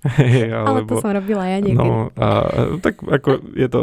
Alebo, 0.00 0.68
ale 0.70 0.80
to 0.88 0.94
som 1.00 1.12
robila 1.12 1.44
ja 1.44 1.60
niekedy. 1.60 1.76
No, 1.76 2.08
a, 2.16 2.28
tak 2.80 3.04
ako 3.04 3.44
je 3.52 3.68
to, 3.68 3.80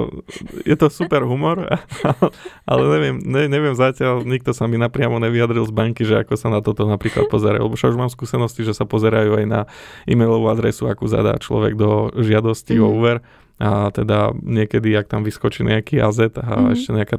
je 0.65 0.75
to 0.75 0.87
super 0.89 1.21
humor, 1.29 1.69
ale 2.71 2.83
neviem, 2.97 3.15
ne, 3.21 3.45
neviem 3.45 3.77
zatiaľ, 3.77 4.25
nikto 4.25 4.49
sa 4.53 4.65
mi 4.65 4.81
napriamo 4.81 5.21
nevyjadril 5.21 5.65
z 5.69 5.73
banky, 5.73 6.01
že 6.03 6.25
ako 6.25 6.33
sa 6.33 6.49
na 6.49 6.65
toto 6.65 6.89
napríklad 6.89 7.29
pozerajú. 7.29 7.69
Lebo 7.69 7.77
už 7.77 7.97
mám 7.97 8.09
skúsenosti, 8.09 8.65
že 8.65 8.73
sa 8.73 8.89
pozerajú 8.89 9.37
aj 9.37 9.45
na 9.45 9.61
e-mailovú 10.09 10.49
adresu, 10.49 10.89
akú 10.89 11.05
zadá 11.05 11.37
človek 11.37 11.77
do 11.77 12.09
žiadosti 12.17 12.77
mm. 12.77 12.81
o 12.81 12.89
mhm. 12.89 12.95
úver 12.97 13.17
a 13.57 13.89
teda 13.89 14.37
niekedy, 14.37 14.93
ak 14.93 15.09
tam 15.09 15.25
vyskočí 15.25 15.65
nejaký 15.65 15.97
AZ 15.97 16.29
a 16.29 16.29
mm-hmm. 16.29 16.73
ešte 16.77 16.91
nejaká 16.93 17.17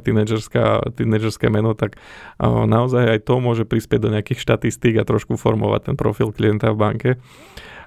tínedžerské 0.95 1.51
meno, 1.51 1.75
tak 1.75 1.99
naozaj 2.39 3.11
aj 3.11 3.19
to 3.27 3.43
môže 3.43 3.67
prispieť 3.67 4.07
do 4.07 4.09
nejakých 4.15 4.39
štatistík 4.47 4.95
a 4.95 5.07
trošku 5.07 5.35
formovať 5.35 5.91
ten 5.91 5.95
profil 5.99 6.31
klienta 6.31 6.71
v 6.71 6.79
banke. 6.79 7.09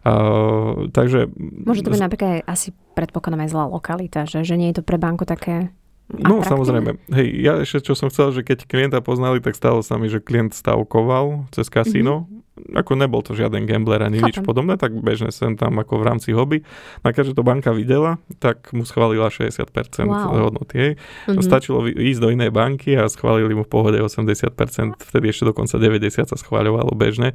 Uh, 0.02 0.90
takže... 0.90 1.30
Môže 1.38 1.86
to 1.86 1.94
byť 1.94 2.02
napríklad 2.02 2.30
aj 2.38 2.42
asi 2.50 2.68
predpokladám 2.98 3.46
aj 3.46 3.50
zlá 3.54 3.64
lokalita, 3.70 4.26
že, 4.26 4.42
že 4.42 4.58
nie 4.58 4.74
je 4.74 4.82
to 4.82 4.84
pre 4.84 4.98
banku 4.98 5.22
také 5.22 5.70
No 6.12 6.44
samozrejme. 6.44 7.00
Hej, 7.08 7.28
ja 7.40 7.52
ešte 7.64 7.88
čo 7.88 7.96
som 7.96 8.12
chcel, 8.12 8.36
že 8.36 8.44
keď 8.44 8.68
klienta 8.68 9.00
poznali, 9.00 9.40
tak 9.40 9.56
stalo 9.56 9.80
sa 9.80 9.96
mi, 9.96 10.12
že 10.12 10.20
klient 10.20 10.52
stavkoval 10.52 11.48
cez 11.56 11.72
kasíno. 11.72 12.28
Mm-hmm 12.28 12.42
ako 12.52 13.00
nebol 13.00 13.24
to 13.24 13.32
žiaden 13.32 13.64
gambler 13.64 14.04
ani 14.04 14.20
Chápem. 14.20 14.28
nič 14.28 14.36
podobné, 14.44 14.76
tak 14.76 14.92
bežne 14.92 15.32
sem 15.32 15.56
tam 15.56 15.80
ako 15.80 15.96
v 15.96 16.04
rámci 16.04 16.36
hobby. 16.36 16.60
Na 17.00 17.16
keďže 17.16 17.32
to 17.32 17.40
banka 17.40 17.72
videla, 17.72 18.20
tak 18.44 18.68
mu 18.76 18.84
schválila 18.84 19.32
60% 19.32 19.72
wow. 20.04 20.52
hodnoty. 20.52 20.74
Hej. 20.76 20.92
Mm-hmm. 21.00 21.40
Stačilo 21.40 21.88
ísť 21.88 22.20
do 22.20 22.28
inej 22.28 22.52
banky 22.52 22.92
a 22.92 23.08
schválili 23.08 23.56
mu 23.56 23.64
v 23.64 23.70
pohode 23.72 23.96
80%, 23.96 24.52
vtedy 25.00 25.24
ešte 25.32 25.48
dokonca 25.48 25.80
90% 25.80 26.28
sa 26.28 26.36
schváľovalo 26.36 26.92
bežne, 26.92 27.32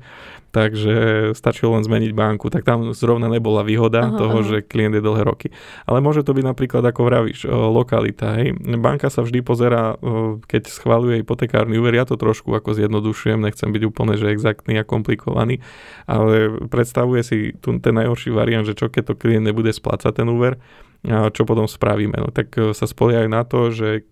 takže 0.53 1.34
stačilo 1.34 1.74
len 1.74 1.84
zmeniť 1.84 2.11
banku, 2.13 2.53
tak 2.53 2.61
tam 2.61 2.93
zrovna 2.93 3.26
nebola 3.26 3.65
výhoda 3.65 4.13
aha, 4.13 4.22
toho, 4.22 4.38
aha. 4.41 4.47
že 4.47 4.57
klient 4.61 4.97
je 4.97 5.01
dlhé 5.01 5.26
roky. 5.26 5.49
Ale 5.89 5.97
môže 5.97 6.22
to 6.22 6.38
byť 6.38 6.45
napríklad, 6.45 6.86
ako 6.86 7.01
vravíš, 7.09 7.49
lokalita. 7.49 8.38
Hej. 8.38 8.53
Banka 8.78 9.09
sa 9.09 9.26
vždy 9.26 9.41
pozera, 9.41 9.97
keď 10.45 10.70
schváluje 10.70 11.26
hypotekárny 11.26 11.82
úver, 11.82 11.97
ja 11.97 12.05
to 12.05 12.22
trošku 12.22 12.53
ako 12.53 12.78
zjednodušujem, 12.78 13.41
nechcem 13.41 13.74
byť 13.74 13.84
úplne, 13.89 14.13
že 14.13 14.30
exaktný 14.30 14.78
a 14.78 14.86
komplikovaný, 15.08 15.64
ale 16.03 16.68
predstavuje 16.68 17.24
si 17.24 17.38
tu 17.64 17.80
ten 17.80 17.95
najhorší 17.95 18.36
variant, 18.36 18.68
že 18.68 18.76
čo 18.76 18.91
keď 18.91 19.16
to 19.16 19.16
klient 19.16 19.47
nebude 19.47 19.72
splácať 19.72 20.20
ten 20.20 20.28
úver, 20.28 20.60
a 21.08 21.32
čo 21.32 21.47
potom 21.47 21.64
spravíme. 21.64 22.20
No, 22.20 22.28
tak 22.36 22.51
e, 22.60 22.76
sa 22.76 22.84
spoliehajú 22.84 23.30
na 23.32 23.47
to, 23.47 23.72
že 23.72 24.03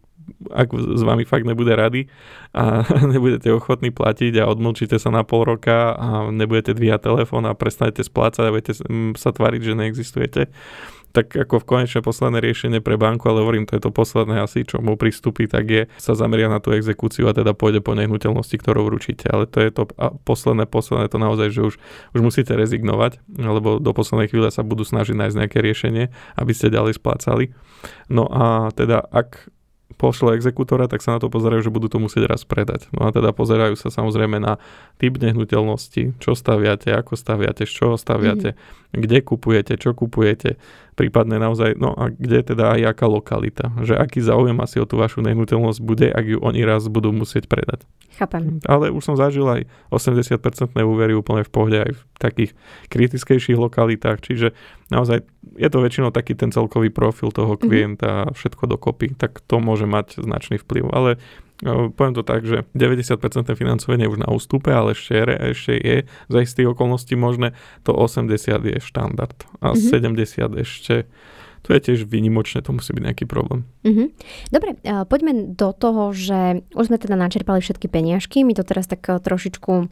ak 0.50 0.74
s 0.74 1.02
vami 1.06 1.22
fakt 1.28 1.46
nebude 1.46 1.70
rady 1.76 2.10
a 2.56 2.82
nebudete 3.14 3.52
ochotní 3.52 3.92
platiť 3.92 4.42
a 4.42 4.50
odmlčíte 4.50 4.96
sa 4.98 5.12
na 5.12 5.22
pol 5.22 5.46
roka 5.46 5.94
a 5.94 6.32
nebudete 6.32 6.74
dvíhať 6.74 7.04
telefón 7.04 7.46
a 7.46 7.58
prestanete 7.58 8.02
splácať 8.02 8.44
a 8.48 8.54
budete 8.54 8.74
sa 9.20 9.30
tváriť, 9.36 9.62
že 9.62 9.74
neexistujete, 9.76 10.42
tak 11.16 11.32
ako 11.32 11.64
v 11.64 11.66
konečné 11.66 12.04
posledné 12.04 12.44
riešenie 12.44 12.84
pre 12.84 13.00
banku, 13.00 13.32
ale 13.32 13.40
hovorím, 13.40 13.64
to 13.64 13.80
je 13.80 13.88
to 13.88 13.96
posledné 13.96 14.44
asi, 14.44 14.68
čo 14.68 14.84
mu 14.84 15.00
pristúpi, 15.00 15.48
tak 15.48 15.64
je 15.72 15.88
sa 15.96 16.12
zameria 16.12 16.52
na 16.52 16.60
tú 16.60 16.76
exekúciu 16.76 17.32
a 17.32 17.34
teda 17.34 17.56
pôjde 17.56 17.80
po 17.80 17.96
nehnuteľnosti, 17.96 18.60
ktorú 18.60 18.92
určíte. 18.92 19.32
Ale 19.32 19.48
to 19.48 19.64
je 19.64 19.72
to 19.72 19.88
posledné, 20.28 20.68
posledné 20.68 21.08
to 21.08 21.16
naozaj, 21.16 21.48
že 21.56 21.62
už, 21.64 21.76
už 22.12 22.20
musíte 22.20 22.52
rezignovať, 22.52 23.24
lebo 23.32 23.80
do 23.80 23.92
poslednej 23.96 24.28
chvíle 24.28 24.52
sa 24.52 24.68
budú 24.68 24.84
snažiť 24.84 25.16
nájsť 25.16 25.40
nejaké 25.40 25.64
riešenie, 25.64 26.12
aby 26.36 26.52
ste 26.52 26.68
ďalej 26.68 27.00
splácali. 27.00 27.56
No 28.12 28.28
a 28.28 28.76
teda 28.76 29.00
ak 29.08 29.56
pošle 29.96 30.36
exekútora, 30.36 30.92
tak 30.92 31.00
sa 31.00 31.16
na 31.16 31.20
to 31.24 31.32
pozerajú, 31.32 31.64
že 31.64 31.72
budú 31.72 31.88
to 31.88 32.04
musieť 32.04 32.28
raz 32.28 32.44
predať. 32.44 32.92
No 32.92 33.08
a 33.08 33.10
teda 33.16 33.32
pozerajú 33.32 33.80
sa 33.80 33.88
samozrejme 33.88 34.44
na 34.44 34.60
typ 35.00 35.16
nehnuteľnosti, 35.16 36.20
čo 36.20 36.32
staviate, 36.36 36.92
ako 36.92 37.16
staviate, 37.16 37.64
z 37.64 37.72
čoho 37.72 37.96
staviate, 37.96 38.54
mm-hmm. 38.54 39.00
kde 39.00 39.18
kupujete, 39.24 39.74
čo 39.80 39.96
kupujete, 39.96 40.60
prípadne 40.96 41.36
naozaj, 41.38 41.76
no 41.76 41.92
a 41.92 42.08
kde 42.08 42.56
teda 42.56 42.80
aj 42.80 42.96
aká 42.96 43.06
lokalita, 43.12 43.72
že 43.84 44.00
aký 44.00 44.24
záujem 44.24 44.56
asi 44.64 44.80
o 44.80 44.88
tú 44.88 44.96
vašu 44.96 45.20
nehnuteľnosť 45.22 45.80
bude, 45.84 46.08
ak 46.08 46.26
ju 46.26 46.38
oni 46.40 46.64
raz 46.64 46.88
budú 46.88 47.12
musieť 47.12 47.52
predať. 47.52 47.84
Chápem. 48.16 48.64
Ale 48.64 48.96
už 48.96 49.04
som 49.04 49.16
zažil 49.20 49.44
aj 49.44 49.68
80% 49.92 50.72
úvery 50.72 51.12
úplne 51.12 51.44
v 51.44 51.52
pohode 51.52 51.78
aj 51.84 51.92
v 51.92 52.02
takých 52.16 52.52
kritickejších 52.88 53.60
lokalitách, 53.60 54.24
čiže 54.24 54.56
naozaj 54.88 55.28
je 55.60 55.68
to 55.68 55.84
väčšinou 55.84 56.16
taký 56.16 56.32
ten 56.32 56.56
celkový 56.56 56.90
profil 56.90 57.36
toho 57.36 57.60
mhm. 57.60 57.62
klienta 57.62 58.12
mm-hmm. 58.24 58.36
všetko 58.40 58.64
dokopy, 58.72 59.20
tak 59.20 59.44
to 59.44 59.60
môže 59.60 59.84
mať 59.84 60.24
značný 60.24 60.64
vplyv. 60.64 60.88
Ale 60.96 61.20
poviem 61.64 62.14
to 62.16 62.24
tak, 62.28 62.44
že 62.44 62.68
90% 62.76 63.16
financovanie 63.56 64.04
je 64.06 64.12
už 64.12 64.20
na 64.20 64.30
ústupe, 64.32 64.76
ale 64.76 64.92
ešte, 64.92 65.16
ešte 65.56 65.74
je 65.80 65.98
za 66.28 66.40
istých 66.44 66.76
okolností 66.76 67.16
možné, 67.16 67.56
to 67.88 67.96
80 67.96 68.28
je 68.60 68.78
štandard 68.84 69.36
a 69.64 69.72
mm-hmm. 69.72 70.20
70 70.20 70.64
ešte 70.64 70.96
to 71.66 71.74
je 71.74 71.82
tiež 71.82 72.06
výnimočné, 72.06 72.62
to 72.62 72.78
musí 72.78 72.94
byť 72.94 73.04
nejaký 73.10 73.26
problém. 73.26 73.66
Mm-hmm. 73.82 74.08
Dobre, 74.54 74.78
poďme 75.10 75.58
do 75.58 75.74
toho, 75.74 76.14
že 76.14 76.62
už 76.78 76.94
sme 76.94 77.02
teda 77.02 77.18
načerpali 77.18 77.58
všetky 77.58 77.90
peniažky, 77.90 78.46
my 78.46 78.54
to 78.54 78.62
teraz 78.62 78.86
tak 78.86 79.02
trošičku 79.02 79.90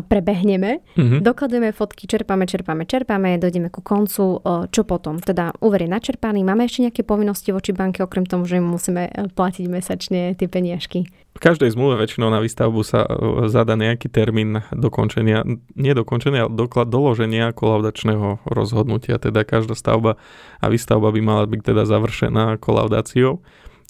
prebehneme, 0.00 0.80
mm-hmm. 0.96 1.20
dokladujeme 1.20 1.76
fotky, 1.76 2.08
čerpáme, 2.08 2.48
čerpáme, 2.48 2.88
čerpáme, 2.88 3.36
dojdeme 3.36 3.68
ku 3.68 3.84
koncu. 3.84 4.40
Čo 4.72 4.82
potom? 4.88 5.20
Teda 5.20 5.52
úver 5.60 5.84
je 5.84 5.90
načerpaný, 5.92 6.40
máme 6.40 6.64
ešte 6.64 6.88
nejaké 6.88 7.02
povinnosti 7.04 7.52
voči 7.52 7.76
banke, 7.76 8.00
okrem 8.00 8.24
tomu, 8.24 8.48
že 8.48 8.62
musíme 8.62 9.10
e, 9.10 9.12
platiť 9.28 9.66
mesačne 9.68 10.32
tie 10.38 10.48
peniažky? 10.48 11.04
V 11.32 11.40
každej 11.40 11.72
zmluve 11.72 11.96
väčšinou 12.00 12.28
na 12.28 12.40
výstavbu 12.40 12.80
sa 12.84 13.04
e, 13.04 13.08
zada 13.48 13.76
nejaký 13.76 14.08
termín 14.08 14.64
dokončenia, 14.72 15.44
nie 15.76 15.92
dokončenia, 15.92 16.46
ale 16.48 16.52
doklad 16.52 16.88
doloženia 16.88 17.52
kolaudačného 17.52 18.44
rozhodnutia. 18.48 19.20
Teda 19.20 19.42
každá 19.42 19.74
stavba 19.74 20.20
a 20.60 20.66
výstavba 20.68 21.10
by 21.10 21.20
mala 21.20 21.44
byť 21.48 21.60
teda 21.60 21.82
završená 21.88 22.56
kolaudáciou. 22.60 23.42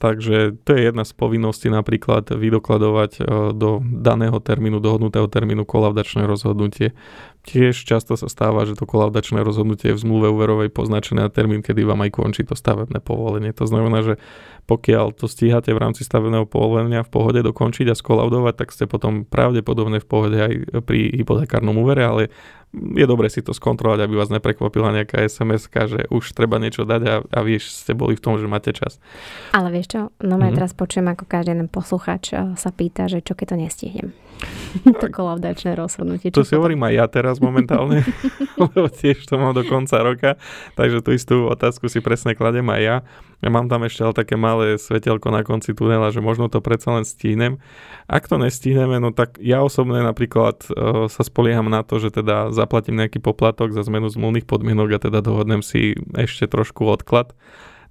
Takže 0.03 0.59
to 0.67 0.75
je 0.75 0.91
jedna 0.91 1.07
z 1.07 1.15
povinností 1.15 1.71
napríklad 1.71 2.35
vydokladovať 2.35 3.13
e, 3.17 3.55
do 3.55 3.79
daného 3.87 4.35
termínu, 4.43 4.83
dohodnutého 4.83 5.31
termínu 5.31 5.63
kolaudačné 5.63 6.27
rozhodnutie. 6.27 6.91
Tiež 7.47 7.79
často 7.87 8.19
sa 8.19 8.27
stáva, 8.27 8.67
že 8.67 8.75
to 8.75 8.83
kolaudačné 8.83 9.47
rozhodnutie 9.47 9.95
je 9.95 9.97
v 9.99 10.03
zmluve 10.03 10.27
úverovej 10.35 10.75
poznačené 10.75 11.23
na 11.23 11.31
termín, 11.31 11.63
kedy 11.63 11.87
vám 11.87 12.03
aj 12.03 12.19
končí 12.19 12.43
to 12.43 12.59
stavebné 12.59 12.99
povolenie. 12.99 13.55
To 13.55 13.63
znamená, 13.63 14.03
že 14.03 14.19
pokiaľ 14.67 15.15
to 15.15 15.31
stíhate 15.31 15.71
v 15.71 15.79
rámci 15.79 16.03
stavebného 16.03 16.51
povolenia 16.51 17.07
v 17.07 17.11
pohode 17.15 17.39
dokončiť 17.39 17.95
a 17.95 17.99
skolaudovať, 17.99 18.55
tak 18.59 18.75
ste 18.75 18.91
potom 18.91 19.23
pravdepodobne 19.23 20.03
v 20.03 20.07
pohode 20.07 20.35
aj 20.35 20.83
pri 20.83 21.15
hypotekárnom 21.15 21.79
úvere, 21.79 22.03
ale 22.03 22.23
je 22.73 23.05
dobre 23.05 23.29
si 23.29 23.45
to 23.45 23.53
skontrolovať, 23.53 24.09
aby 24.09 24.15
vás 24.17 24.33
neprekvapila 24.33 24.97
nejaká 24.97 25.21
sms 25.29 25.69
že 25.69 26.01
už 26.09 26.33
treba 26.33 26.57
niečo 26.57 26.89
dať 26.89 27.03
a, 27.05 27.15
a 27.21 27.39
vieš, 27.45 27.69
ste 27.69 27.93
boli 27.93 28.17
v 28.17 28.25
tom, 28.25 28.41
že 28.41 28.49
máte 28.49 28.73
čas. 28.73 28.97
Ale 29.53 29.69
vieš 29.69 29.93
čo, 29.93 30.01
no 30.25 30.41
mm-hmm. 30.41 30.57
teraz 30.57 30.73
počujem, 30.73 31.13
ako 31.13 31.25
každý 31.29 31.53
jeden 31.53 31.69
posluchač 31.69 32.33
eh, 32.33 32.57
sa 32.57 32.71
pýta, 32.73 33.13
že 33.13 33.21
čo 33.21 33.37
keď 33.37 33.47
to 33.53 33.57
nestihnem. 33.61 34.09
to 35.03 35.07
kolaudačné 35.09 35.77
rozhodnutie. 35.77 36.33
To 36.33 36.47
si 36.47 36.57
hovorím 36.57 36.83
aj 36.89 36.93
ja 36.97 37.07
teraz 37.09 37.37
momentálne, 37.39 38.03
lebo 38.63 38.89
tiež 38.89 39.25
to 39.29 39.37
mám 39.37 39.53
do 39.53 39.65
konca 39.67 40.01
roka, 40.01 40.41
takže 40.75 41.05
tú 41.05 41.11
istú 41.15 41.37
otázku 41.49 41.87
si 41.87 42.01
presne 42.01 42.35
kladem 42.35 42.67
aj 42.69 42.83
ja. 42.83 42.97
Ja 43.43 43.51
mám 43.51 43.67
tam 43.67 43.83
ešte 43.83 44.07
ale 44.07 44.15
také 44.15 44.39
malé 44.39 44.79
svetelko 44.79 45.35
na 45.35 45.43
konci 45.43 45.75
tunela, 45.75 46.15
že 46.15 46.23
možno 46.23 46.47
to 46.47 46.63
predsa 46.63 46.95
len 46.95 47.03
stíhnem. 47.03 47.59
Ak 48.07 48.31
to 48.31 48.39
nestihneme, 48.39 49.03
no 49.03 49.11
tak 49.11 49.35
ja 49.43 49.67
osobne 49.67 49.99
napríklad 49.99 50.63
uh, 50.71 51.11
sa 51.11 51.23
spolieham 51.27 51.67
na 51.67 51.83
to, 51.83 51.99
že 51.99 52.15
teda 52.15 52.55
zaplatím 52.55 53.03
nejaký 53.03 53.19
poplatok 53.19 53.75
za 53.75 53.83
zmenu 53.83 54.15
zmluvných 54.15 54.47
podmienok 54.47 54.95
a 54.95 55.03
teda 55.11 55.19
dohodnem 55.27 55.59
si 55.59 55.99
ešte 56.15 56.47
trošku 56.47 56.87
odklad 56.87 57.35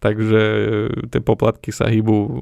takže 0.01 0.41
e, 0.41 1.07
tie 1.13 1.21
poplatky 1.21 1.69
sa 1.69 1.85
hýbu, 1.85 2.41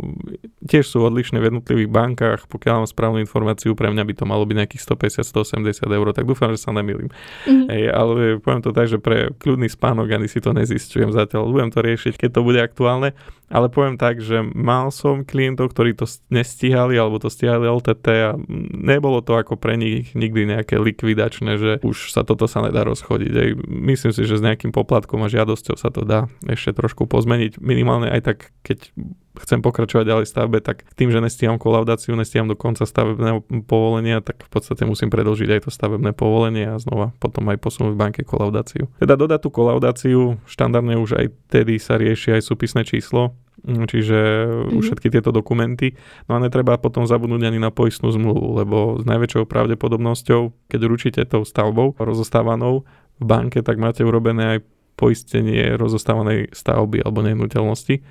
tiež 0.63 0.87
sú 0.87 1.03
odlišné 1.03 1.43
v 1.43 1.51
jednotlivých 1.51 1.91
bankách, 1.91 2.39
pokiaľ 2.47 2.83
mám 2.83 2.89
správnu 2.89 3.19
informáciu, 3.19 3.75
pre 3.75 3.91
mňa 3.91 4.03
by 4.07 4.13
to 4.15 4.23
malo 4.23 4.47
byť 4.47 4.55
nejakých 4.55 4.83
150-180 4.87 5.83
eur, 5.83 6.07
tak 6.15 6.23
dúfam, 6.23 6.55
že 6.55 6.63
sa 6.63 6.71
nemýlim. 6.71 7.11
Mm-hmm. 7.11 7.67
Ej, 7.67 7.83
ale 7.91 8.39
poviem 8.39 8.63
to 8.63 8.71
tak, 8.71 8.87
že 8.87 8.97
pre 8.97 9.35
kľudný 9.35 9.67
spánok 9.67 10.07
ani 10.07 10.31
si 10.31 10.39
to 10.39 10.55
nezistujem 10.55 11.11
zatiaľ, 11.11 11.51
budem 11.51 11.69
to 11.69 11.83
riešiť, 11.83 12.15
keď 12.15 12.29
to 12.31 12.41
bude 12.47 12.59
aktuálne, 12.63 13.11
ale 13.49 13.67
poviem 13.67 13.97
tak, 13.97 14.21
že 14.21 14.45
mal 14.45 14.93
som 14.93 15.25
klientov, 15.25 15.73
ktorí 15.73 15.97
to 15.97 16.05
nestíhali 16.29 16.95
alebo 16.95 17.17
to 17.17 17.33
stíhali 17.33 17.65
LTT 17.65 18.07
a 18.21 18.31
nebolo 18.77 19.25
to 19.25 19.33
ako 19.35 19.57
pre 19.57 19.73
nich 19.73 20.13
nikdy 20.13 20.45
nejaké 20.45 20.77
likvidačné, 20.77 21.57
že 21.57 21.71
už 21.81 22.13
sa 22.13 22.21
toto 22.21 22.45
sa 22.45 22.61
nedá 22.61 22.85
rozchodiť. 22.85 23.33
Ej, 23.33 23.49
myslím 23.67 24.13
si, 24.13 24.21
že 24.29 24.37
s 24.37 24.45
nejakým 24.45 24.69
poplatkom 24.69 25.25
a 25.25 25.33
žiadosťou 25.33 25.75
sa 25.81 25.89
to 25.89 26.05
dá 26.05 26.29
ešte 26.45 26.77
trošku 26.77 27.09
pozmeniť. 27.09 27.48
Minimálne 27.57 28.13
aj 28.13 28.21
tak, 28.21 28.37
keď 28.61 28.93
chcem 29.39 29.63
pokračovať 29.63 30.05
ďalej 30.05 30.25
stavbe, 30.27 30.59
tak 30.59 30.83
tým, 30.99 31.09
že 31.09 31.23
nestíham 31.23 31.55
kolaudáciu, 31.55 32.13
nestíham 32.19 32.45
do 32.45 32.59
konca 32.59 32.83
stavebného 32.83 33.45
povolenia, 33.65 34.19
tak 34.19 34.43
v 34.43 34.49
podstate 34.51 34.83
musím 34.83 35.07
predlžiť 35.07 35.49
aj 35.55 35.61
to 35.67 35.69
stavebné 35.71 36.11
povolenie 36.11 36.67
a 36.67 36.81
znova 36.81 37.15
potom 37.17 37.47
aj 37.47 37.57
posunúť 37.61 37.95
v 37.95 38.01
banke 38.01 38.21
kolaudáciu. 38.27 38.91
Teda 38.99 39.15
dodať 39.15 39.47
tú 39.47 39.49
kolaudáciu, 39.49 40.19
štandardne 40.43 40.99
už 40.99 41.15
aj 41.15 41.25
tedy 41.47 41.79
sa 41.79 41.95
rieši 41.95 42.39
aj 42.39 42.41
súpisné 42.43 42.83
číslo, 42.83 43.37
mm, 43.63 43.85
čiže 43.87 44.19
mm-hmm. 44.19 44.81
všetky 44.83 45.07
tieto 45.07 45.31
dokumenty. 45.31 45.95
No 46.27 46.37
a 46.37 46.43
netreba 46.43 46.75
potom 46.75 47.07
zabudnúť 47.07 47.47
ani 47.47 47.59
na 47.63 47.71
poistnú 47.71 48.11
zmluvu, 48.11 48.59
lebo 48.59 48.77
s 48.99 49.03
najväčšou 49.07 49.47
pravdepodobnosťou, 49.47 50.67
keď 50.67 50.81
ručíte 50.83 51.21
tou 51.23 51.47
stavbou 51.47 51.95
rozostávanou 51.95 52.83
v 53.19 53.23
banke, 53.23 53.63
tak 53.63 53.79
máte 53.79 54.03
urobené 54.03 54.57
aj 54.57 54.59
poistenie 54.99 55.79
rozostávanej 55.79 56.51
stavby 56.51 56.99
alebo 56.99 57.23
nehnuteľnosti. 57.23 58.03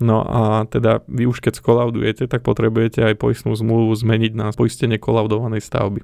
No 0.00 0.24
a 0.24 0.64
teda 0.64 1.04
vy 1.04 1.28
už 1.28 1.44
keď 1.44 1.60
skolaudujete, 1.60 2.24
tak 2.24 2.40
potrebujete 2.40 3.04
aj 3.04 3.20
poistnú 3.20 3.52
zmluvu 3.52 3.92
zmeniť 3.92 4.32
na 4.32 4.48
poistenie 4.56 4.96
kolaudovanej 4.96 5.60
stavby. 5.60 6.00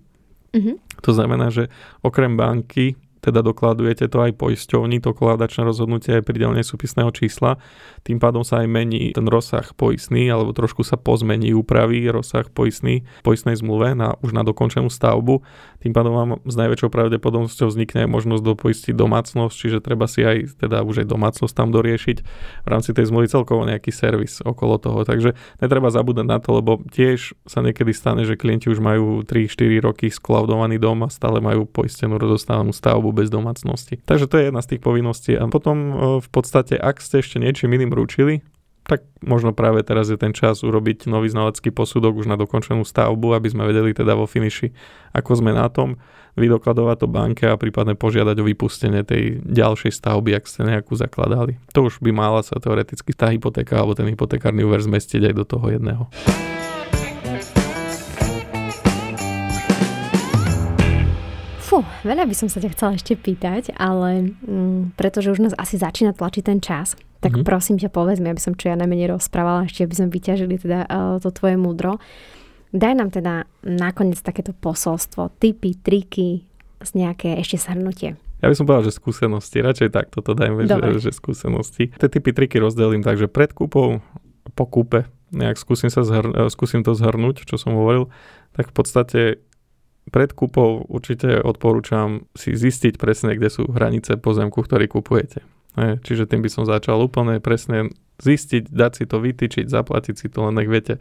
Mm-hmm. 0.52 0.76
To 1.00 1.10
znamená, 1.16 1.48
že 1.48 1.72
okrem 2.04 2.36
banky 2.36 3.00
teda 3.26 3.42
dokladujete 3.42 4.06
to 4.06 4.22
aj 4.22 4.38
poisťovni, 4.38 5.02
to 5.02 5.10
koladačné 5.10 5.66
rozhodnutie 5.66 6.14
aj 6.14 6.22
pridelenie 6.22 6.62
súpisného 6.62 7.10
čísla, 7.10 7.58
tým 8.06 8.22
pádom 8.22 8.46
sa 8.46 8.62
aj 8.62 8.70
mení 8.70 9.10
ten 9.10 9.26
rozsah 9.26 9.66
poistný, 9.74 10.30
alebo 10.30 10.54
trošku 10.54 10.86
sa 10.86 10.94
pozmení, 10.94 11.50
upraví 11.50 12.06
rozsah 12.06 12.46
poistný, 12.46 13.02
poistnej 13.26 13.58
zmluve 13.58 13.98
na, 13.98 14.14
už 14.22 14.30
na 14.30 14.46
dokončenú 14.46 14.86
stavbu, 14.86 15.42
tým 15.82 15.94
pádom 15.94 16.14
vám 16.14 16.30
s 16.46 16.54
najväčšou 16.58 16.90
pravdepodobnosťou 16.90 17.70
vznikne 17.70 18.06
možnosť 18.06 18.42
dopoistiť 18.42 18.94
domácnosť, 18.94 19.54
čiže 19.54 19.78
treba 19.82 20.06
si 20.06 20.22
aj 20.22 20.58
teda 20.62 20.86
už 20.86 21.02
aj 21.02 21.06
domácnosť 21.10 21.54
tam 21.54 21.70
doriešiť 21.70 22.16
v 22.62 22.68
rámci 22.68 22.90
tej 22.90 23.10
zmluvy 23.10 23.26
celkovo 23.30 23.62
nejaký 23.66 23.90
servis 23.90 24.38
okolo 24.42 24.78
toho, 24.78 25.02
takže 25.02 25.38
netreba 25.58 25.90
zabúdať 25.90 26.26
na 26.26 26.38
to, 26.38 26.58
lebo 26.58 26.82
tiež 26.90 27.38
sa 27.46 27.62
niekedy 27.62 27.94
stane, 27.94 28.22
že 28.26 28.38
klienti 28.38 28.66
už 28.66 28.82
majú 28.82 29.22
3-4 29.22 29.86
roky 29.86 30.06
sklaudovaný 30.10 30.82
dom 30.82 31.06
a 31.06 31.12
stále 31.12 31.38
majú 31.38 31.66
poistenú 31.70 32.18
rozostanú 32.18 32.74
stavbu 32.74 33.15
bez 33.16 33.32
domácnosti. 33.32 33.96
Takže 34.04 34.28
to 34.28 34.36
je 34.36 34.52
jedna 34.52 34.60
z 34.60 34.76
tých 34.76 34.80
povinností. 34.84 35.32
A 35.40 35.48
potom 35.48 35.76
e, 35.76 35.92
v 36.20 36.28
podstate, 36.28 36.76
ak 36.76 37.00
ste 37.00 37.24
ešte 37.24 37.40
niečím 37.40 37.72
iným 37.72 37.96
ručili, 37.96 38.44
tak 38.86 39.02
možno 39.18 39.50
práve 39.50 39.82
teraz 39.82 40.06
je 40.06 40.14
ten 40.14 40.30
čas 40.30 40.62
urobiť 40.62 41.10
nový 41.10 41.26
znalecký 41.26 41.74
posudok 41.74 42.22
už 42.22 42.30
na 42.30 42.38
dokončenú 42.38 42.86
stavbu, 42.86 43.34
aby 43.34 43.50
sme 43.50 43.66
vedeli 43.66 43.90
teda 43.90 44.14
vo 44.14 44.30
finiši, 44.30 44.70
ako 45.10 45.42
sme 45.42 45.50
na 45.50 45.66
tom, 45.66 45.98
vydokladovať 46.36 46.96
to 47.02 47.08
banke 47.10 47.44
a 47.48 47.58
prípadne 47.58 47.96
požiadať 47.96 48.36
o 48.38 48.46
vypustenie 48.46 49.02
tej 49.02 49.40
ďalšej 49.42 49.90
stavby, 49.90 50.36
ak 50.36 50.44
ste 50.46 50.68
nejakú 50.68 50.92
zakladali. 50.94 51.56
To 51.72 51.88
už 51.88 51.98
by 52.04 52.12
mala 52.12 52.44
sa 52.44 52.60
teoreticky 52.60 53.16
tá 53.16 53.32
hypotéka 53.32 53.80
alebo 53.80 53.96
ten 53.96 54.06
hypotekárny 54.06 54.62
úver 54.62 54.84
zmestiť 54.84 55.32
aj 55.32 55.34
do 55.34 55.44
toho 55.48 55.66
jedného. 55.72 56.06
Fú, 61.76 61.84
veľa 62.08 62.24
by 62.24 62.32
som 62.32 62.48
sa 62.48 62.56
ťa 62.56 62.72
chcela 62.72 62.96
ešte 62.96 63.20
pýtať, 63.20 63.76
ale 63.76 64.32
mm, 64.40 64.96
pretože 64.96 65.28
už 65.28 65.44
nás 65.44 65.52
asi 65.60 65.76
začína 65.76 66.16
tlačiť 66.16 66.40
ten 66.48 66.56
čas, 66.64 66.96
tak 67.20 67.36
mm-hmm. 67.36 67.44
prosím 67.44 67.76
ťa 67.76 67.92
povedz 67.92 68.16
mi, 68.16 68.32
aby 68.32 68.40
som 68.40 68.56
čo 68.56 68.72
ja 68.72 68.80
najmenej 68.80 69.12
rozprávala, 69.12 69.68
ešte 69.68 69.84
aby 69.84 69.92
sme 69.92 70.08
vyťažili 70.08 70.56
teda 70.56 70.88
uh, 70.88 71.20
to 71.20 71.28
tvoje 71.36 71.60
múdro. 71.60 72.00
Daj 72.72 72.96
nám 72.96 73.12
teda 73.12 73.44
nakoniec 73.60 74.16
takéto 74.24 74.56
posolstvo, 74.56 75.36
typy, 75.36 75.76
triky, 75.76 76.48
z 76.80 76.90
nejaké 76.96 77.36
ešte 77.44 77.60
shrnutie. 77.60 78.16
Ja 78.40 78.48
by 78.48 78.56
som 78.56 78.64
povedal, 78.64 78.88
že 78.88 78.96
skúsenosti, 78.96 79.60
radšej 79.60 79.92
tak 79.92 80.16
toto 80.16 80.32
dajme, 80.32 80.64
že, 80.64 80.80
že 80.96 81.12
skúsenosti. 81.12 81.92
Tie 81.92 82.08
typy 82.08 82.32
triky 82.32 82.56
rozdelím 82.56 83.04
tak, 83.04 83.20
že 83.20 83.28
pred 83.28 83.52
kúpou, 83.52 84.00
po 84.56 84.64
kúpe, 84.64 85.04
nejak 85.28 85.60
skúsim, 85.60 85.92
sa 85.92 86.08
zhr- 86.08 86.32
e, 86.32 86.48
skúsim 86.48 86.80
to 86.80 86.96
zhrnúť, 86.96 87.44
čo 87.44 87.60
som 87.60 87.76
hovoril, 87.76 88.08
tak 88.56 88.72
v 88.72 88.74
podstate 88.76 89.20
pred 90.10 90.30
kúpou 90.30 90.86
určite 90.86 91.42
odporúčam 91.42 92.30
si 92.38 92.54
zistiť 92.54 92.96
presne, 92.96 93.34
kde 93.34 93.50
sú 93.50 93.62
hranice 93.66 94.18
pozemku, 94.18 94.62
ktorý 94.62 94.86
kupujete. 94.86 95.42
Čiže 95.76 96.24
tým 96.24 96.40
by 96.40 96.48
som 96.48 96.64
začal 96.64 96.96
úplne 97.04 97.36
presne 97.38 97.92
zistiť, 98.16 98.72
dať 98.72 98.92
si 98.96 99.04
to 99.04 99.20
vytýčiť, 99.20 99.68
zaplatiť 99.68 100.14
si 100.16 100.26
to, 100.32 100.48
len 100.48 100.56
nech 100.56 100.72
viete, 100.72 100.96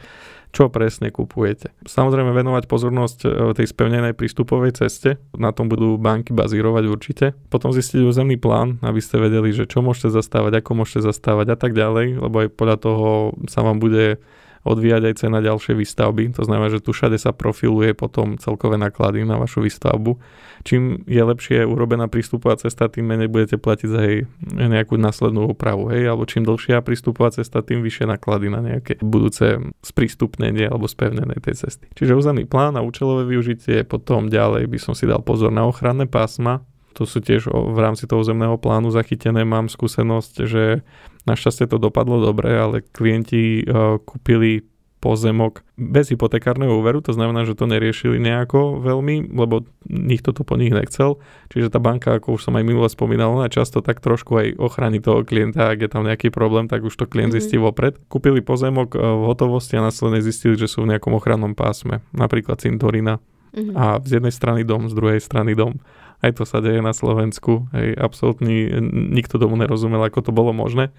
čo 0.52 0.68
presne 0.68 1.16
kupujete. 1.16 1.72
Samozrejme 1.88 2.36
venovať 2.36 2.68
pozornosť 2.68 3.20
e, 3.24 3.28
tej 3.56 3.68
spevnenej 3.72 4.16
prístupovej 4.16 4.76
ceste, 4.84 5.20
na 5.36 5.56
tom 5.56 5.72
budú 5.72 5.96
banky 5.96 6.36
bazírovať 6.36 6.84
určite. 6.88 7.26
Potom 7.48 7.72
zistiť 7.72 8.04
územný 8.04 8.36
plán, 8.36 8.84
aby 8.84 9.00
ste 9.00 9.20
vedeli, 9.20 9.56
že 9.56 9.64
čo 9.64 9.80
môžete 9.80 10.12
zastávať, 10.12 10.60
ako 10.60 10.84
môžete 10.84 11.08
zastávať 11.08 11.56
a 11.56 11.58
tak 11.60 11.72
ďalej, 11.72 12.20
lebo 12.20 12.36
aj 12.44 12.50
podľa 12.52 12.78
toho 12.84 13.08
sa 13.48 13.64
vám 13.64 13.80
bude 13.80 14.20
odvíjať 14.66 15.14
aj 15.14 15.16
cena 15.22 15.40
ďalšej 15.46 15.76
výstavby. 15.78 16.34
To 16.36 16.44
znamená, 16.44 16.74
že 16.74 16.82
tu 16.82 16.90
všade 16.90 17.22
sa 17.22 17.32
profiluje 17.32 17.94
potom 17.94 18.42
celkové 18.42 18.82
náklady 18.82 19.22
na 19.22 19.38
vašu 19.38 19.62
výstavbu. 19.62 20.18
Čím 20.66 21.06
je 21.06 21.22
lepšie 21.22 21.62
urobená 21.62 22.10
prístupová 22.10 22.58
cesta, 22.58 22.90
tým 22.90 23.06
menej 23.06 23.30
budete 23.30 23.62
platiť 23.62 23.88
za 23.88 24.02
jej 24.02 24.26
nejakú 24.50 24.98
následnú 24.98 25.54
opravu. 25.54 25.94
Hej? 25.94 26.10
Alebo 26.10 26.26
čím 26.26 26.42
dlhšia 26.42 26.82
prístupová 26.82 27.30
cesta, 27.30 27.62
tým 27.62 27.86
vyššie 27.86 28.10
náklady 28.10 28.50
na 28.50 28.60
nejaké 28.66 28.98
budúce 29.06 29.62
sprístupnenie 29.86 30.66
alebo 30.66 30.90
spevnené 30.90 31.38
tej 31.38 31.62
cesty. 31.62 31.86
Čiže 31.94 32.18
územný 32.18 32.50
plán 32.50 32.74
a 32.74 32.82
účelové 32.82 33.30
využitie, 33.30 33.86
potom 33.86 34.34
ďalej 34.34 34.66
by 34.66 34.78
som 34.82 34.98
si 34.98 35.06
dal 35.06 35.22
pozor 35.22 35.54
na 35.54 35.70
ochranné 35.70 36.10
pásma, 36.10 36.66
to 36.96 37.04
sú 37.04 37.20
tiež 37.20 37.52
v 37.52 37.78
rámci 37.78 38.08
toho 38.08 38.24
zemného 38.24 38.56
plánu 38.56 38.88
zachytené. 38.88 39.44
Mám 39.44 39.68
skúsenosť, 39.68 40.34
že 40.48 40.80
našťastie 41.26 41.70
to 41.70 41.78
dopadlo 41.82 42.22
dobre, 42.22 42.54
ale 42.54 42.82
klienti 42.82 43.66
uh, 43.66 43.98
kúpili 44.02 44.66
pozemok 45.06 45.62
bez 45.78 46.10
hypotekárneho 46.10 46.82
úveru, 46.82 46.98
to 46.98 47.14
znamená, 47.14 47.46
že 47.46 47.54
to 47.54 47.70
neriešili 47.70 48.18
nejako 48.18 48.82
veľmi, 48.82 49.38
lebo 49.38 49.62
nikto 49.86 50.34
to 50.34 50.42
po 50.42 50.58
nich 50.58 50.74
nechcel. 50.74 51.22
Čiže 51.54 51.70
tá 51.70 51.78
banka, 51.78 52.18
ako 52.18 52.42
už 52.42 52.50
som 52.50 52.58
aj 52.58 52.66
minule 52.66 52.90
spomínal, 52.90 53.38
ona 53.38 53.46
často 53.46 53.86
tak 53.86 54.02
trošku 54.02 54.34
aj 54.34 54.48
ochrani 54.58 54.98
toho 54.98 55.22
klienta, 55.22 55.70
ak 55.70 55.86
je 55.86 55.90
tam 55.94 56.10
nejaký 56.10 56.34
problém, 56.34 56.66
tak 56.66 56.82
už 56.82 56.98
to 56.98 57.06
klient 57.06 57.38
mm-hmm. 57.38 57.46
zistí 57.46 57.62
vopred. 57.62 58.02
Kúpili 58.10 58.42
pozemok 58.42 58.98
v 58.98 59.24
hotovosti 59.30 59.78
a 59.78 59.86
následne 59.86 60.26
zistili, 60.26 60.58
že 60.58 60.66
sú 60.66 60.82
v 60.82 60.98
nejakom 60.98 61.14
ochrannom 61.14 61.54
pásme, 61.54 62.02
napríklad 62.10 62.58
cintorína. 62.58 63.22
Mm-hmm. 63.56 63.76
A 63.76 64.04
z 64.04 64.20
jednej 64.20 64.34
strany 64.36 64.62
dom, 64.68 64.92
z 64.92 64.94
druhej 64.94 65.24
strany 65.24 65.56
dom. 65.56 65.80
Aj 66.20 66.32
to 66.36 66.44
sa 66.44 66.60
deje 66.60 66.84
na 66.84 66.92
Slovensku. 66.92 67.72
Hej, 67.72 67.96
absolútne 67.96 68.80
nikto 69.16 69.40
tomu 69.40 69.56
nerozumel, 69.56 70.04
ako 70.04 70.20
to 70.28 70.32
bolo 70.36 70.52
možné. 70.52 70.92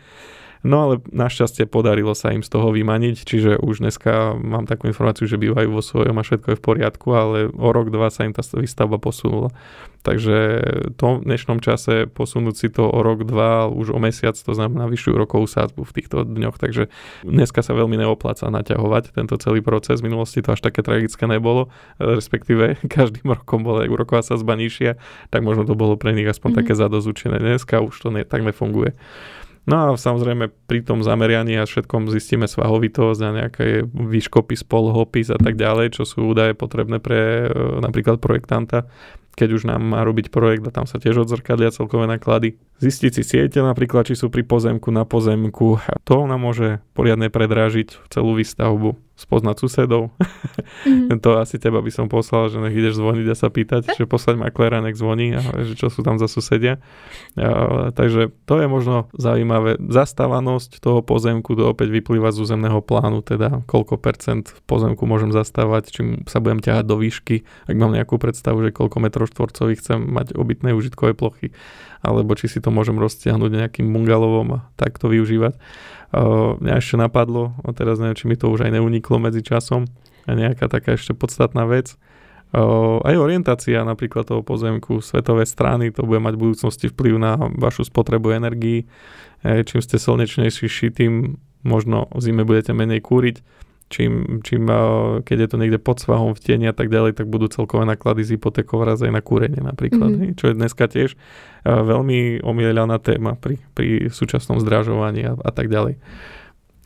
No 0.66 0.82
ale 0.82 0.94
našťastie 1.14 1.70
podarilo 1.70 2.10
sa 2.18 2.34
im 2.34 2.42
z 2.42 2.50
toho 2.50 2.74
vymaniť, 2.74 3.22
čiže 3.22 3.62
už 3.62 3.86
dneska 3.86 4.34
mám 4.34 4.66
takú 4.66 4.90
informáciu, 4.90 5.30
že 5.30 5.38
bývajú 5.38 5.70
vo 5.70 5.78
svojom 5.78 6.18
a 6.18 6.26
všetko 6.26 6.46
je 6.52 6.58
v 6.58 6.64
poriadku, 6.66 7.08
ale 7.14 7.38
o 7.54 7.70
rok, 7.70 7.94
dva 7.94 8.10
sa 8.10 8.26
im 8.26 8.34
tá 8.34 8.42
výstavba 8.42 8.98
posunula. 8.98 9.54
Takže 10.02 10.38
to 10.98 11.22
v 11.22 11.26
dnešnom 11.26 11.58
čase 11.62 12.10
posunúť 12.10 12.54
si 12.54 12.68
to 12.70 12.82
o 12.86 12.98
rok, 13.02 13.22
dva, 13.26 13.70
už 13.70 13.94
o 13.94 13.98
mesiac, 14.02 14.34
to 14.34 14.54
znamená 14.54 14.90
vyššiu 14.90 15.14
rokovú 15.14 15.46
sádzbu 15.46 15.82
v 15.86 15.94
týchto 15.94 16.26
dňoch, 16.26 16.58
takže 16.58 16.90
dneska 17.22 17.62
sa 17.62 17.74
veľmi 17.74 17.98
neopláca 18.02 18.50
naťahovať 18.50 19.14
tento 19.14 19.38
celý 19.38 19.62
proces. 19.62 20.02
V 20.02 20.10
minulosti 20.10 20.42
to 20.42 20.54
až 20.54 20.66
také 20.66 20.82
tragické 20.82 21.30
nebolo, 21.30 21.70
respektíve 22.02 22.78
každým 22.98 23.38
rokom 23.38 23.62
bola 23.62 23.86
úroková 23.86 24.26
sádzba 24.26 24.58
nižšia, 24.58 24.98
tak 25.30 25.46
možno 25.46 25.62
to 25.62 25.78
bolo 25.78 25.94
pre 25.94 26.10
nich 26.10 26.26
aspoň 26.26 26.58
mm-hmm. 26.58 26.58
také 26.66 26.72
zadozučené. 26.74 27.38
Dneska 27.38 27.78
už 27.82 27.94
to 27.98 28.10
ne, 28.10 28.26
tak 28.26 28.42
nefunguje. 28.42 28.94
No 29.66 29.74
a 29.82 29.98
samozrejme 29.98 30.54
pri 30.70 30.86
tom 30.86 31.02
zamerianí 31.02 31.58
a 31.58 31.66
všetkom 31.66 32.06
zistíme 32.14 32.46
svahovitosť 32.46 33.20
a 33.26 33.30
nejaké 33.34 33.66
výškopis, 33.86 34.62
polhopis 34.62 35.34
a 35.34 35.38
tak 35.42 35.58
ďalej, 35.58 35.98
čo 35.98 36.06
sú 36.06 36.30
údaje 36.30 36.54
potrebné 36.54 37.02
pre 37.02 37.50
e, 37.50 37.82
napríklad 37.82 38.22
projektanta 38.22 38.86
keď 39.36 39.48
už 39.52 39.68
nám 39.68 39.84
má 39.84 40.00
robiť 40.00 40.32
projekt 40.32 40.64
a 40.64 40.72
tam 40.72 40.88
sa 40.88 40.96
tiež 40.96 41.28
odzrkadlia 41.28 41.68
celkové 41.68 42.08
náklady. 42.08 42.56
Zistiť 42.80 43.20
si 43.20 43.22
siete 43.22 43.60
napríklad, 43.60 44.08
či 44.08 44.16
sú 44.16 44.32
pri 44.32 44.48
pozemku 44.48 44.88
na 44.88 45.04
pozemku. 45.04 45.76
To 46.08 46.24
nám 46.24 46.40
môže 46.40 46.80
poriadne 46.96 47.28
predrážiť 47.28 48.08
celú 48.08 48.32
výstavbu 48.32 48.96
spoznať 49.16 49.56
susedov. 49.56 50.12
Mm-hmm. 50.84 51.18
to 51.24 51.40
asi 51.40 51.56
teba 51.56 51.80
by 51.80 51.88
som 51.88 52.12
poslal, 52.12 52.52
že 52.52 52.60
nech 52.60 52.76
ideš 52.76 53.00
zvoniť 53.00 53.26
a 53.32 53.34
sa 53.34 53.48
pýtať, 53.48 53.96
že 53.96 54.04
poslať 54.04 54.36
makléra, 54.36 54.84
nech 54.84 54.94
zvoní 54.94 55.32
a 55.32 55.42
že 55.64 55.72
čo 55.72 55.88
sú 55.88 56.04
tam 56.04 56.20
za 56.20 56.28
susedia. 56.28 56.78
A, 57.40 57.90
takže 57.96 58.28
to 58.44 58.60
je 58.60 58.68
možno 58.68 59.08
zaujímavé. 59.16 59.80
Zastávanosť 59.80 60.84
toho 60.84 61.00
pozemku 61.00 61.56
to 61.56 61.72
opäť 61.72 61.88
vyplýva 61.88 62.28
z 62.28 62.44
územného 62.44 62.84
plánu, 62.84 63.24
teda 63.24 63.64
koľko 63.64 63.96
percent 63.96 64.52
pozemku 64.68 65.08
môžem 65.08 65.32
zastávať, 65.32 65.96
čím 65.96 66.28
sa 66.28 66.44
budem 66.44 66.60
ťahať 66.60 66.84
do 66.84 67.00
výšky, 67.00 67.48
ak 67.64 67.76
mám 67.76 67.96
nejakú 67.96 68.20
predstavu, 68.20 68.60
že 68.68 68.76
koľko 68.76 69.00
metrov 69.00 69.32
štvorcových 69.32 69.80
chcem 69.80 69.98
mať 70.04 70.36
obytné 70.36 70.76
užitkové 70.76 71.16
plochy, 71.16 71.56
alebo 72.04 72.36
či 72.36 72.52
si 72.52 72.60
to 72.60 72.68
môžem 72.68 73.00
roztiahnuť 73.00 73.50
nejakým 73.50 73.88
bungalovom 73.88 74.60
a 74.60 74.68
takto 74.76 75.08
využívať. 75.08 75.56
Mňa 76.14 76.74
ešte 76.78 76.94
napadlo, 77.00 77.56
a 77.66 77.74
teraz 77.74 77.98
neviem, 77.98 78.14
či 78.14 78.30
mi 78.30 78.36
to 78.38 78.46
už 78.52 78.68
aj 78.68 78.78
neuniklo 78.78 79.18
medzi 79.18 79.42
časom, 79.42 79.90
nejaká 80.26 80.70
taká 80.70 80.94
ešte 80.94 81.14
podstatná 81.14 81.66
vec. 81.66 81.98
Aj 82.54 83.14
orientácia 83.18 83.82
napríklad 83.82 84.30
toho 84.30 84.42
pozemku, 84.46 85.02
svetové 85.02 85.42
strany, 85.44 85.90
to 85.90 86.06
bude 86.06 86.22
mať 86.22 86.38
v 86.38 86.42
budúcnosti 86.46 86.86
vplyv 86.94 87.14
na 87.18 87.34
vašu 87.58 87.90
spotrebu 87.90 88.30
energii. 88.38 88.86
Čím 89.42 89.80
ste 89.82 89.98
slnečnejší, 89.98 90.94
tým 90.94 91.42
možno 91.66 92.06
v 92.14 92.20
zime 92.22 92.46
budete 92.46 92.70
menej 92.70 93.02
kúriť 93.02 93.42
čím, 93.86 94.42
čím 94.42 94.66
keď 95.22 95.36
je 95.46 95.48
to 95.48 95.56
niekde 95.56 95.78
pod 95.78 96.02
svahom 96.02 96.34
v 96.34 96.42
tieni 96.42 96.66
a 96.66 96.74
tak 96.74 96.90
ďalej, 96.90 97.18
tak 97.18 97.30
budú 97.30 97.46
celkové 97.46 97.86
náklady 97.86 98.26
z 98.26 98.30
hypotékov 98.34 98.82
raz 98.82 98.98
aj 99.02 99.14
na 99.14 99.22
kúrenie 99.22 99.62
napríklad, 99.62 100.10
mm-hmm. 100.10 100.34
čo 100.34 100.50
je 100.50 100.54
dneska 100.58 100.84
tiež 100.90 101.14
veľmi 101.62 102.42
omielaná 102.42 102.98
téma 102.98 103.38
pri, 103.38 103.62
pri 103.74 104.10
súčasnom 104.10 104.58
zdražovaní 104.58 105.26
a, 105.26 105.38
a 105.38 105.50
tak 105.54 105.70
ďalej. 105.70 105.98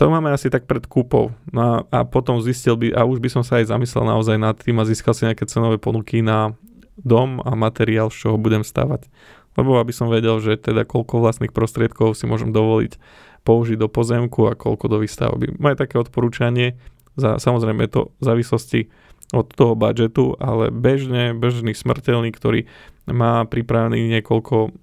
To 0.01 0.09
máme 0.09 0.33
asi 0.33 0.49
tak 0.49 0.65
pred 0.65 0.81
kúpou. 0.89 1.37
No 1.53 1.61
a, 1.61 1.73
a 1.93 1.99
potom 2.09 2.41
zistil 2.41 2.73
by, 2.73 2.97
a 2.97 3.05
už 3.05 3.21
by 3.21 3.29
som 3.29 3.45
sa 3.45 3.61
aj 3.61 3.69
zamyslel 3.69 4.09
naozaj 4.09 4.41
nad 4.41 4.57
tým 4.57 4.81
a 4.81 4.89
získal 4.89 5.13
si 5.13 5.29
nejaké 5.29 5.45
cenové 5.45 5.77
ponuky 5.77 6.25
na 6.25 6.57
dom 6.97 7.45
a 7.45 7.53
materiál, 7.53 8.09
z 8.09 8.25
čoho 8.25 8.41
budem 8.41 8.65
stavať. 8.65 9.13
Lebo 9.61 9.77
aby 9.77 9.93
som 9.93 10.09
vedel, 10.09 10.41
že 10.41 10.57
teda 10.57 10.89
koľko 10.89 11.21
vlastných 11.21 11.53
prostriedkov 11.53 12.17
si 12.17 12.25
môžem 12.25 12.49
dovoliť 12.49 12.97
použiť 13.45 13.77
do 13.81 13.89
pozemku 13.89 14.47
a 14.51 14.59
koľko 14.59 14.87
do 14.87 14.99
výstavby. 15.01 15.57
Moje 15.57 15.77
také 15.81 15.97
odporúčanie, 15.97 16.77
za, 17.17 17.41
samozrejme 17.41 17.89
to 17.91 18.13
v 18.21 18.25
závislosti 18.25 18.81
od 19.31 19.47
toho 19.55 19.79
budžetu, 19.79 20.35
ale 20.43 20.75
bežne, 20.75 21.35
bežný 21.35 21.75
smrteľný, 21.75 22.35
ktorý 22.35 22.67
má 23.07 23.47
pripravený 23.47 24.11
niekoľko, 24.19 24.75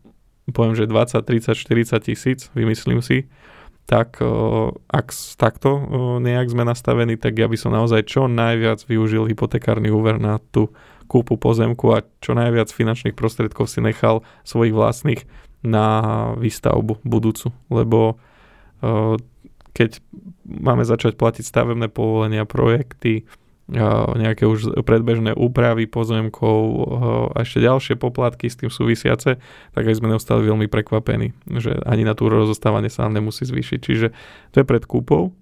poviem, 0.56 0.76
že 0.76 0.88
20, 0.88 1.20
30, 1.24 1.54
40 1.54 2.08
tisíc, 2.08 2.40
vymyslím 2.56 3.04
si, 3.04 3.28
tak 3.88 4.20
ak 4.92 5.08
takto 5.40 5.70
nejak 6.20 6.52
sme 6.52 6.68
nastavení, 6.68 7.16
tak 7.16 7.40
ja 7.40 7.48
by 7.48 7.56
som 7.56 7.72
naozaj 7.72 8.04
čo 8.04 8.28
najviac 8.28 8.84
využil 8.84 9.32
hypotekárny 9.32 9.88
úver 9.88 10.20
na 10.20 10.44
tú 10.52 10.76
kúpu 11.08 11.40
pozemku 11.40 11.96
a 11.96 12.04
čo 12.20 12.36
najviac 12.36 12.68
finančných 12.68 13.16
prostriedkov 13.16 13.72
si 13.72 13.80
nechal 13.80 14.28
svojich 14.44 14.76
vlastných 14.76 15.24
na 15.64 15.88
výstavbu 16.36 17.00
budúcu, 17.08 17.56
lebo 17.72 18.20
keď 19.74 20.02
máme 20.46 20.84
začať 20.88 21.18
platiť 21.20 21.44
stavebné 21.46 21.90
povolenia, 21.92 22.50
projekty, 22.50 23.28
nejaké 23.68 24.48
už 24.48 24.80
predbežné 24.88 25.36
úpravy 25.36 25.92
pozemkov 25.92 26.60
a 27.36 27.44
ešte 27.44 27.60
ďalšie 27.60 27.96
poplatky 28.00 28.48
s 28.48 28.56
tým 28.56 28.72
súvisiace, 28.72 29.44
tak 29.76 29.84
aj 29.84 30.00
sme 30.00 30.08
neostali 30.08 30.48
veľmi 30.48 30.72
prekvapení, 30.72 31.36
že 31.60 31.76
ani 31.84 32.08
na 32.08 32.16
tú 32.16 32.32
rozostávanie 32.32 32.88
sa 32.88 33.04
nám 33.06 33.20
nemusí 33.20 33.44
zvýšiť. 33.44 33.80
Čiže 33.84 34.08
to 34.56 34.64
je 34.64 34.66
pred 34.66 34.84
kúpou. 34.88 35.36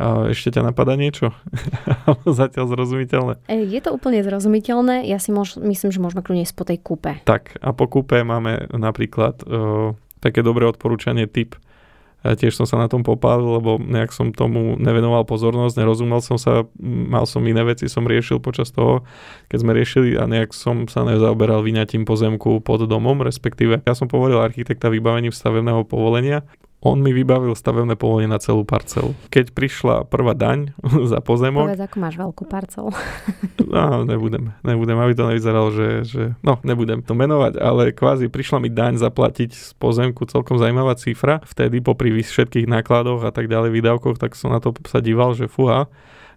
A 0.00 0.32
ešte 0.32 0.56
ťa 0.56 0.72
napadá 0.72 0.96
niečo? 0.96 1.36
Zatiaľ 2.24 2.72
zrozumiteľné? 2.72 3.44
E, 3.52 3.68
je 3.68 3.80
to 3.84 3.92
úplne 3.92 4.24
zrozumiteľné. 4.24 5.04
Ja 5.04 5.20
si 5.20 5.28
môž, 5.28 5.60
myslím, 5.60 5.92
že 5.92 6.00
môžeme 6.00 6.24
kľudne 6.24 6.48
po 6.56 6.64
tej 6.64 6.80
kúpe. 6.80 7.20
Tak 7.28 7.60
a 7.60 7.76
po 7.76 7.84
kúpe 7.84 8.24
máme 8.24 8.72
napríklad 8.72 9.44
uh, 9.44 9.92
také 10.24 10.40
dobré 10.40 10.64
odporúčanie 10.64 11.28
typ 11.28 11.52
tiež 12.24 12.52
som 12.52 12.68
sa 12.68 12.76
na 12.76 12.86
tom 12.86 13.00
popálil, 13.00 13.60
lebo 13.60 13.80
nejak 13.80 14.12
som 14.12 14.28
tomu 14.30 14.76
nevenoval 14.76 15.24
pozornosť, 15.24 15.80
nerozumel 15.80 16.20
som 16.20 16.36
sa, 16.36 16.68
mal 16.80 17.24
som 17.24 17.40
iné 17.48 17.64
veci, 17.64 17.88
som 17.88 18.04
riešil 18.04 18.44
počas 18.44 18.68
toho, 18.68 19.08
keď 19.48 19.58
sme 19.60 19.72
riešili 19.72 20.20
a 20.20 20.28
nejak 20.28 20.52
som 20.52 20.84
sa 20.84 21.08
nezaoberal 21.08 21.64
vyňatím 21.64 22.04
pozemku 22.04 22.60
pod 22.60 22.84
domom, 22.84 23.24
respektíve 23.24 23.80
ja 23.80 23.94
som 23.96 24.06
povolil 24.06 24.36
architekta 24.36 24.92
vybavením 24.92 25.32
stavebného 25.32 25.88
povolenia 25.88 26.44
on 26.80 27.04
mi 27.04 27.12
vybavil 27.12 27.52
stavebné 27.52 27.92
povolenie 28.00 28.32
na 28.32 28.40
celú 28.40 28.64
parcelu. 28.64 29.12
Keď 29.28 29.52
prišla 29.52 30.08
prvá 30.08 30.32
daň 30.32 30.72
za 31.12 31.20
pozemok... 31.20 31.68
Povedz, 31.68 31.84
ako 31.84 31.96
máš 32.00 32.16
veľkú 32.16 32.44
parcelu. 32.48 32.90
No, 33.70 34.02
nebudem, 34.02 34.50
nebudem, 34.66 34.98
aby 34.98 35.14
to 35.14 35.30
nevyzeralo, 35.30 35.70
že, 35.70 35.88
že... 36.02 36.22
No, 36.42 36.58
nebudem 36.66 37.06
to 37.06 37.14
menovať, 37.14 37.54
ale 37.54 37.94
kvázi 37.94 38.26
prišla 38.26 38.58
mi 38.58 38.66
daň 38.66 38.98
zaplatiť 38.98 39.54
z 39.54 39.70
pozemku, 39.78 40.26
celkom 40.26 40.58
zaujímavá 40.58 40.98
cifra. 40.98 41.38
Vtedy 41.46 41.78
popri 41.78 42.10
všetkých 42.10 42.66
nákladoch 42.66 43.22
a 43.22 43.30
tak 43.30 43.46
ďalej, 43.46 43.70
výdavkoch, 43.70 44.18
tak 44.18 44.34
som 44.34 44.50
na 44.50 44.58
to 44.58 44.74
sa 44.90 44.98
díval, 44.98 45.38
že 45.38 45.46
fúha, 45.46 45.86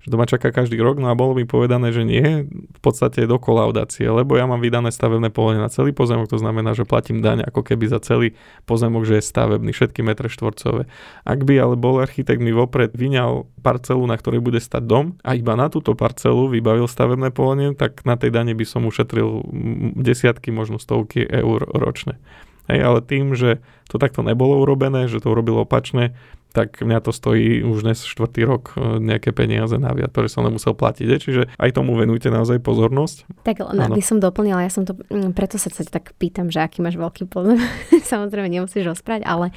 že 0.04 0.12
to 0.12 0.20
ma 0.20 0.28
čaká 0.28 0.52
každý 0.52 0.76
rok, 0.84 1.00
no 1.00 1.08
a 1.08 1.16
bolo 1.16 1.40
mi 1.40 1.48
povedané, 1.48 1.96
že 1.96 2.04
nie, 2.04 2.44
v 2.52 2.80
podstate 2.84 3.24
do 3.24 3.40
kolaudácie, 3.40 4.04
lebo 4.04 4.36
ja 4.36 4.44
mám 4.44 4.60
vydané 4.60 4.92
stavebné 4.92 5.32
povolenie 5.32 5.64
na 5.64 5.72
celý 5.72 5.96
pozemok, 5.96 6.28
to 6.28 6.36
znamená, 6.36 6.76
že 6.76 6.84
platím 6.84 7.24
daň 7.24 7.48
ako 7.48 7.64
keby 7.64 7.88
za 7.88 8.04
celý 8.04 8.36
pozemok, 8.68 9.08
že 9.08 9.24
je 9.24 9.24
stavebný, 9.24 9.72
všetky 9.72 10.04
metre 10.04 10.28
štvorcové. 10.28 10.92
Ak 11.24 11.48
by 11.48 11.54
ale 11.56 11.80
bol 11.80 12.04
architekt 12.04 12.44
mi 12.44 12.52
vopred 12.52 12.92
vyňal 12.92 13.48
parcelu, 13.64 14.04
na 14.04 14.20
ktorej 14.20 14.44
bude 14.44 14.60
stať 14.60 14.84
dom 14.84 15.16
a 15.24 15.40
iba 15.40 15.56
na 15.56 15.72
túto 15.72 15.96
parcelu 15.96 16.52
vybavil 16.52 16.92
stavebné 16.92 17.32
povolenie, 17.32 17.72
tak 17.72 18.04
na 18.04 18.20
tej 18.20 18.36
dane 18.36 18.52
by 18.52 18.68
som 18.68 18.84
ušetril 18.84 19.48
desiatky, 19.96 20.52
možno 20.52 20.84
stovky 20.84 21.24
eur 21.24 21.64
ročne. 21.72 22.20
Hej, 22.68 22.80
ale 22.80 23.00
tým, 23.04 23.36
že 23.36 23.60
to 23.92 24.00
takto 24.00 24.24
nebolo 24.24 24.64
urobené, 24.64 25.12
že 25.12 25.20
to 25.20 25.36
urobilo 25.36 25.68
opačne, 25.68 26.16
tak 26.54 26.86
mňa 26.86 27.02
to 27.02 27.10
stojí 27.10 27.66
už 27.66 27.82
dnes 27.82 28.06
štvrtý 28.06 28.46
rok 28.46 28.78
e, 28.78 29.02
nejaké 29.02 29.34
peniaze 29.34 29.74
naviac, 29.74 30.14
ktoré 30.14 30.30
som 30.30 30.46
nemusel 30.46 30.78
platiť. 30.78 31.08
Je. 31.10 31.18
Čiže 31.18 31.42
aj 31.58 31.70
tomu 31.74 31.98
venujte 31.98 32.30
naozaj 32.30 32.62
pozornosť. 32.62 33.42
Tak 33.42 33.66
len 33.74 33.82
aby 33.82 34.06
som 34.06 34.22
doplnila, 34.22 34.62
ja 34.62 34.70
som 34.70 34.86
to, 34.86 34.94
mm, 34.94 35.34
preto 35.34 35.58
sa 35.58 35.74
tak 35.74 36.14
pýtam, 36.22 36.54
že 36.54 36.62
aký 36.62 36.86
máš 36.86 37.02
veľký 37.02 37.26
pozor. 37.26 37.58
Samozrejme 38.14 38.54
nemusíš 38.54 38.86
rozprávať, 38.86 39.26
ale 39.26 39.50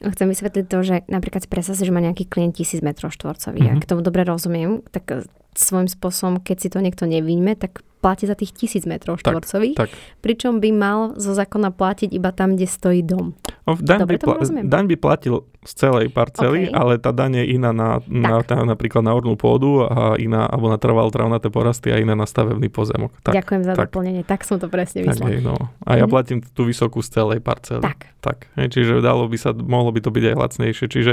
chcem 0.00 0.24
vysvetliť 0.24 0.64
to, 0.72 0.78
že 0.80 0.94
napríklad 1.12 1.44
si 1.44 1.48
predstav 1.52 1.76
že 1.76 1.92
má 1.92 2.00
nejaký 2.00 2.24
klient 2.24 2.56
1000 2.56 2.80
m 2.80 2.90
štvorcových. 2.96 3.68
Mm-hmm. 3.68 3.78
Ak 3.84 3.88
tomu 3.88 4.00
dobre 4.00 4.24
rozumiem, 4.24 4.80
tak 4.88 5.28
svojím 5.58 5.90
spôsobom, 5.90 6.38
keď 6.38 6.56
si 6.62 6.68
to 6.70 6.78
niekto 6.78 7.04
nevyjme, 7.04 7.58
tak 7.58 7.82
platí 7.98 8.30
za 8.30 8.38
tých 8.38 8.54
tisíc 8.54 8.86
metrov 8.86 9.18
štvorcových, 9.18 9.74
tak, 9.74 9.90
tak. 9.90 9.98
pričom 10.22 10.62
by 10.62 10.70
mal 10.70 10.98
zo 11.18 11.34
zákona 11.34 11.74
platiť 11.74 12.14
iba 12.14 12.30
tam, 12.30 12.54
kde 12.54 12.66
stojí 12.70 13.02
dom. 13.02 13.34
No, 13.66 13.74
daň, 13.74 14.06
Dobre 14.06 14.16
by 14.16 14.24
pla- 14.24 14.64
daň 14.64 14.84
by 14.86 14.96
platil 14.96 15.34
z 15.66 15.72
celej 15.74 16.08
parcely, 16.14 16.70
okay. 16.70 16.72
ale 16.72 16.96
tá 17.02 17.10
daň 17.10 17.44
je 17.44 17.58
iná 17.58 17.74
na, 17.74 17.98
na, 18.06 18.40
na, 18.40 18.58
napríklad 18.64 19.02
na 19.02 19.12
ornú 19.12 19.34
pôdu 19.34 19.84
a 19.84 20.14
iná, 20.16 20.46
alebo 20.46 20.70
na 20.70 20.78
trval 20.78 21.10
travnaté 21.10 21.50
porasty 21.50 21.90
a 21.92 21.98
iná 21.98 22.14
na 22.14 22.24
stavebný 22.24 22.70
pozemok. 22.70 23.12
Tak, 23.26 23.34
Ďakujem 23.34 23.62
za 23.66 23.74
tak. 23.74 23.90
doplnenie, 23.90 24.22
tak 24.22 24.46
som 24.46 24.56
to 24.56 24.70
presne 24.70 25.04
myslel. 25.04 25.42
no. 25.44 25.58
A 25.84 25.98
ja 25.98 26.06
mm 26.06 26.06
platím 26.08 26.40
tú 26.40 26.64
vysokú 26.64 27.04
z 27.04 27.20
celej 27.20 27.44
parcely. 27.44 27.84
Tak. 27.84 28.16
tak 28.24 28.48
hej, 28.56 28.72
čiže 28.72 29.04
dalo 29.04 29.28
by 29.28 29.36
sa, 29.36 29.52
mohlo 29.52 29.92
by 29.92 30.00
to 30.00 30.08
byť 30.08 30.24
aj 30.32 30.34
lacnejšie. 30.40 30.86
Čiže 30.88 31.12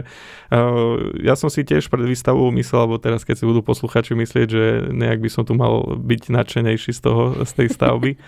uh, 0.56 1.20
ja 1.20 1.36
som 1.36 1.52
si 1.52 1.68
tiež 1.68 1.92
pred 1.92 2.08
výstavou 2.08 2.48
myslel, 2.56 2.88
alebo 2.88 2.96
teraz 2.96 3.28
keď 3.28 3.44
si 3.44 3.44
budú 3.44 3.60
posluchači 3.60 4.16
myslieť, 4.16 4.35
že 4.44 4.64
nejak 4.92 5.24
by 5.24 5.30
som 5.32 5.48
tu 5.48 5.56
mal 5.56 5.96
byť 5.96 6.28
nadšenejší 6.28 6.92
z 6.92 7.00
toho, 7.00 7.24
z 7.48 7.52
tej 7.56 7.68
stavby. 7.72 8.12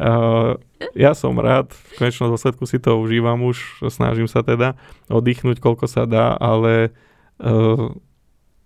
uh, 0.00 0.56
ja 0.96 1.12
som 1.12 1.36
rád, 1.36 1.76
v 1.76 1.92
konečnom 2.00 2.32
dôsledku 2.32 2.64
si 2.64 2.80
to 2.80 2.96
užívam 2.96 3.44
už, 3.44 3.84
snažím 3.92 4.24
sa 4.24 4.40
teda 4.40 4.80
oddychnúť, 5.12 5.60
koľko 5.60 5.84
sa 5.84 6.08
dá, 6.08 6.32
ale 6.40 6.96
uh, 7.44 7.92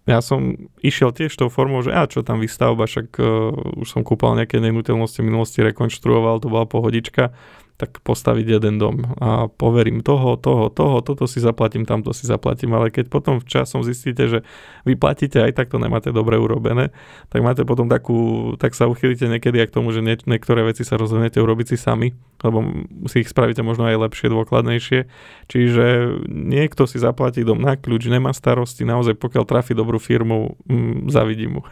ja 0.07 0.21
som 0.23 0.71
išiel 0.85 1.11
tiež 1.11 1.35
tou 1.35 1.51
formou, 1.51 1.83
že 1.83 1.91
a 1.91 2.07
čo 2.07 2.23
tam 2.23 2.39
vystavba, 2.39 2.87
však 2.87 3.19
uh, 3.19 3.83
už 3.83 3.89
som 3.91 4.07
kúpal 4.07 4.39
nejaké 4.39 4.63
nehnuteľnosti 4.63 5.19
v 5.19 5.29
minulosti, 5.29 5.67
rekonštruoval, 5.67 6.39
to 6.39 6.47
bola 6.47 6.71
pohodička 6.71 7.35
tak 7.75 7.99
postaviť 8.07 8.47
jeden 8.55 8.79
dom 8.79 9.03
a 9.19 9.51
poverím 9.51 9.99
toho, 9.99 10.39
toho, 10.39 10.71
toho, 10.71 11.03
toto 11.03 11.27
si 11.27 11.43
zaplatím, 11.43 11.83
tamto 11.83 12.15
si 12.15 12.23
zaplatím, 12.23 12.71
ale 12.79 12.95
keď 12.95 13.11
potom 13.11 13.43
časom 13.43 13.83
zistíte, 13.83 14.31
že 14.31 14.39
vy 14.87 14.95
platíte 14.95 15.43
aj 15.43 15.59
tak 15.59 15.75
to 15.75 15.83
nemáte 15.83 16.15
dobre 16.15 16.39
urobené, 16.39 16.95
tak 17.35 17.43
máte 17.43 17.67
potom 17.67 17.91
takú, 17.91 18.55
tak 18.63 18.79
sa 18.79 18.87
uchylíte 18.87 19.27
niekedy 19.27 19.59
aj 19.59 19.75
k 19.75 19.75
tomu, 19.75 19.91
že 19.91 20.07
nie, 20.07 20.15
niektoré 20.23 20.63
veci 20.63 20.87
sa 20.87 20.95
rozhodnete 20.95 21.43
urobiť 21.43 21.75
si 21.75 21.77
sami, 21.77 22.15
lebo 22.47 22.63
si 23.11 23.27
ich 23.27 23.33
spravíte 23.33 23.67
možno 23.67 23.91
aj 23.91 24.07
lepšie, 24.07 24.31
dôkladnejšie. 24.31 25.11
Čiže 25.51 25.87
niekto 26.31 26.87
si 26.87 27.03
zaplatí 27.03 27.43
dom 27.43 27.59
na 27.59 27.75
kľúč, 27.75 28.07
nemá 28.07 28.31
starosti, 28.31 28.87
naozaj 28.87 29.19
pokiaľ 29.19 29.45
trafi 29.51 29.75
dobrú 29.75 29.99
firmu, 29.99 30.55
mm, 30.71 31.11
zavidím 31.11 31.59
mu. 31.59 31.63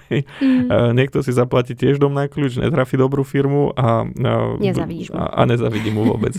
Mm. 0.42 0.96
Niekto 0.98 1.22
si 1.22 1.30
zaplatí 1.30 1.78
tiež 1.78 2.03
dom 2.03 2.11
na 2.16 2.26
kľúč, 2.26 2.59
netrafi 2.59 2.98
dobrú 2.98 3.22
firmu 3.22 3.70
a, 3.76 4.03
a, 4.03 4.32
a, 4.59 5.22
a 5.30 5.42
nezavidí 5.46 5.91
mu 5.93 6.09
vôbec. 6.09 6.34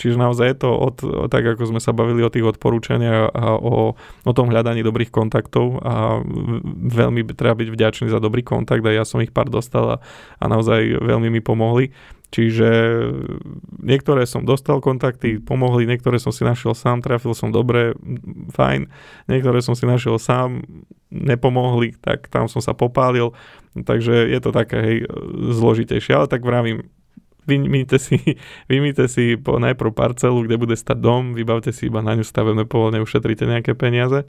Čiže 0.00 0.16
naozaj 0.16 0.46
je 0.50 0.56
to 0.58 0.70
od, 0.72 0.96
tak, 1.28 1.44
ako 1.44 1.68
sme 1.68 1.80
sa 1.80 1.92
bavili 1.92 2.24
o 2.24 2.32
tých 2.32 2.48
odporúčaniach 2.48 3.30
a 3.36 3.54
o, 3.54 3.94
o 4.24 4.32
tom 4.32 4.48
hľadaní 4.48 4.80
dobrých 4.80 5.12
kontaktov 5.12 5.78
a 5.84 6.24
veľmi 6.88 7.28
treba 7.36 7.54
byť 7.60 7.68
vďačný 7.68 8.06
za 8.08 8.18
dobrý 8.18 8.40
kontakt 8.40 8.82
a 8.88 8.90
ja 8.90 9.04
som 9.04 9.20
ich 9.20 9.30
pár 9.30 9.52
dostal 9.52 9.84
a, 9.86 9.96
a 10.40 10.44
naozaj 10.48 10.98
veľmi 11.04 11.28
mi 11.28 11.44
pomohli. 11.44 11.92
Čiže 12.28 12.68
niektoré 13.80 14.28
som 14.28 14.44
dostal 14.44 14.84
kontakty, 14.84 15.40
pomohli, 15.40 15.88
niektoré 15.88 16.20
som 16.20 16.28
si 16.28 16.44
našiel 16.44 16.76
sám, 16.76 17.00
trafil 17.00 17.32
som 17.32 17.48
dobre, 17.48 17.96
fajn, 18.52 18.84
niektoré 19.32 19.64
som 19.64 19.72
si 19.72 19.88
našiel 19.88 20.20
sám, 20.20 20.60
nepomohli, 21.08 21.96
tak 22.04 22.28
tam 22.28 22.44
som 22.44 22.60
sa 22.60 22.76
popálil, 22.76 23.32
takže 23.72 24.28
je 24.28 24.40
to 24.44 24.52
také 24.52 24.76
hej, 24.76 24.98
zložitejšie, 25.56 26.12
ale 26.12 26.28
tak 26.28 26.44
vravím, 26.44 26.84
vymýte 27.48 27.96
si, 27.96 28.20
vymýte 28.70 29.08
si 29.08 29.40
po 29.40 29.56
najprv 29.56 29.90
parcelu, 29.96 30.44
kde 30.44 30.60
bude 30.60 30.76
stať 30.76 31.00
dom, 31.00 31.32
vybavte 31.32 31.72
si 31.72 31.88
iba 31.88 32.04
na 32.04 32.12
ňu 32.12 32.22
stavebné 32.22 32.68
povolenie, 32.68 33.00
ušetríte 33.00 33.48
nejaké 33.48 33.72
peniaze. 33.72 34.28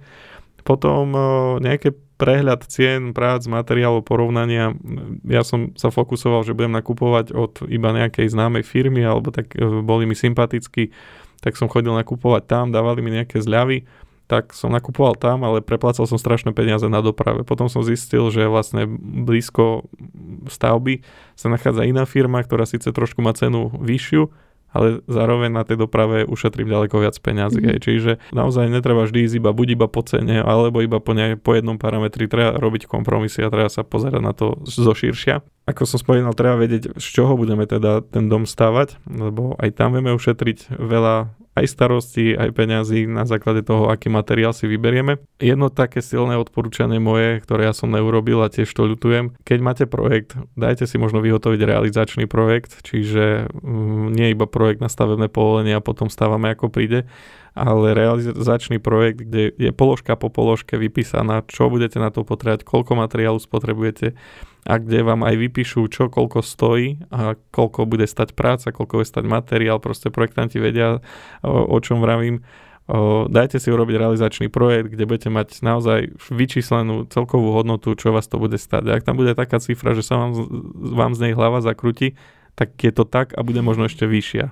Potom 0.64 1.16
nejaké 1.60 1.96
prehľad 2.20 2.68
cien, 2.68 3.16
prác, 3.16 3.48
materiálov, 3.48 4.04
porovnania. 4.04 4.76
Ja 5.24 5.48
som 5.48 5.72
sa 5.80 5.88
fokusoval, 5.88 6.44
že 6.44 6.52
budem 6.52 6.76
nakupovať 6.76 7.32
od 7.32 7.64
iba 7.72 7.96
nejakej 7.96 8.28
známej 8.36 8.68
firmy, 8.68 9.08
alebo 9.08 9.32
tak 9.32 9.56
e, 9.56 9.64
boli 9.64 10.04
mi 10.04 10.20
sympatickí, 10.20 10.92
tak 11.40 11.56
som 11.56 11.72
chodil 11.72 11.96
nakupovať 11.96 12.44
tam, 12.44 12.76
dávali 12.76 13.00
mi 13.00 13.16
nejaké 13.16 13.40
zľavy 13.40 13.88
tak 14.30 14.54
som 14.54 14.70
nakupoval 14.70 15.18
tam, 15.18 15.42
ale 15.42 15.66
preplácal 15.66 16.06
som 16.06 16.22
strašné 16.22 16.54
peniaze 16.54 16.86
na 16.86 17.02
doprave. 17.02 17.42
Potom 17.42 17.66
som 17.66 17.82
zistil, 17.82 18.30
že 18.30 18.46
vlastne 18.46 18.86
blízko 19.26 19.90
stavby 20.46 21.02
sa 21.34 21.50
nachádza 21.50 21.90
iná 21.90 22.06
firma, 22.06 22.46
ktorá 22.46 22.70
síce 22.70 22.94
trošku 22.94 23.26
má 23.26 23.34
cenu 23.34 23.74
vyššiu, 23.74 24.30
ale 24.70 25.02
zároveň 25.10 25.50
na 25.50 25.66
tej 25.66 25.82
doprave 25.82 26.30
ušetrím 26.30 26.70
ďaleko 26.70 27.02
viac 27.02 27.18
peňazí. 27.18 27.58
Mm. 27.58 27.82
Čiže 27.82 28.12
naozaj 28.30 28.70
netreba 28.70 29.10
vždy 29.10 29.26
ísť 29.26 29.36
iba 29.42 29.50
buď 29.50 29.68
iba 29.74 29.90
po 29.90 30.06
cene, 30.06 30.46
alebo 30.46 30.86
iba 30.86 31.02
po, 31.02 31.18
ne, 31.18 31.34
po 31.34 31.58
jednom 31.58 31.82
parametri. 31.82 32.30
Treba 32.30 32.54
robiť 32.54 32.86
kompromisy 32.86 33.42
a 33.42 33.50
treba 33.50 33.66
sa 33.66 33.82
pozerať 33.82 34.22
na 34.22 34.38
to 34.38 34.62
zo 34.62 34.94
širšia. 34.94 35.42
Ako 35.70 35.86
som 35.86 36.02
spomínal, 36.02 36.34
treba 36.34 36.58
vedieť, 36.58 36.98
z 36.98 37.08
čoho 37.14 37.38
budeme 37.38 37.70
teda 37.70 38.02
ten 38.02 38.26
dom 38.26 38.50
stavať, 38.50 38.98
lebo 39.06 39.54
aj 39.62 39.78
tam 39.78 39.94
vieme 39.94 40.18
ušetriť 40.18 40.74
veľa 40.74 41.30
aj 41.60 41.66
starosti, 41.68 42.40
aj 42.40 42.56
peňazí 42.56 43.04
na 43.04 43.28
základe 43.28 43.62
toho, 43.68 43.92
aký 43.92 44.08
materiál 44.08 44.56
si 44.56 44.66
vyberieme. 44.66 45.20
Jedno 45.44 45.68
také 45.68 46.00
silné 46.00 46.40
odporúčanie 46.40 47.04
moje, 47.04 47.44
ktoré 47.44 47.68
ja 47.68 47.74
som 47.76 47.92
neurobil 47.92 48.40
a 48.40 48.50
tiež 48.50 48.72
to 48.72 48.88
ľutujem, 48.88 49.36
keď 49.44 49.60
máte 49.60 49.86
projekt, 49.86 50.40
dajte 50.56 50.88
si 50.88 50.96
možno 50.96 51.20
vyhotoviť 51.20 51.60
realizačný 51.60 52.26
projekt, 52.32 52.80
čiže 52.82 53.52
mm, 53.52 54.16
nie 54.16 54.32
iba 54.32 54.48
projekt 54.48 54.80
na 54.80 54.88
stavebné 54.88 55.28
povolenie 55.28 55.76
a 55.76 55.84
potom 55.84 56.08
stávame 56.08 56.56
ako 56.56 56.72
príde, 56.72 57.10
ale 57.60 57.92
realizačný 57.92 58.80
projekt, 58.80 59.28
kde 59.28 59.52
je 59.52 59.72
položka 59.76 60.16
po 60.16 60.32
položke 60.32 60.80
vypísaná, 60.80 61.44
čo 61.52 61.68
budete 61.68 62.00
na 62.00 62.08
to 62.08 62.24
potrebovať, 62.24 62.64
koľko 62.64 62.96
materiálu 62.96 63.40
spotrebujete 63.44 64.16
a 64.64 64.74
kde 64.80 65.04
vám 65.04 65.28
aj 65.28 65.36
vypíšu, 65.36 65.92
čo 65.92 66.08
koľko 66.08 66.40
stojí 66.40 67.04
a 67.12 67.36
koľko 67.52 67.84
bude 67.84 68.08
stať 68.08 68.32
práca, 68.32 68.72
koľko 68.72 69.04
bude 69.04 69.08
stať 69.08 69.26
materiál, 69.28 69.84
proste 69.84 70.08
projektanti 70.08 70.60
vedia, 70.60 71.04
o, 71.44 71.78
čom 71.84 72.00
vravím. 72.00 72.48
Dajte 73.30 73.62
si 73.62 73.70
urobiť 73.70 74.02
realizačný 74.02 74.48
projekt, 74.50 74.90
kde 74.90 75.06
budete 75.06 75.30
mať 75.30 75.62
naozaj 75.62 76.10
vyčíslenú 76.34 77.06
celkovú 77.06 77.54
hodnotu, 77.54 77.94
čo 77.94 78.10
vás 78.10 78.26
to 78.26 78.42
bude 78.42 78.58
stať. 78.58 78.90
Ak 78.90 79.06
tam 79.06 79.14
bude 79.14 79.38
taká 79.38 79.62
cifra, 79.62 79.94
že 79.94 80.02
sa 80.02 80.18
vám, 80.18 80.34
vám 80.98 81.14
z 81.14 81.30
nej 81.30 81.34
hlava 81.38 81.62
zakrúti, 81.62 82.18
tak 82.60 82.76
je 82.76 82.92
to 82.92 83.08
tak 83.08 83.32
a 83.32 83.40
bude 83.48 83.64
možno 83.64 83.88
ešte 83.88 84.04
vyššia. 84.04 84.52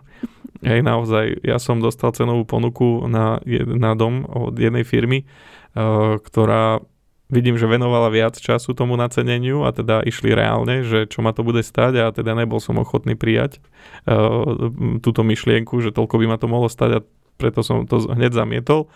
Hej, 0.63 0.79
naozaj, 0.87 1.43
ja 1.43 1.59
som 1.59 1.83
dostal 1.83 2.15
cenovú 2.15 2.47
ponuku 2.47 3.03
na, 3.11 3.43
na 3.67 3.91
dom 3.99 4.23
od 4.23 4.55
jednej 4.55 4.87
firmy, 4.87 5.27
uh, 5.27 6.15
ktorá 6.23 6.79
vidím, 7.27 7.59
že 7.59 7.67
venovala 7.67 8.07
viac 8.07 8.39
času 8.39 8.71
tomu 8.71 8.95
naceneniu 8.95 9.67
a 9.67 9.75
teda 9.75 9.99
išli 10.07 10.31
reálne, 10.31 10.87
že 10.87 11.11
čo 11.11 11.19
ma 11.19 11.35
to 11.35 11.43
bude 11.43 11.59
stať 11.59 11.99
a 11.99 12.05
teda 12.15 12.31
nebol 12.39 12.63
som 12.63 12.79
ochotný 12.79 13.19
prijať 13.19 13.59
uh, 14.07 14.71
túto 15.03 15.27
myšlienku, 15.27 15.83
že 15.83 15.91
toľko 15.91 16.15
by 16.23 16.25
ma 16.31 16.39
to 16.39 16.47
mohlo 16.47 16.71
stať 16.71 16.89
a 16.95 16.99
preto 17.35 17.61
som 17.61 17.83
to 17.83 18.07
hneď 18.07 18.31
zamietol 18.31 18.87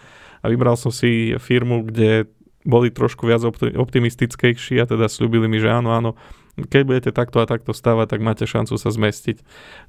a 0.42 0.48
vybral 0.48 0.80
som 0.80 0.90
si 0.90 1.36
firmu, 1.38 1.84
kde 1.86 2.32
boli 2.64 2.94
trošku 2.94 3.28
viac 3.28 3.44
optimistickejší 3.44 4.82
a 4.82 4.86
teda 4.88 5.10
slúbili 5.10 5.50
mi, 5.50 5.58
že 5.60 5.70
áno, 5.70 5.94
áno, 5.94 6.12
keď 6.60 6.82
budete 6.84 7.12
takto 7.16 7.40
a 7.40 7.48
takto 7.48 7.72
stavať, 7.72 8.08
tak 8.12 8.20
máte 8.20 8.44
šancu 8.44 8.76
sa 8.76 8.90
zmestiť. 8.92 9.40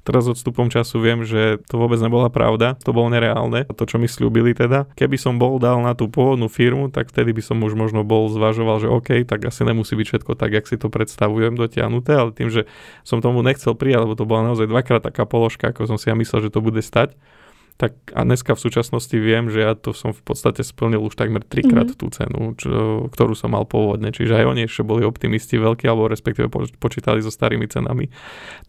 Teraz 0.07 0.31
odstupom 0.31 0.71
času 0.71 1.03
viem, 1.03 1.27
že 1.27 1.59
to 1.67 1.75
vôbec 1.75 1.99
nebola 1.99 2.31
pravda, 2.31 2.79
to 2.79 2.95
bolo 2.95 3.11
nereálne, 3.11 3.67
to 3.67 3.83
čo 3.83 3.99
mi 3.99 4.07
slúbili 4.07 4.55
teda. 4.55 4.87
Keby 4.95 5.19
som 5.19 5.35
bol 5.35 5.59
dal 5.59 5.83
na 5.83 5.91
tú 5.91 6.07
pôvodnú 6.07 6.47
firmu, 6.47 6.87
tak 6.87 7.11
vtedy 7.11 7.35
by 7.35 7.43
som 7.43 7.59
už 7.59 7.75
možno 7.75 8.07
bol 8.07 8.31
zvažoval, 8.31 8.79
že 8.79 8.87
OK, 8.87 9.27
tak 9.27 9.43
asi 9.43 9.67
nemusí 9.67 9.93
byť 9.99 10.07
všetko 10.07 10.31
tak, 10.39 10.55
jak 10.55 10.65
si 10.69 10.79
to 10.79 10.87
predstavujem 10.87 11.59
dotiahnuté, 11.59 12.15
ale 12.15 12.31
tým, 12.31 12.47
že 12.47 12.63
som 13.03 13.19
tomu 13.19 13.43
nechcel 13.43 13.75
prijať, 13.75 14.07
lebo 14.07 14.15
to 14.15 14.23
bola 14.23 14.53
naozaj 14.53 14.71
dvakrát 14.71 15.03
taká 15.03 15.27
položka, 15.27 15.75
ako 15.75 15.91
som 15.91 15.97
si 15.99 16.07
ja 16.07 16.15
myslel, 16.15 16.47
že 16.47 16.53
to 16.53 16.63
bude 16.63 16.79
stať, 16.79 17.15
tak 17.77 17.97
a 18.13 18.21
dneska 18.21 18.53
v 18.53 18.63
súčasnosti 18.63 19.17
viem, 19.17 19.49
že 19.49 19.65
ja 19.65 19.73
to 19.73 19.97
som 19.97 20.13
v 20.13 20.21
podstate 20.21 20.61
splnil 20.61 21.01
už 21.01 21.17
takmer 21.17 21.41
trikrát 21.41 21.89
mm-hmm. 21.89 21.99
tú 21.99 22.07
cenu, 22.13 22.41
čo, 22.53 23.09
ktorú 23.09 23.33
som 23.33 23.57
mal 23.57 23.65
pôvodne. 23.65 24.13
Čiže 24.13 24.39
aj 24.39 24.45
oni 24.45 24.61
ešte 24.69 24.85
boli 24.85 25.01
optimisti 25.01 25.57
veľkí, 25.57 25.89
alebo 25.89 26.05
respektíve 26.05 26.53
počítali 26.77 27.19
so 27.25 27.33
starými 27.33 27.65
cenami. 27.65 28.13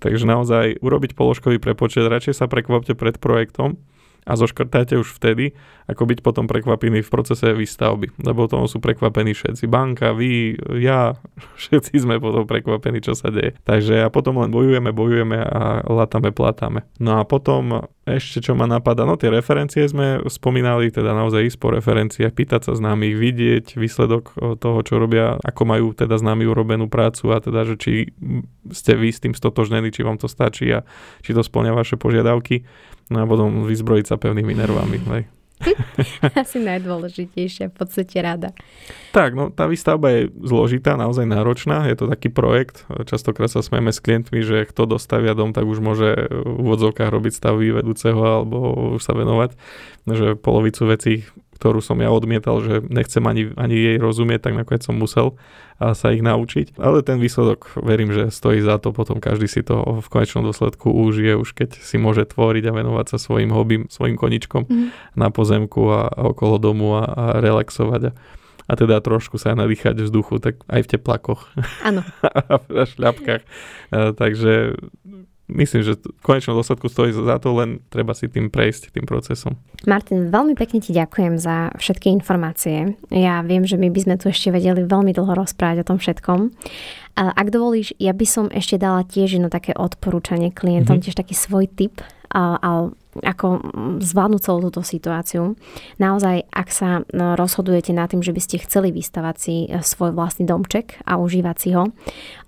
Takže 0.00 0.24
naozaj 0.24 0.80
urobiť 0.80 1.12
položkový 1.12 1.60
prepočet, 1.60 2.08
radšej 2.08 2.34
sa 2.40 2.46
prekvapte 2.48 2.96
pred 2.96 3.20
projektom, 3.20 3.76
a 4.24 4.32
zoškrtajte 4.34 4.96
už 4.96 5.20
vtedy, 5.20 5.52
ako 5.84 6.08
byť 6.08 6.18
potom 6.24 6.48
prekvapený 6.48 7.04
v 7.04 7.12
procese 7.12 7.52
výstavby. 7.52 8.16
Lebo 8.24 8.48
tomu 8.48 8.64
sú 8.68 8.80
prekvapení 8.80 9.36
všetci. 9.36 9.68
Banka, 9.68 10.16
vy, 10.16 10.56
ja, 10.80 11.16
všetci 11.60 12.00
sme 12.00 12.16
potom 12.20 12.48
prekvapení, 12.48 13.04
čo 13.04 13.12
sa 13.12 13.28
deje. 13.28 13.56
Takže 13.68 14.04
a 14.04 14.08
potom 14.08 14.40
len 14.40 14.48
bojujeme, 14.48 14.90
bojujeme 14.90 15.38
a 15.44 15.84
latame, 15.84 16.32
platáme. 16.32 16.88
No 16.98 17.20
a 17.20 17.28
potom 17.28 17.84
ešte 18.04 18.44
čo 18.44 18.52
ma 18.52 18.68
napadá, 18.68 19.08
no 19.08 19.16
tie 19.16 19.32
referencie 19.32 19.80
sme 19.88 20.20
spomínali, 20.28 20.92
teda 20.92 21.16
naozaj 21.16 21.48
ísť 21.48 21.58
po 21.58 21.72
referenciách, 21.72 22.36
pýtať 22.36 22.68
sa 22.68 22.72
známych, 22.76 23.16
vidieť 23.16 23.80
výsledok 23.80 24.36
toho, 24.60 24.78
čo 24.84 25.00
robia, 25.00 25.40
ako 25.40 25.62
majú 25.64 25.86
teda 25.96 26.20
známi 26.20 26.44
urobenú 26.44 26.92
prácu 26.92 27.32
a 27.32 27.40
teda, 27.40 27.64
že 27.64 27.80
či 27.80 27.92
ste 28.76 28.92
vy 28.92 29.08
s 29.08 29.24
tým 29.24 29.32
stotožnení, 29.32 29.88
či 29.88 30.04
vám 30.04 30.20
to 30.20 30.28
stačí 30.28 30.68
a 30.68 30.84
či 31.24 31.32
to 31.32 31.40
splňa 31.40 31.72
vaše 31.72 31.96
požiadavky. 31.96 32.68
No 33.12 33.16
a 33.20 33.24
potom 33.28 33.68
vyzbrojiť 33.68 34.06
sa 34.08 34.16
pevnými 34.16 34.54
nervami. 34.56 34.98
Hej. 35.12 35.24
Asi 36.40 36.58
najdôležitejšia, 36.60 37.70
v 37.70 37.74
podstate 37.74 38.16
rada. 38.20 38.50
Tak, 39.14 39.38
no 39.38 39.48
tá 39.54 39.70
výstavba 39.70 40.10
je 40.10 40.22
zložitá, 40.42 40.98
naozaj 40.98 41.24
náročná, 41.24 41.86
je 41.88 41.96
to 41.96 42.10
taký 42.10 42.28
projekt. 42.28 42.84
Častokrát 43.06 43.48
sa 43.48 43.62
smejeme 43.62 43.94
s 43.94 44.02
klientmi, 44.02 44.42
že 44.42 44.66
kto 44.66 44.98
dostavia 44.98 45.32
dom, 45.32 45.54
tak 45.54 45.64
už 45.64 45.78
môže 45.78 46.26
v 46.28 46.58
úvodzovkách 46.58 47.08
robiť 47.08 47.32
stavy 47.32 47.70
vedúceho 47.70 48.18
alebo 48.18 48.56
už 48.98 49.02
sa 49.02 49.14
venovať. 49.14 49.54
Že 50.04 50.36
polovicu 50.36 50.82
vecí 50.90 51.14
ktorú 51.64 51.80
som 51.80 51.96
ja 51.96 52.12
odmietal, 52.12 52.60
že 52.60 52.84
nechcem 52.84 53.24
ani, 53.24 53.48
ani 53.56 53.72
jej 53.72 53.96
rozumieť, 53.96 54.44
tak 54.44 54.60
nakoniec 54.60 54.84
som 54.84 55.00
musel 55.00 55.40
sa 55.80 56.12
ich 56.12 56.20
naučiť. 56.20 56.76
Ale 56.76 57.00
ten 57.00 57.16
výsledok 57.16 57.80
verím, 57.80 58.12
že 58.12 58.28
stojí 58.28 58.60
za 58.60 58.76
to, 58.76 58.92
potom 58.92 59.16
každý 59.16 59.48
si 59.48 59.64
to 59.64 59.80
v 60.04 60.06
konečnom 60.12 60.44
dôsledku 60.44 60.92
užije, 60.92 61.40
už 61.40 61.56
keď 61.56 61.80
si 61.80 61.96
môže 61.96 62.28
tvoriť 62.28 62.68
a 62.68 62.76
venovať 62.76 63.06
sa 63.10 63.18
svojim 63.18 63.48
hobby, 63.48 63.88
svojim 63.88 64.20
koničkom 64.20 64.68
mm. 64.68 65.16
na 65.16 65.32
pozemku 65.32 65.88
a, 65.88 66.12
okolo 66.36 66.60
domu 66.60 67.00
a, 67.00 67.08
a 67.08 67.24
relaxovať. 67.40 68.02
A, 68.06 68.16
a 68.68 68.72
teda 68.76 69.00
trošku 69.00 69.40
sa 69.40 69.56
nadýchať 69.56 70.04
vzduchu, 70.04 70.38
tak 70.44 70.60
aj 70.68 70.84
v 70.84 70.90
teplakoch. 70.94 71.48
Áno. 71.80 72.04
a 72.52 72.60
v 72.60 72.84
šľapkách. 72.84 73.42
Takže 74.20 74.52
myslím, 75.48 75.82
že 75.84 76.00
v 76.00 76.22
konečnom 76.24 76.56
dôsledku 76.56 76.88
stojí 76.88 77.12
za 77.12 77.36
to, 77.36 77.52
len 77.56 77.84
treba 77.92 78.16
si 78.16 78.28
tým 78.32 78.48
prejsť, 78.48 78.96
tým 78.96 79.04
procesom. 79.04 79.60
Martin, 79.84 80.32
veľmi 80.32 80.56
pekne 80.56 80.80
ti 80.80 80.96
ďakujem 80.96 81.36
za 81.36 81.72
všetky 81.76 82.08
informácie. 82.08 82.96
Ja 83.12 83.44
viem, 83.44 83.68
že 83.68 83.76
my 83.76 83.92
by 83.92 84.00
sme 84.00 84.14
tu 84.16 84.32
ešte 84.32 84.48
vedeli 84.48 84.88
veľmi 84.88 85.12
dlho 85.12 85.36
rozprávať 85.36 85.84
o 85.84 85.88
tom 85.92 85.98
všetkom. 86.00 86.40
Ak 87.14 87.46
dovolíš, 87.52 87.94
ja 88.00 88.16
by 88.16 88.26
som 88.26 88.46
ešte 88.50 88.80
dala 88.80 89.04
tiež 89.04 89.38
jedno 89.38 89.52
také 89.52 89.76
odporúčanie 89.76 90.50
klientom, 90.50 90.98
mm-hmm. 90.98 91.04
tiež 91.04 91.16
taký 91.20 91.36
svoj 91.36 91.68
tip, 91.70 92.02
a, 92.34 92.58
a 92.58 92.70
ako 93.22 93.62
zvládnuť 94.02 94.40
celú 94.42 94.58
túto 94.70 94.82
situáciu. 94.82 95.54
Naozaj, 96.02 96.50
ak 96.50 96.68
sa 96.74 97.06
no, 97.14 97.38
rozhodujete 97.38 97.94
nad 97.94 98.10
tým, 98.10 98.24
že 98.24 98.34
by 98.34 98.40
ste 98.42 98.62
chceli 98.64 98.90
vystavať 98.90 99.36
si 99.38 99.54
e, 99.70 99.78
svoj 99.78 100.16
vlastný 100.16 100.48
domček 100.48 100.98
a 101.06 101.20
užívať 101.20 101.56
si 101.60 101.70
ho, 101.76 101.94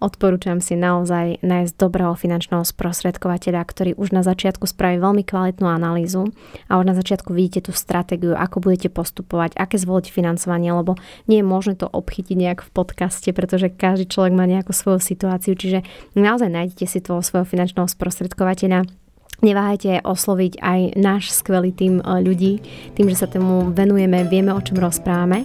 odporúčam 0.03 0.59
si 0.59 0.75
naozaj 0.75 1.45
nájsť 1.45 1.73
dobrého 1.79 2.17
finančného 2.19 2.67
sprostredkovateľa, 2.67 3.63
ktorý 3.63 3.91
už 3.95 4.11
na 4.11 4.27
začiatku 4.27 4.67
spraví 4.67 4.99
veľmi 4.99 5.23
kvalitnú 5.23 5.69
analýzu 5.71 6.33
a 6.67 6.83
už 6.83 6.85
na 6.89 6.95
začiatku 6.99 7.31
vidíte 7.31 7.71
tú 7.71 7.73
stratégiu, 7.77 8.35
ako 8.35 8.65
budete 8.65 8.91
postupovať, 8.91 9.55
aké 9.55 9.79
zvoliť 9.79 10.11
financovanie, 10.11 10.75
lebo 10.75 10.99
nie 11.31 11.41
je 11.41 11.47
možné 11.47 11.75
to 11.79 11.87
obchytiť 11.87 12.37
nejak 12.37 12.61
v 12.67 12.71
podcaste, 12.75 13.31
pretože 13.31 13.71
každý 13.71 14.11
človek 14.11 14.35
má 14.35 14.49
nejakú 14.49 14.75
svoju 14.75 14.99
situáciu, 14.99 15.55
čiže 15.55 15.87
naozaj 16.19 16.51
nájdete 16.51 16.87
si 16.89 16.99
toho 16.99 17.23
svojho 17.23 17.47
finančného 17.47 17.87
sprostredkovateľa 17.87 19.06
Neváhajte 19.45 20.01
osloviť 20.01 20.65
aj 20.65 20.81
náš 20.97 21.37
skvelý 21.37 21.71
tým 21.77 22.01
eh, 22.01 22.25
ľudí, 22.25 22.59
tým, 22.97 23.07
že 23.13 23.21
sa 23.21 23.29
tomu 23.29 23.69
venujeme, 23.71 24.25
vieme, 24.25 24.51
o 24.57 24.61
čom 24.65 24.81
rozprávame. 24.81 25.45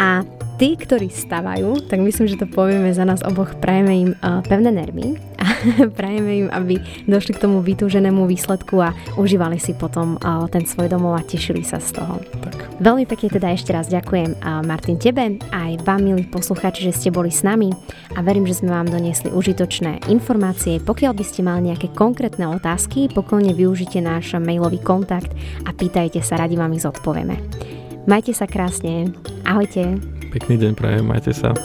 A 0.00 0.24
tí, 0.58 0.74
ktorí 0.74 1.06
stavajú, 1.06 1.86
tak 1.86 2.02
myslím, 2.02 2.26
že 2.26 2.36
to 2.36 2.50
povieme 2.50 2.90
za 2.90 3.06
nás 3.06 3.22
oboch, 3.22 3.54
prajeme 3.62 3.94
im 3.94 4.10
uh, 4.18 4.42
pevné 4.42 4.74
nervy 4.74 5.14
a 5.38 5.46
prajeme 5.98 6.30
im, 6.44 6.48
aby 6.50 6.82
došli 7.06 7.38
k 7.38 7.42
tomu 7.46 7.62
vytúženému 7.62 8.26
výsledku 8.26 8.82
a 8.82 8.90
užívali 9.14 9.62
si 9.62 9.78
potom 9.78 10.18
uh, 10.18 10.50
ten 10.50 10.66
svoj 10.66 10.90
domov 10.90 11.14
a 11.14 11.22
tešili 11.22 11.62
sa 11.62 11.78
z 11.78 12.02
toho. 12.02 12.18
Tak. 12.42 12.82
Veľmi 12.82 13.06
pekne 13.06 13.30
teda 13.30 13.54
ešte 13.54 13.70
raz 13.70 13.86
ďakujem 13.86 14.34
uh, 14.42 14.66
Martin 14.66 14.98
tebe 14.98 15.38
aj 15.54 15.78
vám, 15.86 16.02
milí 16.02 16.26
poslucháči, 16.26 16.90
že 16.90 16.92
ste 16.92 17.08
boli 17.14 17.30
s 17.30 17.46
nami 17.46 17.70
a 18.18 18.20
verím, 18.26 18.42
že 18.42 18.58
sme 18.58 18.74
vám 18.74 18.90
doniesli 18.90 19.30
užitočné 19.30 20.10
informácie. 20.10 20.82
Pokiaľ 20.82 21.12
by 21.14 21.24
ste 21.24 21.46
mali 21.46 21.70
nejaké 21.70 21.94
konkrétne 21.94 22.50
otázky, 22.50 23.06
pokojne 23.14 23.54
využite 23.54 24.02
náš 24.02 24.34
mailový 24.42 24.82
kontakt 24.82 25.30
a 25.62 25.70
pýtajte 25.70 26.18
sa, 26.18 26.34
radi 26.34 26.58
vám 26.58 26.74
ich 26.74 26.82
zodpovieme. 26.82 27.38
Majte 28.10 28.34
sa 28.34 28.50
krásne. 28.50 29.14
Ahojte. 29.46 30.17
Pekný 30.28 30.60
deň 30.60 30.72
prajem, 30.76 31.08
majte 31.08 31.32
sa. 31.32 31.56